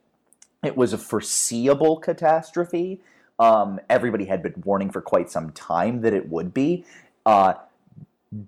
It 0.63 0.77
was 0.77 0.93
a 0.93 0.99
foreseeable 0.99 1.97
catastrophe. 1.97 3.01
Um, 3.39 3.81
everybody 3.89 4.27
had 4.27 4.43
been 4.43 4.63
warning 4.65 4.91
for 4.91 5.01
quite 5.01 5.31
some 5.31 5.51
time 5.53 6.03
that 6.03 6.13
it 6.13 6.29
would 6.29 6.53
be. 6.53 6.85
Uh, 7.25 7.55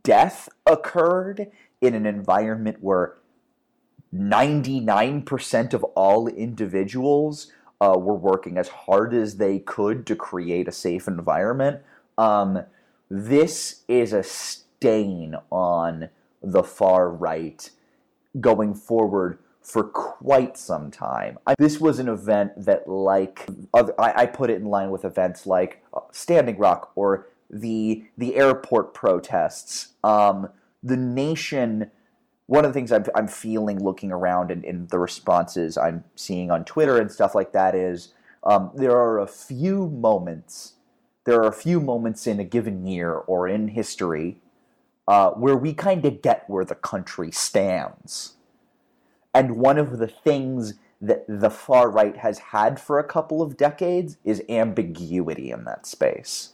death 0.03 0.51
occurred 0.67 1.51
in 1.81 1.95
an 1.95 2.05
environment 2.05 2.79
where 2.83 3.15
99% 4.15 5.73
of 5.73 5.83
all 5.85 6.29
individuals 6.29 7.51
uh, 7.81 7.97
were 7.97 8.15
working 8.15 8.59
as 8.59 8.69
hard 8.69 9.15
as 9.15 9.39
they 9.39 9.61
could 9.61 10.07
to 10.07 10.15
create 10.15 10.69
a 10.69 10.73
safe 10.73 11.09
environment. 11.09 11.81
Um, 12.19 12.65
this 13.15 13.83
is 13.89 14.15
a 14.15 14.23
stain 14.23 15.37
on 15.51 16.09
the 16.43 16.63
far 16.63 17.11
right 17.11 17.69
going 18.41 18.73
forward 18.73 19.39
for 19.61 19.85
quite 19.85 20.57
some 20.57 20.91
time. 20.91 21.39
I, 21.47 21.55
this 21.59 21.79
was 21.79 21.99
an 21.99 22.09
event 22.09 22.53
that, 22.57 22.89
like, 22.89 23.47
other, 23.75 23.95
I, 24.01 24.23
I 24.23 24.27
put 24.27 24.49
it 24.49 24.57
in 24.57 24.65
line 24.65 24.91
with 24.91 25.05
events 25.05 25.47
like 25.47 25.85
uh, 25.93 26.01
Standing 26.11 26.57
Rock 26.57 26.91
or 26.95 27.29
the 27.51 28.05
the 28.17 28.35
airport 28.37 28.95
protests. 28.95 29.89
Um, 30.03 30.49
the 30.83 30.97
nation. 30.97 31.91
One 32.47 32.65
of 32.65 32.71
the 32.71 32.75
things 32.75 32.93
I'm, 32.93 33.05
I'm 33.15 33.29
feeling 33.29 33.83
looking 33.83 34.11
around 34.11 34.51
and 34.51 34.65
in 34.65 34.87
the 34.87 34.99
responses 34.99 35.77
I'm 35.77 36.05
seeing 36.17 36.51
on 36.51 36.65
Twitter 36.65 36.99
and 36.99 37.11
stuff 37.11 37.35
like 37.35 37.53
that 37.53 37.75
is 37.75 38.15
um, 38.43 38.71
there 38.75 38.97
are 38.97 39.21
a 39.21 39.27
few 39.27 39.89
moments. 39.89 40.75
There 41.25 41.41
are 41.41 41.49
a 41.49 41.53
few 41.53 41.81
moments 41.81 42.27
in 42.27 42.41
a 42.41 42.45
given 42.45 42.87
year 42.87 43.13
or 43.13 43.49
in 43.49 43.69
history 43.69 44.39
uh, 45.07 45.31
where 45.31 45.57
we 45.57 45.73
kind 45.73 46.05
of 46.05 46.23
get 46.23 46.49
where 46.49 46.65
the 46.65 46.75
country 46.75 47.31
stands. 47.31 48.35
And 49.35 49.57
one 49.57 49.79
of 49.79 49.99
the 49.99 50.09
things 50.09 50.75
that 51.01 51.25
the 51.29 51.51
far 51.51 51.91
right 51.91 52.17
has 52.19 52.39
had 52.39 52.81
for 52.81 52.99
a 52.99 53.05
couple 53.05 53.43
of 53.43 53.57
decades 53.57 54.17
is 54.25 54.43
ambiguity 54.49 55.51
in 55.51 55.65
that 55.65 55.87
space. 55.87 56.51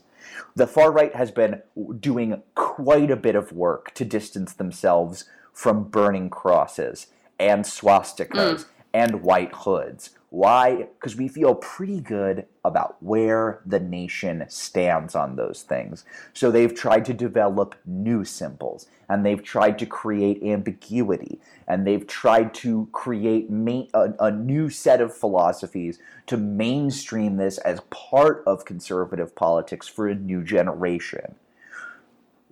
The 0.55 0.67
far 0.67 0.91
right 0.91 1.15
has 1.15 1.31
been 1.31 1.63
doing 2.01 2.43
quite 2.55 3.11
a 3.11 3.17
bit 3.17 3.35
of 3.35 3.53
work 3.53 3.93
to 3.95 4.05
distance 4.05 4.53
themselves 4.53 5.25
from 5.53 5.85
burning 5.85 6.31
crosses 6.31 7.09
and 7.39 7.65
swastikas 7.65 8.67
and 8.93 9.23
white 9.23 9.53
hoods. 9.53 10.11
Why? 10.31 10.89
Because 11.01 11.17
we 11.17 11.27
feel 11.27 11.55
pretty 11.55 12.01
good 12.01 12.47
about 12.63 13.03
where 13.03 13.63
the 13.65 13.81
nation 13.81 14.45
stands 14.49 15.15
on 15.15 15.37
those 15.37 15.63
things. 15.63 16.05
So 16.35 16.51
they've 16.51 16.75
tried 16.75 17.07
to 17.07 17.15
develop 17.15 17.75
new 17.87 18.25
symbols, 18.25 18.89
and 19.09 19.25
they've 19.25 19.43
tried 19.43 19.79
to 19.79 19.87
create 19.87 20.43
ambiguity, 20.43 21.41
and 21.67 21.87
they've 21.87 22.07
tried 22.07 22.53
to 22.55 22.89
create 22.93 23.51
ma- 23.51 23.87
a, 23.95 24.13
a 24.21 24.31
new 24.31 24.69
set 24.69 25.01
of 25.01 25.17
philosophies 25.17 25.99
to 26.27 26.37
mainstream 26.37 27.39
this 27.39 27.57
as 27.59 27.81
part 27.89 28.43
of 28.47 28.67
conservative 28.67 29.35
politics 29.35 29.89
for 29.89 30.09
a 30.09 30.15
new 30.15 30.45
generation. 30.45 31.37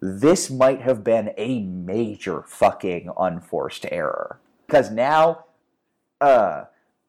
This 0.01 0.49
might 0.51 0.81
have 0.81 1.05
been 1.05 1.33
a 1.37 1.61
major 1.61 2.43
fucking 2.43 3.11
unforced 3.18 3.85
error. 3.91 4.39
Because 4.66 4.91
now, 4.91 5.45
uh, 6.20 6.64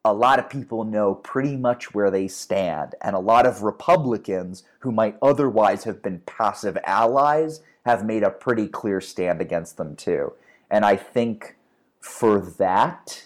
a 0.08 0.12
lot 0.12 0.38
of 0.38 0.48
people 0.48 0.84
know 0.84 1.14
pretty 1.14 1.56
much 1.56 1.94
where 1.94 2.10
they 2.10 2.28
stand, 2.28 2.94
and 3.00 3.14
a 3.14 3.20
lot 3.20 3.46
of 3.46 3.62
Republicans 3.62 4.64
who 4.80 4.90
might 4.90 5.16
otherwise 5.20 5.84
have 5.84 6.02
been 6.02 6.20
passive 6.20 6.78
allies 6.84 7.60
have 7.84 8.04
made 8.04 8.22
a 8.22 8.30
pretty 8.30 8.68
clear 8.68 9.00
stand 9.00 9.40
against 9.40 9.76
them 9.76 9.96
too. 9.96 10.32
And 10.70 10.84
I 10.84 10.96
think 10.96 11.56
for 12.00 12.40
that, 12.58 13.24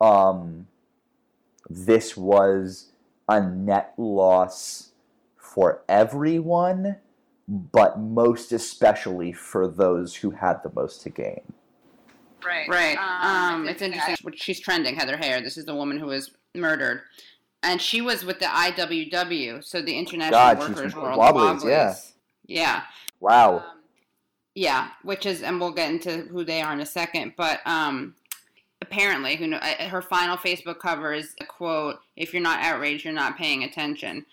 um, 0.00 0.66
this 1.68 2.16
was 2.16 2.92
a 3.28 3.40
net 3.40 3.94
loss 3.96 4.92
for 5.36 5.82
everyone, 5.88 6.96
but 7.48 7.98
most 7.98 8.52
especially 8.52 9.32
for 9.32 9.66
those 9.66 10.16
who 10.16 10.32
had 10.32 10.62
the 10.62 10.72
most 10.74 11.02
to 11.02 11.10
gain. 11.10 11.52
Right. 12.46 12.68
Right. 12.68 12.96
Um, 12.98 13.68
it's 13.68 13.82
interesting. 13.82 14.16
She's 14.34 14.60
trending, 14.60 14.94
Heather 14.94 15.16
Heyer. 15.16 15.42
This 15.42 15.56
is 15.56 15.64
the 15.64 15.74
woman 15.74 15.98
who 15.98 16.06
was 16.06 16.30
murdered. 16.54 17.02
And 17.62 17.80
she 17.82 18.00
was 18.00 18.24
with 18.24 18.38
the 18.38 18.46
IWW, 18.46 19.64
so 19.64 19.82
the 19.82 19.98
International 19.98 20.30
God, 20.30 20.58
Workers 20.58 20.92
from 20.92 21.02
World 21.02 21.18
Wobblies, 21.18 21.64
yeah. 21.64 21.94
Yeah. 22.46 22.82
Wow. 23.20 23.56
Um, 23.56 23.62
yeah, 24.54 24.90
which 25.02 25.26
is, 25.26 25.42
and 25.42 25.60
we'll 25.60 25.72
get 25.72 25.90
into 25.90 26.22
who 26.28 26.44
they 26.44 26.62
are 26.62 26.72
in 26.72 26.80
a 26.80 26.86
second, 26.86 27.32
but 27.36 27.60
um, 27.66 28.14
apparently, 28.80 29.36
who 29.36 29.48
know, 29.48 29.56
uh, 29.58 29.88
her 29.88 30.00
final 30.00 30.36
Facebook 30.36 30.78
cover 30.78 31.12
is 31.12 31.34
a 31.40 31.44
quote: 31.44 31.96
"If 32.16 32.32
you're 32.32 32.42
not 32.42 32.60
outraged, 32.60 33.04
you're 33.04 33.12
not 33.12 33.36
paying 33.36 33.64
attention," 33.64 34.24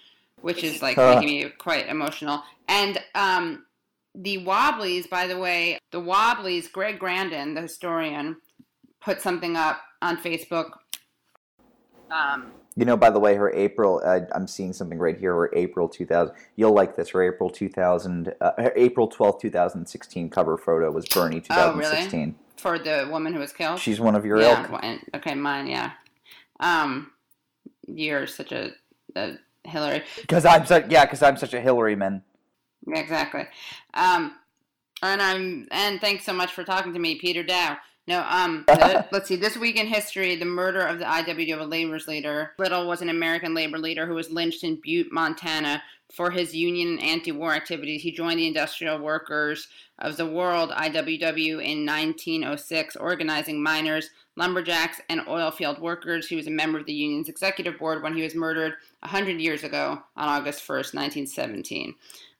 which 0.41 0.64
is 0.64 0.82
like 0.82 0.95
Huh. 0.95 1.16
making 1.16 1.30
me 1.30 1.49
quite 1.57 1.88
emotional. 1.88 2.43
And 2.68 2.99
um, 3.16 3.66
the 4.16 4.38
Wobblies, 4.39 5.07
by 5.09 5.28
the 5.28 5.38
way, 5.38 5.80
the 5.91 5.99
Wobblies, 5.99 6.68
Greg 6.72 6.99
Grandin, 6.99 7.53
the 7.53 7.61
historian, 7.61 8.38
put 9.01 9.22
something 9.22 9.55
up 9.55 9.82
on 10.01 10.18
Facebook. 10.18 10.72
Um, 12.11 12.51
You 12.76 12.86
know, 12.86 12.97
by 12.97 13.09
the 13.09 13.20
way, 13.20 13.36
her 13.36 13.51
April, 13.53 14.01
uh, 14.05 14.22
I'm 14.34 14.47
seeing 14.47 14.74
something 14.74 14.97
right 14.99 15.18
here, 15.18 15.34
her 15.34 15.49
April 15.53 15.88
2000, 15.89 16.34
you'll 16.55 16.74
like 16.74 16.95
this, 16.95 17.09
her 17.09 17.24
April 17.24 17.49
2000, 17.49 18.34
uh, 18.39 18.51
her 18.57 18.74
April 18.76 19.09
12th, 19.09 19.41
2016 19.41 20.30
cover 20.30 20.57
photo 20.57 20.91
was 20.91 21.07
Bernie 21.07 21.41
Oh, 21.49 21.72
really? 21.72 21.84
2016. 21.84 22.36
for 22.57 22.78
the 22.80 23.07
woman 23.11 23.34
who 23.34 23.39
was 23.39 23.51
killed. 23.51 23.80
She's 23.80 23.99
one 23.99 24.16
of 24.16 24.26
your 24.26 24.39
yeah. 24.41 24.68
ilk. 24.72 25.01
okay, 25.16 25.36
mine. 25.36 25.68
Yeah. 25.68 25.91
Um, 26.59 27.11
you're 27.88 28.28
such 28.28 28.51
a, 28.51 28.72
a 29.16 29.38
Hillary. 29.64 30.03
Because 30.22 30.45
I'm 30.45 30.66
such, 30.66 30.86
yeah, 30.89 31.05
because 31.05 31.22
I'm 31.24 31.38
such 31.38 31.53
a 31.53 31.61
Hillary 31.61 31.95
man. 31.95 32.24
Exactly. 32.88 33.45
Um, 33.93 34.36
and 35.01 35.21
I'm 35.21 35.67
and 35.71 35.99
thanks 36.01 36.25
so 36.25 36.34
much 36.34 36.51
for 36.53 36.63
talking 36.63 36.93
to 36.93 36.99
me, 36.99 37.15
Peter 37.15 37.43
Dow. 37.43 37.77
No, 38.07 38.25
um, 38.29 38.63
the- 38.67 39.05
let's 39.11 39.27
see. 39.27 39.36
This 39.36 39.57
week 39.57 39.77
in 39.77 39.88
history, 39.88 40.36
the 40.36 40.45
murder 40.45 40.81
of 40.81 40.99
the 40.99 41.05
IWW 41.05 41.69
labor's 41.69 42.07
leader. 42.07 42.51
Little 42.57 42.88
was 42.88 43.01
an 43.01 43.09
American 43.09 43.53
labor 43.53 43.77
leader 43.77 44.05
who 44.05 44.15
was 44.15 44.31
lynched 44.31 44.63
in 44.63 44.79
Butte, 44.81 45.11
Montana, 45.11 45.81
for 46.13 46.29
his 46.31 46.53
union 46.55 46.89
and 46.89 47.01
anti-war 47.01 47.53
activities. 47.53 48.01
He 48.03 48.11
joined 48.11 48.39
the 48.39 48.47
Industrial 48.47 48.99
Workers 48.99 49.67
of 49.99 50.17
the 50.17 50.25
World 50.25 50.71
(IWW) 50.71 51.63
in 51.63 51.86
1906, 51.86 52.95
organizing 52.97 53.63
miners, 53.63 54.09
lumberjacks, 54.36 54.99
and 55.09 55.21
oil 55.27 55.51
field 55.51 55.79
workers. 55.79 56.27
He 56.27 56.36
was 56.36 56.47
a 56.47 56.51
member 56.51 56.79
of 56.79 56.86
the 56.86 56.93
union's 56.93 57.29
executive 57.29 57.79
board 57.79 58.03
when 58.03 58.15
he 58.15 58.21
was 58.23 58.36
murdered 58.36 58.73
100 58.99 59.39
years 59.39 59.63
ago 59.63 60.03
on 60.17 60.29
August 60.29 60.61
1st, 60.67 60.93
1917. 60.93 61.95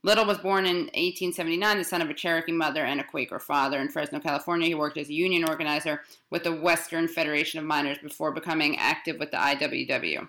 Little 0.06 0.26
was 0.26 0.38
born 0.38 0.66
in 0.66 0.78
1879, 0.96 1.78
the 1.78 1.84
son 1.86 2.02
of 2.02 2.10
a 2.10 2.14
Cherokee 2.14 2.52
mother 2.52 2.84
and 2.84 3.00
a 3.00 3.06
Quaker 3.06 3.40
father. 3.40 3.80
In 3.80 3.88
Fresno, 3.88 4.20
California, 4.20 4.68
he 4.68 4.76
worked 4.76 4.98
as 4.98 5.08
a 5.08 5.14
union 5.14 5.48
organizer 5.48 6.02
with 6.30 6.44
the 6.44 6.54
Western 6.54 7.08
Federation 7.08 7.58
of 7.60 7.66
Miners 7.66 8.00
before 8.00 8.34
becoming 8.34 8.78
active 8.78 9.18
with 9.18 9.32
the 9.32 9.38
IWW. 9.38 10.28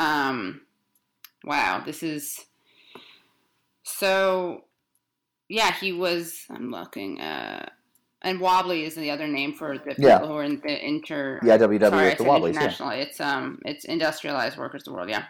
Um, 0.00 0.62
wow, 1.44 1.82
this 1.86 2.02
is 2.02 2.44
so. 3.84 4.64
Yeah, 5.48 5.72
he 5.72 5.92
was. 5.92 6.44
I'm 6.50 6.70
looking. 6.72 7.20
Uh, 7.20 7.68
and 8.22 8.40
Wobbly 8.40 8.84
is 8.84 8.94
the 8.94 9.10
other 9.10 9.28
name 9.28 9.52
for 9.52 9.74
the 9.78 9.94
people 9.94 10.04
Yeah. 10.04 10.18
who 10.26 10.32
are 10.34 10.44
in 10.44 10.60
the 10.60 10.84
inter. 10.86 11.38
The 11.42 11.50
IWW 11.50 11.90
Sorry, 11.90 12.14
the 12.14 12.24
Wobblies, 12.24 12.54
yeah. 12.54 12.60
international. 12.62 12.90
It's 12.90 13.20
um, 13.20 13.60
it's 13.64 13.84
industrialized 13.84 14.58
workers 14.58 14.82
of 14.82 14.86
the 14.86 14.92
world. 14.94 15.08
Yeah. 15.08 15.24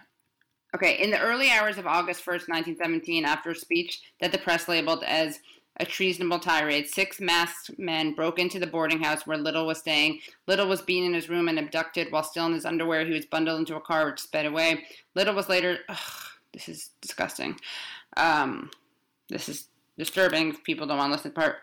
Okay, 0.75 1.03
in 1.03 1.11
the 1.11 1.21
early 1.21 1.51
hours 1.51 1.77
of 1.77 1.87
August 1.87 2.23
1st, 2.23 2.49
1917, 2.49 3.25
after 3.25 3.51
a 3.51 3.55
speech 3.55 4.01
that 4.21 4.33
the 4.33 4.39
press 4.39 4.69
labeled 4.69 5.05
as 5.05 5.41
a 5.81 5.85
treasonable 5.85 6.39
tirade, 6.39 6.89
six 6.89 7.21
masked 7.21 7.79
men 7.79 8.15
broke 8.15 8.39
into 8.39 8.59
the 8.59 8.67
boarding 8.67 9.03
house 9.03 9.27
where 9.27 9.37
Little 9.37 9.67
was 9.67 9.79
staying. 9.79 10.21
Little 10.47 10.69
was 10.69 10.83
beaten 10.83 11.09
in 11.09 11.15
his 11.15 11.29
room 11.29 11.49
and 11.49 11.59
abducted 11.59 12.11
while 12.11 12.23
still 12.23 12.47
in 12.47 12.53
his 12.53 12.65
underwear. 12.65 13.05
He 13.05 13.13
was 13.13 13.27
bundled 13.27 13.59
into 13.59 13.77
a 13.77 13.81
car 13.81 14.07
which 14.07 14.21
sped 14.21 14.47
away. 14.47 14.85
Little 15.15 15.35
was 15.35 15.49
later. 15.49 15.79
Ugh, 15.89 15.99
this 16.53 16.69
is 16.69 16.91
disgusting. 17.01 17.59
Um, 18.17 18.71
this 19.29 19.49
is 19.49 19.69
disturbing 19.99 20.57
people 20.57 20.87
don't 20.87 20.99
want 20.99 21.11
to 21.11 21.17
listen 21.17 21.33
to 21.33 21.41
part. 21.41 21.57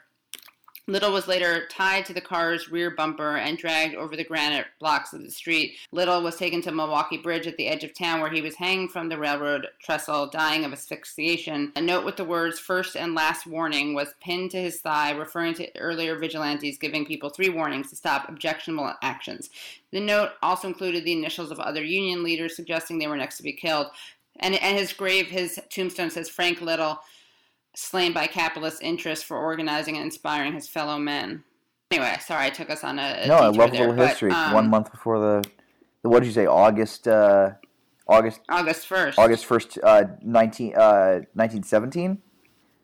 Little 0.89 1.13
was 1.13 1.27
later 1.27 1.67
tied 1.67 2.07
to 2.07 2.13
the 2.13 2.19
car's 2.19 2.71
rear 2.71 2.89
bumper 2.89 3.37
and 3.37 3.59
dragged 3.59 3.93
over 3.93 4.15
the 4.15 4.23
granite 4.23 4.65
blocks 4.79 5.13
of 5.13 5.21
the 5.21 5.29
street. 5.29 5.77
Little 5.91 6.23
was 6.23 6.35
taken 6.35 6.63
to 6.63 6.71
Milwaukee 6.71 7.19
Bridge 7.19 7.45
at 7.45 7.57
the 7.57 7.67
edge 7.67 7.83
of 7.83 7.93
town 7.93 8.21
where 8.21 8.31
he 8.31 8.41
was 8.41 8.55
hanging 8.55 8.89
from 8.89 9.07
the 9.07 9.19
railroad 9.19 9.67
trestle, 9.83 10.25
dying 10.25 10.65
of 10.65 10.73
asphyxiation. 10.73 11.71
A 11.75 11.81
note 11.81 12.05
with 12.05 12.17
the 12.17 12.25
words 12.25 12.57
first 12.57 12.97
and 12.97 13.13
last 13.13 13.45
warning 13.45 13.93
was 13.93 14.15
pinned 14.19 14.49
to 14.49 14.61
his 14.61 14.81
thigh, 14.81 15.11
referring 15.11 15.53
to 15.55 15.77
earlier 15.77 16.17
vigilantes 16.17 16.79
giving 16.79 17.05
people 17.05 17.29
three 17.29 17.49
warnings 17.49 17.91
to 17.91 17.95
stop 17.95 18.27
objectionable 18.27 18.91
actions. 19.03 19.51
The 19.91 19.99
note 19.99 20.31
also 20.41 20.67
included 20.67 21.05
the 21.05 21.13
initials 21.13 21.51
of 21.51 21.59
other 21.59 21.83
union 21.83 22.23
leaders, 22.23 22.55
suggesting 22.55 22.97
they 22.97 23.05
were 23.05 23.15
next 23.15 23.37
to 23.37 23.43
be 23.43 23.53
killed. 23.53 23.91
And, 24.39 24.55
and 24.55 24.75
his 24.75 24.93
grave, 24.93 25.27
his 25.27 25.59
tombstone 25.69 26.09
says 26.09 26.29
Frank 26.29 26.61
Little, 26.61 26.99
slain 27.79 28.13
by 28.13 28.27
capitalist 28.27 28.81
interests 28.81 29.23
for 29.23 29.37
organizing 29.37 29.95
and 29.95 30.05
inspiring 30.05 30.53
his 30.53 30.67
fellow 30.67 30.97
men. 30.97 31.43
Anyway, 31.91 32.15
sorry 32.21 32.45
I 32.45 32.49
took 32.49 32.69
us 32.69 32.83
on 32.83 32.99
a, 32.99 33.21
a 33.23 33.27
No, 33.27 33.35
I 33.35 33.47
love 33.47 33.71
a 33.71 33.77
little 33.77 33.93
but, 33.93 34.09
history. 34.09 34.31
um, 34.31 34.53
One 34.53 34.69
month 34.69 34.91
before 34.91 35.19
the, 35.19 35.49
the 36.03 36.09
what 36.09 36.19
did 36.19 36.27
you 36.27 36.33
say, 36.33 36.45
August, 36.45 37.07
uh, 37.07 37.51
August, 38.07 38.41
August 38.49 38.85
first. 38.87 39.17
August 39.17 39.47
1st, 39.47 39.77
uh, 39.83 40.03
19, 40.21 40.75
uh, 40.75 41.21
1917? 41.33 42.21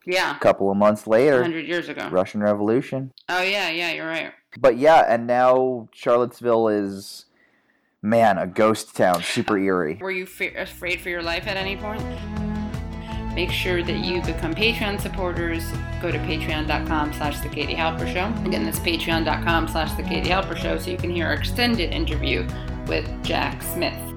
Yeah, 0.07 0.35
A 0.35 0.39
couple 0.39 0.69
of 0.69 0.77
months 0.77 1.07
later, 1.07 1.41
hundred 1.41 1.67
years 1.67 1.89
ago. 1.89 2.07
Russian 2.11 2.41
Revolution. 2.41 3.11
Oh 3.27 3.41
yeah, 3.41 3.69
yeah, 3.71 3.91
you're 3.91 4.07
right. 4.07 4.33
But 4.59 4.77
yeah, 4.77 5.03
and 5.07 5.25
now 5.25 5.89
Charlottesville 5.93 6.67
is, 6.67 7.25
man, 8.03 8.37
a 8.37 8.45
ghost 8.45 8.95
town, 8.95 9.23
super 9.23 9.57
eerie. 9.57 9.97
Were 9.99 10.11
you 10.11 10.27
fe- 10.27 10.53
afraid 10.53 11.01
for 11.01 11.09
your 11.09 11.23
life 11.23 11.47
at 11.47 11.57
any 11.57 11.75
point? 11.75 12.03
Make 13.35 13.51
sure 13.51 13.83
that 13.83 13.97
you 13.97 14.21
become 14.21 14.55
Patreon 14.55 15.01
supporters. 15.01 15.69
Go 16.01 16.09
to 16.09 16.17
patreon.com 16.19 17.13
slash 17.13 17.41
the 17.41 17.49
Katie 17.49 17.75
Halper 17.75 18.11
Show. 18.11 18.33
Again, 18.47 18.63
that's 18.63 18.79
patreon.com 18.79 19.67
slash 19.67 19.91
the 19.93 20.03
Katie 20.03 20.29
Halper 20.29 20.55
Show 20.55 20.79
so 20.79 20.89
you 20.89 20.97
can 20.97 21.09
hear 21.09 21.27
our 21.27 21.33
extended 21.33 21.91
interview 21.91 22.47
with 22.87 23.05
Jack 23.23 23.61
Smith. 23.61 24.14